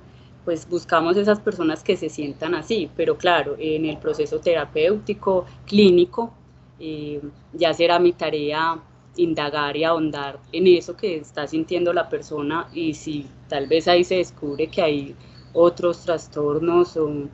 pues 0.44 0.68
buscamos 0.68 1.16
esas 1.16 1.40
personas 1.40 1.82
que 1.82 1.96
se 1.96 2.08
sientan 2.08 2.54
así, 2.54 2.88
pero 2.96 3.18
claro, 3.18 3.56
en 3.58 3.84
el 3.84 3.98
proceso 3.98 4.38
terapéutico, 4.38 5.44
clínico, 5.66 6.32
eh, 6.78 7.20
ya 7.52 7.74
será 7.74 7.98
mi 7.98 8.12
tarea 8.12 8.80
indagar 9.18 9.76
y 9.76 9.84
ahondar 9.84 10.38
en 10.52 10.66
eso 10.66 10.96
que 10.96 11.16
está 11.16 11.46
sintiendo 11.46 11.92
la 11.92 12.08
persona 12.08 12.68
y 12.72 12.94
si 12.94 13.26
tal 13.48 13.66
vez 13.66 13.88
ahí 13.88 14.04
se 14.04 14.16
descubre 14.16 14.68
que 14.68 14.80
hay 14.80 15.16
otros 15.52 16.04
trastornos 16.04 16.96
o, 16.96 17.28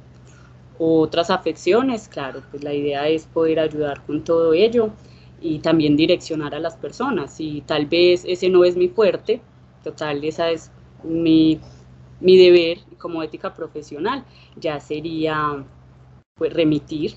otras 0.76 1.30
afecciones, 1.30 2.08
claro, 2.08 2.42
pues 2.50 2.64
la 2.64 2.74
idea 2.74 3.08
es 3.08 3.26
poder 3.26 3.60
ayudar 3.60 4.04
con 4.04 4.24
todo 4.24 4.52
ello 4.54 4.90
y 5.40 5.60
también 5.60 5.96
direccionar 5.96 6.52
a 6.52 6.58
las 6.58 6.74
personas. 6.74 7.38
Y 7.38 7.60
tal 7.60 7.86
vez 7.86 8.24
ese 8.26 8.48
no 8.48 8.64
es 8.64 8.76
mi 8.76 8.88
fuerte, 8.88 9.40
total, 9.84 10.24
esa 10.24 10.50
es 10.50 10.72
mi, 11.04 11.60
mi 12.18 12.36
deber 12.36 12.78
como 12.98 13.22
ética 13.22 13.54
profesional, 13.54 14.24
ya 14.56 14.80
sería 14.80 15.64
pues 16.34 16.52
remitir 16.52 17.14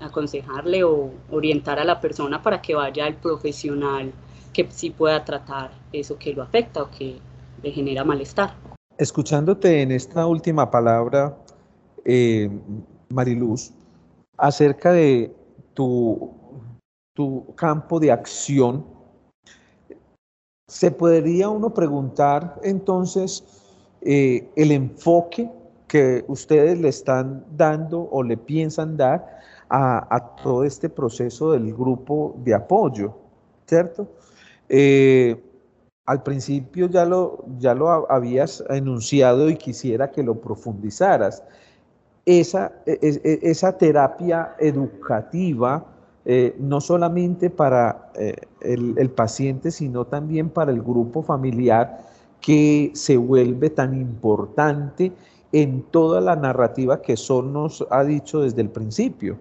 aconsejarle 0.00 0.84
o 0.84 1.10
orientar 1.30 1.78
a 1.78 1.84
la 1.84 2.00
persona 2.00 2.42
para 2.42 2.60
que 2.62 2.74
vaya 2.74 3.06
al 3.06 3.14
profesional 3.14 4.12
que 4.52 4.66
sí 4.70 4.90
pueda 4.90 5.24
tratar 5.24 5.70
eso 5.92 6.18
que 6.18 6.32
lo 6.32 6.42
afecta 6.42 6.82
o 6.82 6.90
que 6.90 7.18
le 7.62 7.70
genera 7.70 8.04
malestar. 8.04 8.54
Escuchándote 8.96 9.82
en 9.82 9.92
esta 9.92 10.26
última 10.26 10.70
palabra, 10.70 11.36
eh, 12.04 12.50
Mariluz, 13.10 13.72
acerca 14.36 14.92
de 14.92 15.32
tu, 15.74 16.32
tu 17.14 17.54
campo 17.54 18.00
de 18.00 18.10
acción, 18.10 18.84
se 20.68 20.90
podría 20.90 21.48
uno 21.48 21.72
preguntar 21.72 22.60
entonces 22.62 23.44
eh, 24.02 24.48
el 24.56 24.70
enfoque 24.72 25.50
que 25.88 26.24
ustedes 26.28 26.78
le 26.78 26.88
están 26.88 27.44
dando 27.56 28.08
o 28.10 28.22
le 28.22 28.36
piensan 28.36 28.96
dar 28.96 29.38
a, 29.70 30.34
todo 30.42 30.64
este 30.64 30.88
proceso 30.88 31.52
del 31.52 31.72
grupo 31.74 32.34
de 32.38 32.54
apoyo, 32.54 33.14
¿cierto? 33.66 34.08
Eh, 34.68 35.42
al 36.06 36.22
principio 36.22 36.88
ya 36.88 37.04
lo, 37.04 37.44
ya 37.58 37.74
lo 37.74 38.10
habías 38.10 38.64
enunciado 38.70 39.50
y 39.50 39.56
quisiera 39.56 40.10
que 40.10 40.22
lo 40.22 40.40
profundizaras. 40.40 41.42
Esa, 42.24 42.72
e, 42.86 42.98
e, 43.02 43.20
e, 43.24 43.38
esa 43.42 43.76
terapia 43.76 44.54
educativa, 44.58 45.84
eh, 46.24 46.56
no 46.58 46.80
solamente 46.80 47.50
para 47.50 48.10
eh, 48.14 48.34
el, 48.60 48.94
el, 48.98 49.10
paciente, 49.10 49.70
sino 49.70 50.06
también 50.06 50.50
para 50.50 50.72
el 50.72 50.82
grupo 50.82 51.22
familiar, 51.22 52.06
que 52.40 52.90
se 52.94 53.16
vuelve 53.16 53.70
tan 53.70 53.94
importante 53.94 55.12
en 55.52 55.82
toda 55.82 56.20
la 56.20 56.36
narrativa 56.36 57.00
que 57.00 57.16
Sol 57.16 57.52
nos 57.52 57.86
ha 57.90 58.04
dicho 58.04 58.40
desde 58.40 58.62
el 58.62 58.70
principio? 58.70 59.38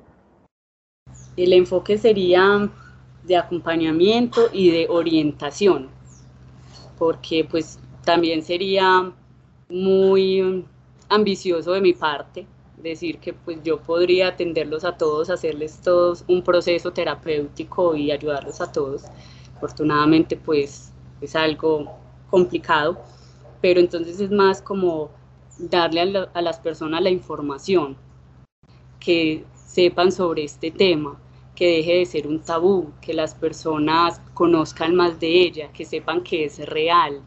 El 1.35 1.53
enfoque 1.53 1.97
sería 1.97 2.69
de 3.23 3.37
acompañamiento 3.37 4.49
y 4.51 4.71
de 4.71 4.87
orientación, 4.89 5.89
porque 6.97 7.45
pues 7.49 7.79
también 8.03 8.41
sería 8.41 9.11
muy 9.69 10.65
ambicioso 11.09 11.73
de 11.73 11.81
mi 11.81 11.93
parte 11.93 12.47
decir 12.77 13.19
que 13.19 13.33
pues 13.33 13.61
yo 13.63 13.79
podría 13.81 14.29
atenderlos 14.29 14.85
a 14.85 14.97
todos, 14.97 15.29
hacerles 15.29 15.81
todos 15.81 16.23
un 16.27 16.41
proceso 16.41 16.91
terapéutico 16.91 17.95
y 17.95 18.11
ayudarlos 18.11 18.61
a 18.61 18.71
todos. 18.71 19.03
Afortunadamente 19.57 20.37
pues 20.37 20.93
es 21.19 21.35
algo 21.35 21.97
complicado, 22.29 22.97
pero 23.61 23.79
entonces 23.79 24.19
es 24.19 24.31
más 24.31 24.61
como 24.61 25.09
darle 25.57 26.01
a, 26.01 26.29
a 26.33 26.41
las 26.41 26.59
personas 26.59 27.01
la 27.01 27.09
información, 27.09 27.97
que 28.99 29.43
sepan 29.77 30.11
sobre 30.11 30.43
este 30.43 30.71
tema, 30.71 31.19
que 31.53 31.67
deje 31.67 31.97
de 31.97 32.05
ser 32.07 32.27
un 32.27 32.39
tabú, 32.39 32.93
que 32.99 33.13
las 33.13 33.35
personas 33.35 34.19
conozcan 34.33 34.95
más 34.95 35.19
de 35.19 35.27
ella, 35.27 35.71
que 35.71 35.85
sepan 35.85 36.23
que 36.23 36.45
es 36.45 36.57
real, 36.67 37.21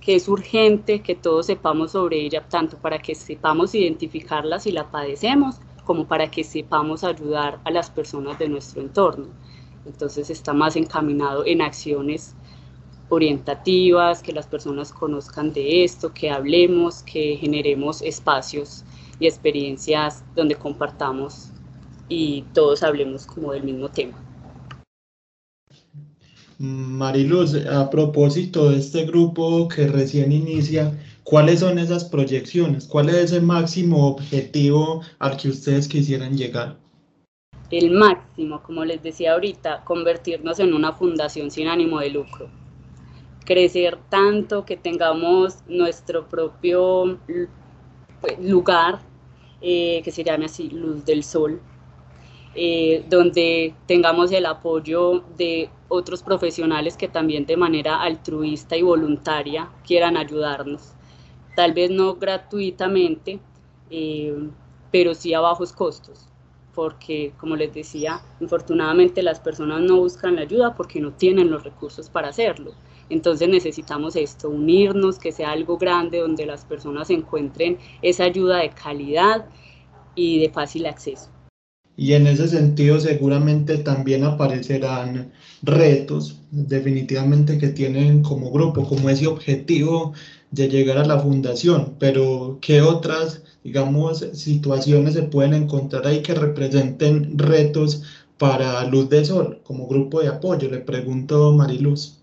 que 0.00 0.14
es 0.14 0.28
urgente 0.28 1.00
que 1.00 1.16
todos 1.16 1.46
sepamos 1.46 1.90
sobre 1.90 2.20
ella, 2.20 2.46
tanto 2.48 2.76
para 2.76 3.00
que 3.00 3.16
sepamos 3.16 3.74
identificarla 3.74 4.60
si 4.60 4.70
la 4.70 4.92
padecemos, 4.92 5.56
como 5.84 6.06
para 6.06 6.30
que 6.30 6.44
sepamos 6.44 7.02
ayudar 7.02 7.58
a 7.64 7.72
las 7.72 7.90
personas 7.90 8.38
de 8.38 8.48
nuestro 8.48 8.80
entorno. 8.80 9.26
Entonces 9.84 10.30
está 10.30 10.52
más 10.52 10.76
encaminado 10.76 11.44
en 11.44 11.62
acciones 11.62 12.36
orientativas, 13.08 14.22
que 14.22 14.30
las 14.30 14.46
personas 14.46 14.92
conozcan 14.92 15.52
de 15.52 15.82
esto, 15.82 16.14
que 16.14 16.30
hablemos, 16.30 17.02
que 17.02 17.36
generemos 17.38 18.02
espacios 18.02 18.84
y 19.18 19.26
experiencias 19.26 20.22
donde 20.36 20.54
compartamos 20.54 21.51
y 22.08 22.42
todos 22.54 22.82
hablemos 22.82 23.26
como 23.26 23.52
del 23.52 23.64
mismo 23.64 23.88
tema. 23.88 24.18
Mariluz, 26.58 27.56
a 27.66 27.90
propósito 27.90 28.70
de 28.70 28.78
este 28.78 29.04
grupo 29.04 29.66
que 29.66 29.88
recién 29.88 30.30
inicia, 30.30 30.96
¿cuáles 31.24 31.58
son 31.58 31.78
esas 31.78 32.04
proyecciones? 32.04 32.86
¿Cuál 32.86 33.08
es 33.08 33.16
ese 33.16 33.40
máximo 33.40 34.06
objetivo 34.06 35.02
al 35.18 35.36
que 35.36 35.48
ustedes 35.48 35.88
quisieran 35.88 36.36
llegar? 36.36 36.76
El 37.72 37.90
máximo, 37.90 38.62
como 38.62 38.84
les 38.84 39.02
decía 39.02 39.32
ahorita, 39.32 39.82
convertirnos 39.84 40.60
en 40.60 40.72
una 40.72 40.92
fundación 40.92 41.50
sin 41.50 41.66
ánimo 41.66 41.98
de 41.98 42.10
lucro. 42.10 42.48
Crecer 43.44 43.98
tanto 44.08 44.64
que 44.64 44.76
tengamos 44.76 45.64
nuestro 45.66 46.28
propio 46.28 47.18
pues, 48.20 48.38
lugar, 48.38 49.00
eh, 49.62 50.00
que 50.04 50.12
se 50.12 50.22
llame 50.22 50.44
así, 50.44 50.68
Luz 50.68 51.04
del 51.04 51.24
Sol, 51.24 51.60
eh, 52.54 53.04
donde 53.08 53.74
tengamos 53.86 54.30
el 54.32 54.44
apoyo 54.44 55.24
de 55.38 55.70
otros 55.88 56.22
profesionales 56.22 56.96
que 56.96 57.08
también 57.08 57.46
de 57.46 57.56
manera 57.56 58.02
altruista 58.02 58.76
y 58.76 58.82
voluntaria 58.82 59.70
quieran 59.86 60.16
ayudarnos. 60.16 60.92
Tal 61.56 61.72
vez 61.72 61.90
no 61.90 62.16
gratuitamente, 62.16 63.40
eh, 63.90 64.48
pero 64.90 65.14
sí 65.14 65.32
a 65.34 65.40
bajos 65.40 65.72
costos, 65.72 66.28
porque 66.74 67.32
como 67.38 67.56
les 67.56 67.72
decía, 67.72 68.22
infortunadamente 68.40 69.22
las 69.22 69.40
personas 69.40 69.80
no 69.80 69.98
buscan 69.98 70.36
la 70.36 70.42
ayuda 70.42 70.74
porque 70.74 71.00
no 71.00 71.12
tienen 71.12 71.50
los 71.50 71.64
recursos 71.64 72.10
para 72.10 72.28
hacerlo. 72.28 72.72
Entonces 73.08 73.48
necesitamos 73.48 74.16
esto, 74.16 74.48
unirnos, 74.48 75.18
que 75.18 75.32
sea 75.32 75.52
algo 75.52 75.78
grande 75.78 76.18
donde 76.20 76.46
las 76.46 76.64
personas 76.64 77.10
encuentren 77.10 77.78
esa 78.02 78.24
ayuda 78.24 78.58
de 78.58 78.70
calidad 78.70 79.46
y 80.14 80.38
de 80.40 80.50
fácil 80.50 80.86
acceso. 80.86 81.31
Y 81.96 82.14
en 82.14 82.26
ese 82.26 82.48
sentido 82.48 82.98
seguramente 83.00 83.78
también 83.78 84.24
aparecerán 84.24 85.32
retos 85.62 86.40
definitivamente 86.50 87.58
que 87.58 87.68
tienen 87.68 88.22
como 88.22 88.50
grupo, 88.50 88.86
como 88.88 89.10
ese 89.10 89.26
objetivo 89.26 90.12
de 90.50 90.68
llegar 90.68 90.98
a 90.98 91.06
la 91.06 91.18
fundación, 91.18 91.96
pero 91.98 92.58
¿qué 92.60 92.82
otras, 92.82 93.42
digamos, 93.64 94.18
situaciones 94.34 95.14
se 95.14 95.22
pueden 95.22 95.54
encontrar 95.54 96.06
ahí 96.06 96.22
que 96.22 96.34
representen 96.34 97.38
retos 97.38 98.02
para 98.38 98.84
Luz 98.86 99.08
de 99.08 99.24
Sol 99.24 99.60
como 99.64 99.88
grupo 99.88 100.20
de 100.20 100.28
apoyo? 100.28 100.70
Le 100.70 100.80
pregunto 100.80 101.52
Mariluz. 101.52 102.18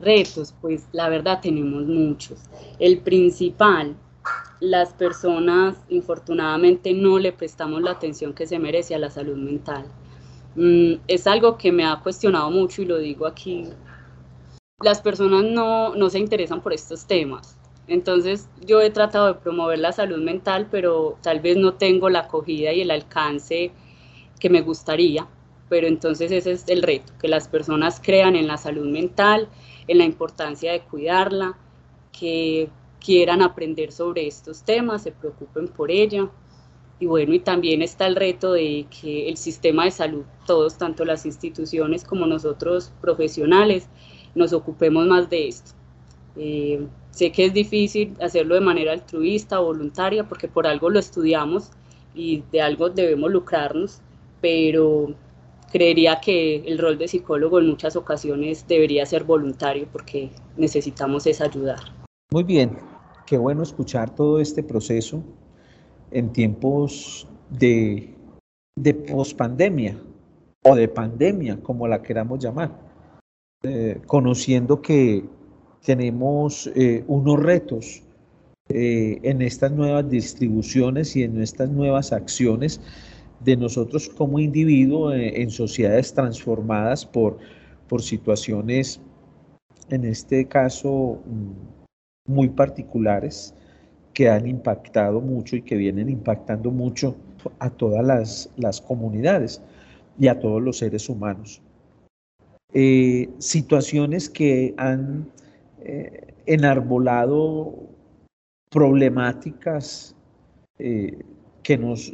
Retos, 0.00 0.54
pues 0.60 0.84
la 0.92 1.08
verdad 1.08 1.40
tenemos 1.40 1.86
muchos. 1.86 2.38
El 2.78 2.98
principal 2.98 3.96
las 4.60 4.92
personas 4.92 5.76
infortunadamente 5.88 6.92
no 6.92 7.18
le 7.18 7.32
prestamos 7.32 7.80
la 7.82 7.92
atención 7.92 8.34
que 8.34 8.46
se 8.46 8.58
merece 8.58 8.94
a 8.94 8.98
la 8.98 9.10
salud 9.10 9.36
mental. 9.36 9.86
Mm, 10.54 10.94
es 11.08 11.26
algo 11.26 11.56
que 11.56 11.72
me 11.72 11.84
ha 11.84 12.00
cuestionado 12.00 12.50
mucho 12.50 12.82
y 12.82 12.84
lo 12.84 12.98
digo 12.98 13.26
aquí. 13.26 13.68
Las 14.82 15.00
personas 15.00 15.44
no, 15.44 15.94
no 15.94 16.10
se 16.10 16.18
interesan 16.18 16.60
por 16.60 16.72
estos 16.72 17.06
temas. 17.06 17.56
Entonces 17.86 18.48
yo 18.64 18.80
he 18.80 18.90
tratado 18.90 19.28
de 19.28 19.34
promover 19.34 19.78
la 19.78 19.92
salud 19.92 20.22
mental, 20.22 20.68
pero 20.70 21.18
tal 21.22 21.40
vez 21.40 21.56
no 21.56 21.74
tengo 21.74 22.08
la 22.10 22.20
acogida 22.20 22.72
y 22.72 22.82
el 22.82 22.90
alcance 22.90 23.72
que 24.38 24.50
me 24.50 24.60
gustaría. 24.60 25.26
Pero 25.68 25.86
entonces 25.86 26.30
ese 26.32 26.52
es 26.52 26.68
el 26.68 26.82
reto, 26.82 27.12
que 27.20 27.28
las 27.28 27.48
personas 27.48 28.00
crean 28.02 28.36
en 28.36 28.46
la 28.46 28.58
salud 28.58 28.86
mental, 28.86 29.48
en 29.88 29.98
la 29.98 30.04
importancia 30.04 30.72
de 30.72 30.80
cuidarla, 30.80 31.56
que 32.12 32.68
quieran 33.00 33.42
aprender 33.42 33.92
sobre 33.92 34.26
estos 34.26 34.62
temas, 34.62 35.02
se 35.02 35.12
preocupen 35.12 35.68
por 35.68 35.90
ella. 35.90 36.30
Y 37.00 37.06
bueno, 37.06 37.32
y 37.32 37.40
también 37.40 37.80
está 37.80 38.06
el 38.06 38.14
reto 38.14 38.52
de 38.52 38.86
que 39.00 39.28
el 39.28 39.38
sistema 39.38 39.86
de 39.86 39.90
salud, 39.90 40.24
todos, 40.46 40.76
tanto 40.76 41.04
las 41.04 41.24
instituciones 41.24 42.04
como 42.04 42.26
nosotros 42.26 42.92
profesionales, 43.00 43.88
nos 44.34 44.52
ocupemos 44.52 45.06
más 45.06 45.30
de 45.30 45.48
esto. 45.48 45.72
Eh, 46.36 46.86
sé 47.10 47.32
que 47.32 47.46
es 47.46 47.54
difícil 47.54 48.14
hacerlo 48.20 48.54
de 48.54 48.60
manera 48.60 48.92
altruista, 48.92 49.58
voluntaria, 49.58 50.28
porque 50.28 50.46
por 50.46 50.66
algo 50.66 50.90
lo 50.90 50.98
estudiamos 50.98 51.70
y 52.14 52.42
de 52.52 52.60
algo 52.60 52.90
debemos 52.90 53.30
lucrarnos, 53.30 54.00
pero 54.40 55.14
creería 55.72 56.20
que 56.20 56.56
el 56.66 56.78
rol 56.78 56.98
de 56.98 57.08
psicólogo 57.08 57.58
en 57.58 57.68
muchas 57.68 57.96
ocasiones 57.96 58.66
debería 58.68 59.06
ser 59.06 59.24
voluntario 59.24 59.88
porque 59.90 60.30
necesitamos 60.56 61.26
es 61.26 61.40
ayudar. 61.40 61.99
Muy 62.32 62.44
bien, 62.44 62.78
qué 63.26 63.36
bueno 63.38 63.64
escuchar 63.64 64.14
todo 64.14 64.38
este 64.38 64.62
proceso 64.62 65.20
en 66.12 66.32
tiempos 66.32 67.26
de, 67.50 68.14
de 68.76 68.94
pospandemia 68.94 70.00
o 70.62 70.76
de 70.76 70.86
pandemia, 70.86 71.60
como 71.60 71.88
la 71.88 72.00
queramos 72.00 72.38
llamar, 72.38 72.70
eh, 73.64 74.00
conociendo 74.06 74.80
que 74.80 75.24
tenemos 75.84 76.70
eh, 76.76 77.02
unos 77.08 77.42
retos 77.42 78.04
eh, 78.68 79.18
en 79.24 79.42
estas 79.42 79.72
nuevas 79.72 80.08
distribuciones 80.08 81.16
y 81.16 81.24
en 81.24 81.42
estas 81.42 81.68
nuevas 81.68 82.12
acciones 82.12 82.80
de 83.40 83.56
nosotros 83.56 84.08
como 84.08 84.38
individuo 84.38 85.12
en 85.12 85.50
sociedades 85.50 86.14
transformadas 86.14 87.04
por, 87.04 87.38
por 87.88 88.02
situaciones, 88.02 89.00
en 89.88 90.04
este 90.04 90.46
caso, 90.46 91.18
mm, 91.26 91.79
muy 92.26 92.48
particulares 92.48 93.54
que 94.14 94.28
han 94.28 94.46
impactado 94.46 95.20
mucho 95.20 95.56
y 95.56 95.62
que 95.62 95.76
vienen 95.76 96.08
impactando 96.08 96.70
mucho 96.70 97.16
a 97.58 97.70
todas 97.70 98.50
las, 98.56 98.80
comunidades 98.80 99.62
y 100.18 100.28
a 100.28 100.38
todos 100.38 100.60
los 100.60 100.78
seres 100.78 101.08
humanos. 101.08 101.62
Eh, 102.72 103.28
situaciones 103.38 104.28
que 104.28 104.74
han 104.76 105.26
eh, 105.80 106.34
enarbolado 106.46 107.74
problemáticas 108.70 110.14
eh, 110.78 111.18
que, 111.62 111.76
nos, 111.76 112.12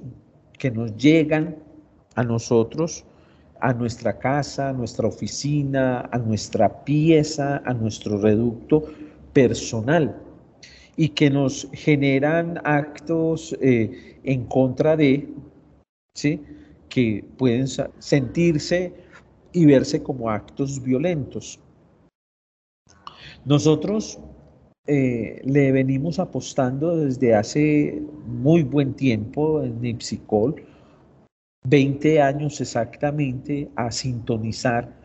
que 0.59 0.71
nos 0.71 0.97
llegan 0.97 1.57
a 2.15 2.23
nosotros, 2.23 3.05
a 3.61 3.73
nuestra 3.73 4.19
casa, 4.19 4.71
a 4.71 4.73
nuestra 4.73 5.09
oficina, 5.09 6.09
a 6.11 6.19
nuestra 6.19 6.85
pieza, 6.85 7.63
a 7.65 7.75
nuestro 7.75 8.19
reducto, 8.19 8.85
personal 9.37 10.16
y 10.97 11.11
que 11.11 11.28
nos 11.28 11.68
generan 11.74 12.59
actos 12.64 13.55
eh, 13.61 14.18
en 14.24 14.47
contra 14.47 14.97
de, 14.97 15.28
¿sí? 16.14 16.41
que 16.89 17.22
pueden 17.37 17.66
sentirse 17.99 18.95
y 19.53 19.66
verse 19.66 20.03
como 20.03 20.30
actos 20.30 20.82
violentos. 20.82 21.61
Nosotros 23.45 24.18
eh, 24.87 25.43
le 25.45 25.70
venimos 25.70 26.18
apostando 26.18 26.97
desde 26.97 27.34
hace 27.34 28.03
muy 28.26 28.62
buen 28.62 28.95
tiempo 28.95 29.62
en 29.62 29.82
Nipsicol, 29.82 30.64
20 31.68 32.22
años 32.22 32.59
exactamente, 32.62 33.68
a 33.76 33.91
sintonizar 33.91 34.96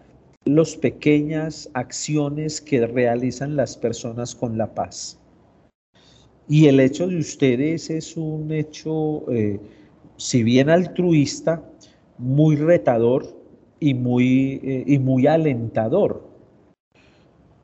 las 0.46 0.76
pequeñas 0.76 1.70
acciones 1.74 2.62
que 2.62 2.86
realizan 2.88 3.56
las 3.56 3.78
personas 3.78 4.34
con 4.34 4.58
la 4.58 4.74
paz. 4.74 5.20
Y 6.48 6.68
el 6.68 6.80
hecho 6.80 7.08
de 7.08 7.18
ustedes 7.18 7.90
es 7.90 8.18
un 8.18 8.52
hecho, 8.52 9.32
eh, 9.32 9.60
si 10.18 10.44
bien 10.44 10.70
altruista, 10.70 11.64
muy 12.18 12.56
retador 12.56 13.26
y 13.80 13.94
muy, 13.94 14.60
eh, 14.64 14.84
y 14.88 15.00
muy 15.00 15.28
alentador 15.28 16.28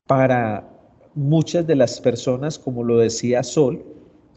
para 0.07 0.67
muchas 1.15 1.67
de 1.67 1.75
las 1.75 1.99
personas, 1.99 2.57
como 2.57 2.83
lo 2.83 2.99
decía 2.99 3.43
Sol, 3.43 3.83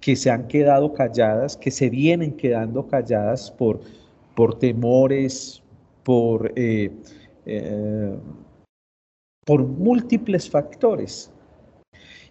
que 0.01 0.17
se 0.17 0.31
han 0.31 0.49
quedado 0.49 0.95
calladas, 0.95 1.57
que 1.57 1.71
se 1.71 1.91
vienen 1.91 2.33
quedando 2.33 2.87
calladas 2.89 3.51
por, 3.51 3.81
por 4.35 4.59
temores, 4.59 5.63
por, 6.03 6.53
eh, 6.57 6.91
por 9.45 9.65
múltiples 9.65 10.49
factores. 10.49 11.31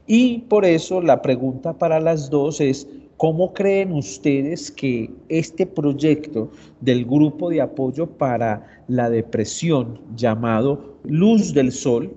Y 0.07 0.39
por 0.39 0.65
eso 0.65 1.01
la 1.01 1.21
pregunta 1.21 1.77
para 1.77 1.99
las 1.99 2.29
dos 2.29 2.61
es, 2.61 2.87
¿cómo 3.17 3.53
creen 3.53 3.91
ustedes 3.91 4.71
que 4.71 5.11
este 5.27 5.67
proyecto 5.67 6.51
del 6.79 7.05
grupo 7.05 7.49
de 7.49 7.61
apoyo 7.61 8.07
para 8.07 8.83
la 8.87 9.09
depresión 9.09 10.01
llamado 10.15 10.97
Luz 11.03 11.53
del 11.53 11.71
Sol 11.71 12.15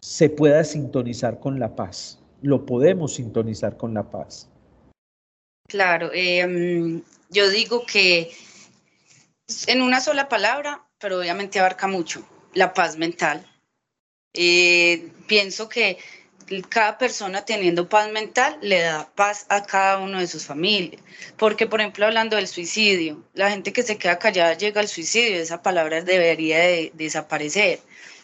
se 0.00 0.30
pueda 0.30 0.64
sintonizar 0.64 1.38
con 1.38 1.58
la 1.58 1.76
paz? 1.76 2.18
¿Lo 2.40 2.64
podemos 2.64 3.14
sintonizar 3.14 3.76
con 3.76 3.92
la 3.92 4.10
paz? 4.10 4.48
Claro, 5.68 6.10
em, 6.14 7.02
yo 7.28 7.50
digo 7.50 7.84
que 7.84 8.30
en 9.66 9.82
una 9.82 10.00
sola 10.00 10.28
palabra, 10.28 10.86
pero 11.00 11.18
obviamente 11.18 11.58
abarca 11.58 11.86
mucho, 11.86 12.22
la 12.54 12.72
paz 12.74 12.96
mental. 12.96 13.46
Eh, 14.34 15.08
pienso 15.26 15.68
que 15.68 15.98
cada 16.68 16.98
persona 16.98 17.44
teniendo 17.44 17.88
paz 17.88 18.10
mental 18.10 18.58
le 18.60 18.80
da 18.80 19.08
paz 19.14 19.46
a 19.48 19.64
cada 19.64 19.98
uno 19.98 20.18
de 20.18 20.26
sus 20.26 20.46
familias. 20.46 21.02
Porque, 21.36 21.66
por 21.66 21.80
ejemplo, 21.80 22.06
hablando 22.06 22.36
del 22.36 22.48
suicidio, 22.48 23.22
la 23.34 23.50
gente 23.50 23.72
que 23.72 23.82
se 23.82 23.98
queda 23.98 24.18
callada 24.18 24.54
llega 24.54 24.80
al 24.80 24.88
suicidio, 24.88 25.40
esa 25.40 25.62
palabra 25.62 26.02
debería 26.02 26.58
de 26.58 26.90
desaparecer. 26.94 27.80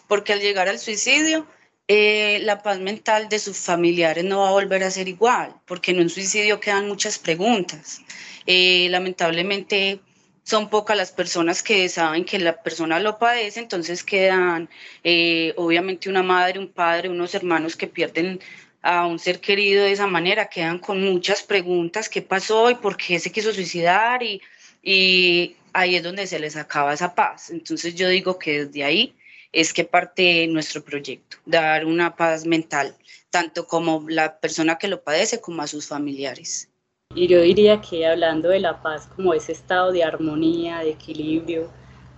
Porque 0.08 0.32
al 0.32 0.40
llegar 0.40 0.68
al 0.68 0.78
suicidio, 0.78 1.46
eh, 1.88 2.40
la 2.42 2.62
paz 2.62 2.80
mental 2.80 3.28
de 3.28 3.38
sus 3.38 3.58
familiares 3.58 4.24
no 4.24 4.40
va 4.40 4.48
a 4.48 4.52
volver 4.52 4.82
a 4.82 4.90
ser 4.90 5.08
igual, 5.08 5.54
porque 5.66 5.92
en 5.92 6.00
un 6.00 6.10
suicidio 6.10 6.58
quedan 6.58 6.88
muchas 6.88 7.18
preguntas. 7.18 8.00
Eh, 8.46 8.88
lamentablemente, 8.90 10.00
son 10.46 10.70
pocas 10.70 10.96
las 10.96 11.10
personas 11.10 11.60
que 11.64 11.88
saben 11.88 12.24
que 12.24 12.38
la 12.38 12.62
persona 12.62 13.00
lo 13.00 13.18
padece, 13.18 13.58
entonces 13.58 14.04
quedan 14.04 14.68
eh, 15.02 15.52
obviamente 15.56 16.08
una 16.08 16.22
madre, 16.22 16.60
un 16.60 16.68
padre, 16.68 17.08
unos 17.08 17.34
hermanos 17.34 17.74
que 17.74 17.88
pierden 17.88 18.38
a 18.80 19.06
un 19.06 19.18
ser 19.18 19.40
querido 19.40 19.84
de 19.84 19.90
esa 19.90 20.06
manera, 20.06 20.48
quedan 20.48 20.78
con 20.78 21.02
muchas 21.02 21.42
preguntas, 21.42 22.08
¿qué 22.08 22.22
pasó 22.22 22.70
y 22.70 22.76
por 22.76 22.96
qué 22.96 23.18
se 23.18 23.32
quiso 23.32 23.52
suicidar? 23.52 24.22
Y, 24.22 24.40
y 24.84 25.56
ahí 25.72 25.96
es 25.96 26.04
donde 26.04 26.28
se 26.28 26.38
les 26.38 26.54
acaba 26.54 26.94
esa 26.94 27.12
paz. 27.16 27.50
Entonces 27.50 27.96
yo 27.96 28.08
digo 28.08 28.38
que 28.38 28.66
desde 28.66 28.84
ahí 28.84 29.16
es 29.50 29.72
que 29.72 29.82
parte 29.82 30.46
nuestro 30.46 30.84
proyecto, 30.84 31.38
dar 31.44 31.84
una 31.84 32.14
paz 32.14 32.46
mental, 32.46 32.94
tanto 33.30 33.66
como 33.66 34.04
la 34.08 34.38
persona 34.38 34.78
que 34.78 34.86
lo 34.86 35.02
padece 35.02 35.40
como 35.40 35.62
a 35.62 35.66
sus 35.66 35.88
familiares. 35.88 36.68
Y 37.16 37.28
yo 37.28 37.40
diría 37.40 37.80
que 37.80 38.06
hablando 38.06 38.50
de 38.50 38.60
la 38.60 38.82
paz 38.82 39.08
como 39.16 39.32
ese 39.32 39.52
estado 39.52 39.90
de 39.90 40.04
armonía, 40.04 40.80
de 40.80 40.90
equilibrio, 40.90 41.70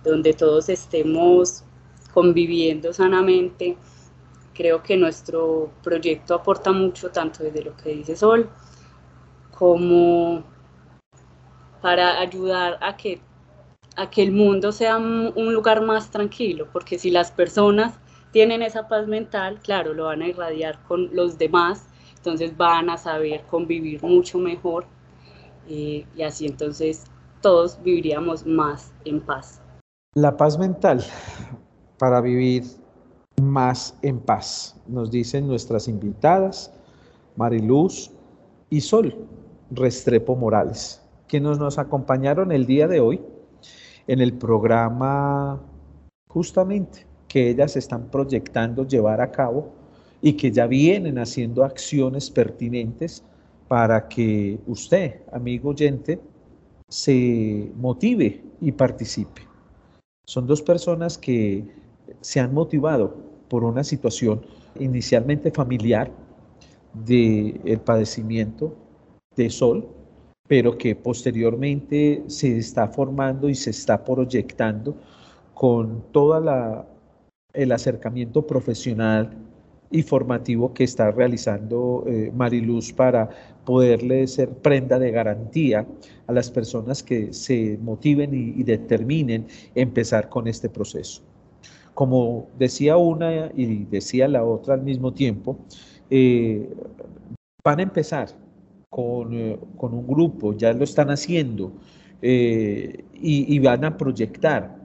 donde 0.03 0.33
todos 0.33 0.67
estemos 0.67 1.63
conviviendo 2.13 2.91
sanamente, 2.91 3.77
creo 4.53 4.83
que 4.83 4.97
nuestro 4.97 5.71
proyecto 5.81 6.35
aporta 6.35 6.73
mucho, 6.73 7.11
tanto 7.11 7.43
desde 7.43 7.63
lo 7.63 7.77
que 7.77 7.91
dice 7.91 8.17
Sol, 8.17 8.49
como 9.57 10.43
para 11.81 12.19
ayudar 12.19 12.77
a 12.81 12.97
que, 12.97 13.21
a 13.95 14.09
que 14.09 14.21
el 14.21 14.33
mundo 14.33 14.73
sea 14.73 14.97
un 14.97 15.53
lugar 15.53 15.81
más 15.81 16.11
tranquilo, 16.11 16.67
porque 16.73 16.99
si 16.99 17.09
las 17.09 17.31
personas 17.31 17.97
tienen 18.31 18.61
esa 18.61 18.89
paz 18.89 19.07
mental, 19.07 19.61
claro, 19.63 19.93
lo 19.93 20.05
van 20.05 20.23
a 20.23 20.27
irradiar 20.27 20.83
con 20.83 21.09
los 21.15 21.37
demás 21.37 21.88
entonces 22.19 22.55
van 22.55 22.89
a 22.89 22.97
saber 22.97 23.43
convivir 23.49 24.03
mucho 24.03 24.37
mejor 24.37 24.85
eh, 25.69 26.05
y 26.15 26.21
así 26.21 26.45
entonces 26.45 27.05
todos 27.41 27.81
viviríamos 27.81 28.45
más 28.45 28.91
en 29.05 29.21
paz. 29.21 29.61
La 30.15 30.35
paz 30.35 30.57
mental 30.59 31.01
para 31.97 32.19
vivir 32.19 32.63
más 33.41 33.97
en 34.01 34.19
paz, 34.19 34.75
nos 34.85 35.09
dicen 35.09 35.47
nuestras 35.47 35.87
invitadas, 35.87 36.73
Mariluz 37.37 38.11
y 38.69 38.81
Sol 38.81 39.15
Restrepo 39.71 40.35
Morales, 40.35 41.01
que 41.27 41.39
nos, 41.39 41.57
nos 41.57 41.77
acompañaron 41.77 42.51
el 42.51 42.65
día 42.65 42.87
de 42.87 42.99
hoy 42.99 43.21
en 44.07 44.19
el 44.19 44.33
programa 44.33 45.61
justamente 46.27 47.05
que 47.29 47.49
ellas 47.49 47.77
están 47.77 48.09
proyectando 48.09 48.85
llevar 48.85 49.21
a 49.21 49.31
cabo 49.31 49.78
y 50.21 50.33
que 50.33 50.51
ya 50.51 50.67
vienen 50.67 51.17
haciendo 51.17 51.63
acciones 51.63 52.29
pertinentes 52.29 53.23
para 53.67 54.07
que 54.07 54.59
usted, 54.67 55.21
amigo 55.31 55.69
oyente, 55.69 56.19
se 56.89 57.71
motive 57.75 58.43
y 58.61 58.71
participe. 58.71 59.43
Son 60.25 60.47
dos 60.47 60.61
personas 60.61 61.17
que 61.17 61.65
se 62.21 62.39
han 62.39 62.53
motivado 62.53 63.15
por 63.47 63.63
una 63.63 63.83
situación 63.83 64.41
inicialmente 64.79 65.51
familiar 65.51 66.11
del 66.93 67.61
el 67.65 67.79
padecimiento 67.79 68.75
de 69.35 69.49
Sol, 69.49 69.87
pero 70.47 70.77
que 70.77 70.95
posteriormente 70.95 72.23
se 72.27 72.57
está 72.57 72.87
formando 72.87 73.49
y 73.49 73.55
se 73.55 73.69
está 73.69 74.03
proyectando 74.03 74.95
con 75.53 76.03
todo 76.11 76.37
el 77.53 77.71
acercamiento 77.71 78.45
profesional 78.45 79.48
y 79.91 80.03
formativo 80.03 80.73
que 80.73 80.83
está 80.83 81.11
realizando 81.11 82.03
eh, 82.07 82.31
Mariluz 82.35 82.93
para 82.93 83.29
poderle 83.65 84.27
ser 84.27 84.49
prenda 84.49 84.99
de 84.99 85.11
garantía 85.11 85.85
a 86.27 86.31
las 86.33 86.51
personas 86.51 87.01
que 87.01 87.33
se 87.33 87.77
motiven 87.81 88.33
y, 88.33 88.63
determinen 88.63 89.47
empezar 89.73 90.29
con 90.29 90.47
este 90.47 90.69
proceso. 90.69 91.21
Como 91.93 92.47
decía 92.57 92.97
una 92.97 93.51
y 93.55 93.85
decía 93.85 94.27
la 94.27 94.43
otra 94.43 94.75
al 94.75 94.83
mismo 94.83 95.13
tiempo, 95.13 95.57
eh, 96.09 96.69
van 97.63 97.79
a 97.79 97.83
empezar 97.83 98.29
con, 98.89 99.33
eh, 99.33 99.59
con, 99.75 99.93
un 99.93 100.07
grupo, 100.07 100.53
ya 100.53 100.71
lo 100.73 100.83
están 100.83 101.09
haciendo, 101.09 101.71
y, 102.21 103.55
y 103.55 103.59
van 103.59 103.85
a 103.85 103.95
proyectar 103.97 104.77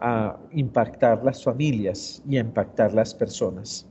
a 0.00 0.36
impactar 0.52 1.22
las 1.22 1.44
familias 1.44 2.22
y 2.28 2.36
a 2.36 2.40
impactar 2.40 2.92
las 2.94 3.14
personas. 3.14 3.86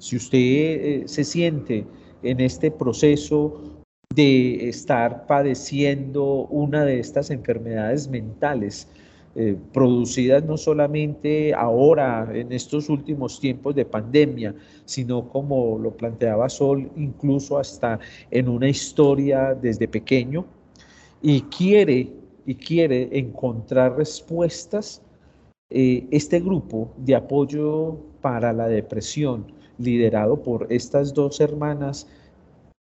Si 0.00 0.16
usted 0.16 0.38
eh, 0.38 1.02
se 1.04 1.24
siente 1.24 1.84
en 2.22 2.40
este 2.40 2.70
proceso 2.70 3.82
de 4.14 4.68
estar 4.68 5.26
padeciendo 5.26 6.46
una 6.46 6.86
de 6.86 6.98
estas 6.98 7.30
enfermedades 7.30 8.08
mentales, 8.08 8.88
eh, 9.36 9.56
producidas 9.74 10.42
no 10.42 10.56
solamente 10.56 11.52
ahora 11.52 12.28
en 12.32 12.50
estos 12.50 12.88
últimos 12.88 13.38
tiempos 13.38 13.74
de 13.74 13.84
pandemia, 13.84 14.54
sino 14.86 15.28
como 15.28 15.78
lo 15.78 15.94
planteaba 15.94 16.48
Sol, 16.48 16.90
incluso 16.96 17.58
hasta 17.58 18.00
en 18.30 18.48
una 18.48 18.70
historia 18.70 19.54
desde 19.54 19.86
pequeño, 19.86 20.46
y 21.20 21.42
quiere, 21.42 22.10
y 22.46 22.54
quiere 22.54 23.10
encontrar 23.12 23.98
respuestas, 23.98 25.02
eh, 25.68 26.06
este 26.10 26.40
grupo 26.40 26.90
de 26.96 27.14
apoyo 27.14 27.98
para 28.22 28.52
la 28.54 28.66
depresión, 28.66 29.59
liderado 29.80 30.42
por 30.42 30.66
estas 30.70 31.14
dos 31.14 31.40
hermanas, 31.40 32.06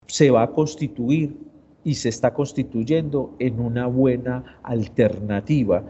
se 0.06 0.30
va 0.30 0.42
a 0.42 0.50
constituir 0.50 1.36
y 1.84 1.94
se 1.94 2.08
está 2.08 2.34
constituyendo 2.34 3.34
en 3.38 3.60
una 3.60 3.86
buena 3.86 4.58
alternativa 4.62 5.82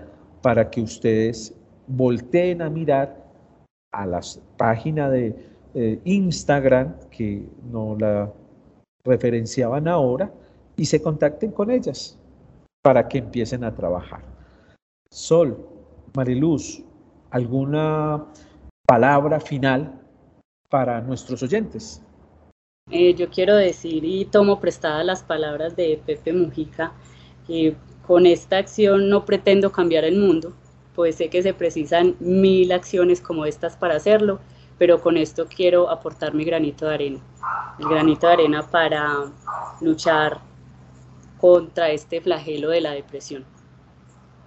para 0.43 0.71
que 0.71 0.81
ustedes 0.81 1.55
volteen 1.87 2.63
a 2.63 2.71
mirar 2.71 3.25
a 3.93 4.07
la 4.07 4.21
página 4.57 5.09
de 5.09 5.35
eh, 5.75 6.01
Instagram 6.05 6.95
que 7.11 7.43
no 7.73 7.97
la 7.99 8.31
referenciaban 9.05 9.89
ahora 9.89 10.31
y 10.77 10.85
se 10.85 11.01
contacten 11.01 11.51
con 11.51 11.71
ellas 11.71 12.19
para 12.83 13.09
que 13.09 13.19
empiecen 13.19 13.65
a 13.65 13.75
trabajar. 13.75 14.23
Sol, 15.11 15.59
Mariluz, 16.15 16.83
¿alguna 17.31 18.27
palabra 18.87 19.41
final 19.41 20.01
para 20.69 21.01
nuestros 21.01 21.43
oyentes? 21.43 22.03
Eh, 22.91 23.14
yo 23.14 23.29
quiero 23.29 23.55
decir 23.57 24.05
y 24.05 24.25
tomo 24.25 24.61
prestadas 24.61 25.05
las 25.05 25.23
palabras 25.23 25.77
de 25.77 26.01
Pepe 26.05 26.33
Mujica, 26.33 26.93
que 27.47 27.77
con 28.07 28.25
esta 28.27 28.57
acción 28.57 29.11
no 29.11 29.25
pretendo 29.25 29.71
cambiar 29.71 30.05
el 30.05 30.19
mundo, 30.19 30.55
pues 30.95 31.16
sé 31.16 31.29
que 31.29 31.43
se 31.43 31.53
precisan 31.53 32.16
mil 32.19 32.73
acciones 32.73 33.21
como 33.21 33.45
estas 33.45 33.77
para 33.77 33.97
hacerlo, 33.97 34.41
pero 34.79 35.01
con 35.01 35.16
esto 35.16 35.47
quiero 35.47 35.91
aportar 35.91 36.35
mi 36.35 36.45
granito 36.45 36.87
de 36.87 36.95
arena, 36.95 37.21
el 37.79 37.89
granito 37.89 38.27
de 38.27 38.33
arena 38.33 38.62
para 38.71 39.31
luchar 39.81 40.41
contra 41.39 41.91
este 41.91 42.21
flagelo 42.21 42.71
de 42.71 42.81
la 42.81 42.93
depresión. 42.93 43.45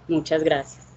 Muchas 0.08 0.42
gracias. 0.42 0.91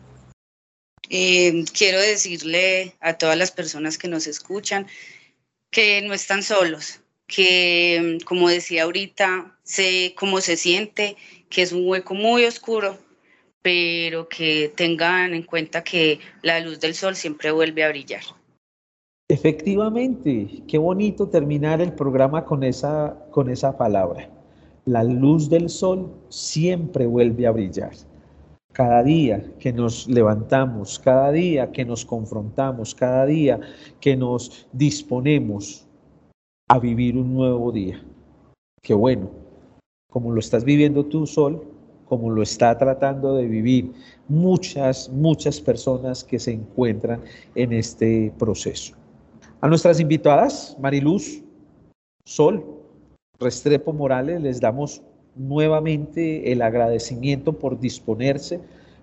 Eh, 1.09 1.65
quiero 1.77 1.99
decirle 1.99 2.95
a 2.99 3.17
todas 3.17 3.37
las 3.37 3.51
personas 3.51 3.97
que 3.97 4.07
nos 4.07 4.27
escuchan 4.27 4.87
que 5.69 6.01
no 6.01 6.13
están 6.13 6.41
solos, 6.41 7.01
que 7.27 8.17
como 8.25 8.49
decía 8.49 8.83
ahorita, 8.83 9.57
sé 9.63 10.13
cómo 10.17 10.39
se 10.39 10.55
siente, 10.55 11.17
que 11.49 11.63
es 11.63 11.73
un 11.73 11.87
hueco 11.87 12.13
muy 12.13 12.45
oscuro, 12.45 12.97
pero 13.61 14.29
que 14.29 14.71
tengan 14.75 15.33
en 15.33 15.43
cuenta 15.43 15.83
que 15.83 16.19
la 16.43 16.59
luz 16.59 16.79
del 16.79 16.93
sol 16.93 17.15
siempre 17.15 17.51
vuelve 17.51 17.83
a 17.83 17.89
brillar. 17.89 18.21
Efectivamente, 19.27 20.63
qué 20.67 20.77
bonito 20.77 21.27
terminar 21.27 21.81
el 21.81 21.93
programa 21.93 22.45
con 22.45 22.63
esa, 22.63 23.17
con 23.31 23.49
esa 23.49 23.75
palabra. 23.75 24.29
La 24.85 25.03
luz 25.03 25.49
del 25.49 25.69
sol 25.69 26.13
siempre 26.29 27.07
vuelve 27.07 27.47
a 27.47 27.51
brillar. 27.51 27.91
Cada 28.75 29.03
día 29.03 29.41
que 29.57 29.71
nos 29.71 30.05
levantamos, 30.05 30.99
cada 30.99 31.31
día 31.31 31.71
que 31.71 31.85
nos 31.85 32.03
confrontamos, 32.03 32.93
cada 32.93 33.25
día 33.25 33.57
que 34.01 34.17
nos 34.17 34.67
disponemos 34.73 35.87
a 36.67 36.77
vivir 36.77 37.15
un 37.15 37.33
nuevo 37.33 37.71
día. 37.71 38.03
Qué 38.81 38.93
bueno, 38.93 39.29
como 40.11 40.29
lo 40.33 40.41
estás 40.41 40.65
viviendo 40.65 41.05
tú, 41.05 41.25
Sol, 41.25 41.63
como 42.03 42.29
lo 42.29 42.41
está 42.41 42.77
tratando 42.77 43.37
de 43.37 43.47
vivir 43.47 43.93
muchas, 44.27 45.07
muchas 45.07 45.61
personas 45.61 46.21
que 46.21 46.37
se 46.37 46.51
encuentran 46.51 47.21
en 47.55 47.71
este 47.71 48.33
proceso. 48.37 48.93
A 49.61 49.69
nuestras 49.69 50.01
invitadas, 50.01 50.75
Mariluz, 50.81 51.41
Sol, 52.25 52.61
Restrepo 53.39 53.93
Morales, 53.93 54.41
les 54.41 54.59
damos 54.59 55.01
nuevamente 55.35 56.51
el 56.51 56.61
agradecimiento 56.61 57.53
por 57.53 57.79
disponerse, 57.79 58.59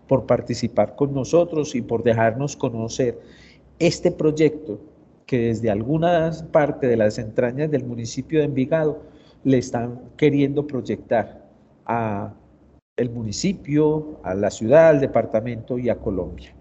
por 0.08 0.26
participar 0.26 0.96
con 0.96 1.14
nosotros 1.14 1.74
y 1.74 1.82
por 1.82 2.02
dejarnos 2.02 2.56
conocer 2.56 3.20
este 3.78 4.10
proyecto 4.10 4.80
que 5.26 5.38
desde 5.38 5.70
alguna 5.70 6.30
parte 6.50 6.86
de 6.86 6.96
las 6.96 7.18
entrañas 7.18 7.70
del 7.70 7.84
municipio 7.84 8.38
de 8.38 8.46
Envigado 8.46 9.02
le 9.44 9.58
están 9.58 10.00
queriendo 10.16 10.66
proyectar 10.66 11.48
a 11.86 12.34
el 12.96 13.10
municipio, 13.10 14.20
a 14.22 14.34
la 14.34 14.50
ciudad, 14.50 14.90
al 14.90 15.00
departamento 15.00 15.78
y 15.78 15.88
a 15.88 15.96
Colombia. 15.96 16.54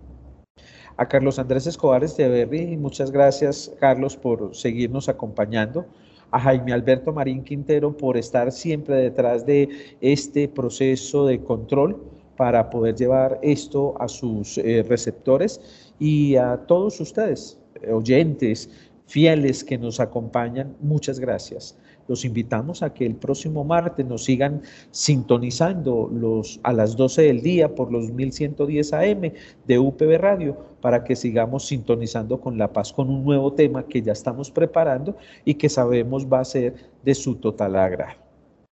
A 0.98 1.08
Carlos 1.08 1.40
Andrés 1.40 1.68
Escobar 1.68 2.04
Esteverri, 2.04 2.78
muchas 2.78 3.12
gracias 3.12 3.72
Carlos 3.80 4.16
por 4.16 4.56
seguirnos 4.56 5.10
acompañando. 5.10 5.86
A 6.32 6.40
Jaime 6.40 6.74
Alberto 6.74 7.12
Marín 7.14 7.44
Quintero 7.44 7.96
por 7.96 8.18
estar 8.18 8.52
siempre 8.52 8.96
detrás 8.96 9.46
de 9.46 9.70
este 10.02 10.48
proceso 10.48 11.26
de 11.26 11.42
control 11.42 12.02
para 12.38 12.70
poder 12.70 12.96
llevar 12.96 13.40
esto 13.42 13.94
a 14.02 14.08
sus 14.08 14.58
eh, 14.58 14.84
receptores 14.88 15.62
y 16.00 16.38
a 16.38 16.58
todos 16.66 17.00
ustedes, 17.00 17.60
oyentes, 17.92 18.70
fieles 19.06 19.64
que 19.64 19.78
nos 19.78 20.00
acompañan, 20.00 20.76
muchas 20.80 21.20
gracias. 21.20 21.78
Los 22.08 22.26
invitamos 22.26 22.84
a 22.84 22.94
que 22.94 23.06
el 23.06 23.16
próximo 23.16 23.64
martes 23.64 24.06
nos 24.06 24.24
sigan 24.24 24.62
sintonizando 24.92 26.10
los, 26.12 26.60
a 26.64 26.74
las 26.74 26.96
12 26.96 27.22
del 27.24 27.42
día 27.42 27.74
por 27.76 27.92
los 27.92 28.12
1110 28.12 28.94
AM 28.94 29.34
de 29.68 29.80
UPB 29.80 30.18
Radio 30.18 30.58
para 30.82 31.04
que 31.04 31.16
sigamos 31.16 31.68
sintonizando 31.68 32.40
con 32.40 32.58
La 32.58 32.72
Paz 32.74 32.92
con 32.92 33.10
un 33.10 33.24
nuevo 33.24 33.54
tema 33.54 33.86
que 33.86 34.02
ya 34.02 34.14
estamos 34.14 34.52
preparando 34.52 35.16
y 35.46 35.56
que 35.56 35.70
sabemos 35.70 36.28
va 36.28 36.40
a 36.40 36.46
ser 36.46 36.76
de 37.04 37.16
su 37.16 37.36
total 37.36 37.76
agrado. 37.76 38.20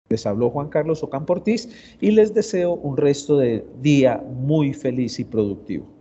Les 0.09 0.25
habló 0.25 0.49
Juan 0.49 0.69
Carlos 0.69 1.03
Ocamportiz 1.03 1.69
y 2.01 2.11
les 2.11 2.33
deseo 2.33 2.73
un 2.73 2.97
resto 2.97 3.37
de 3.37 3.63
día 3.79 4.23
muy 4.27 4.73
feliz 4.73 5.19
y 5.19 5.23
productivo. 5.23 5.98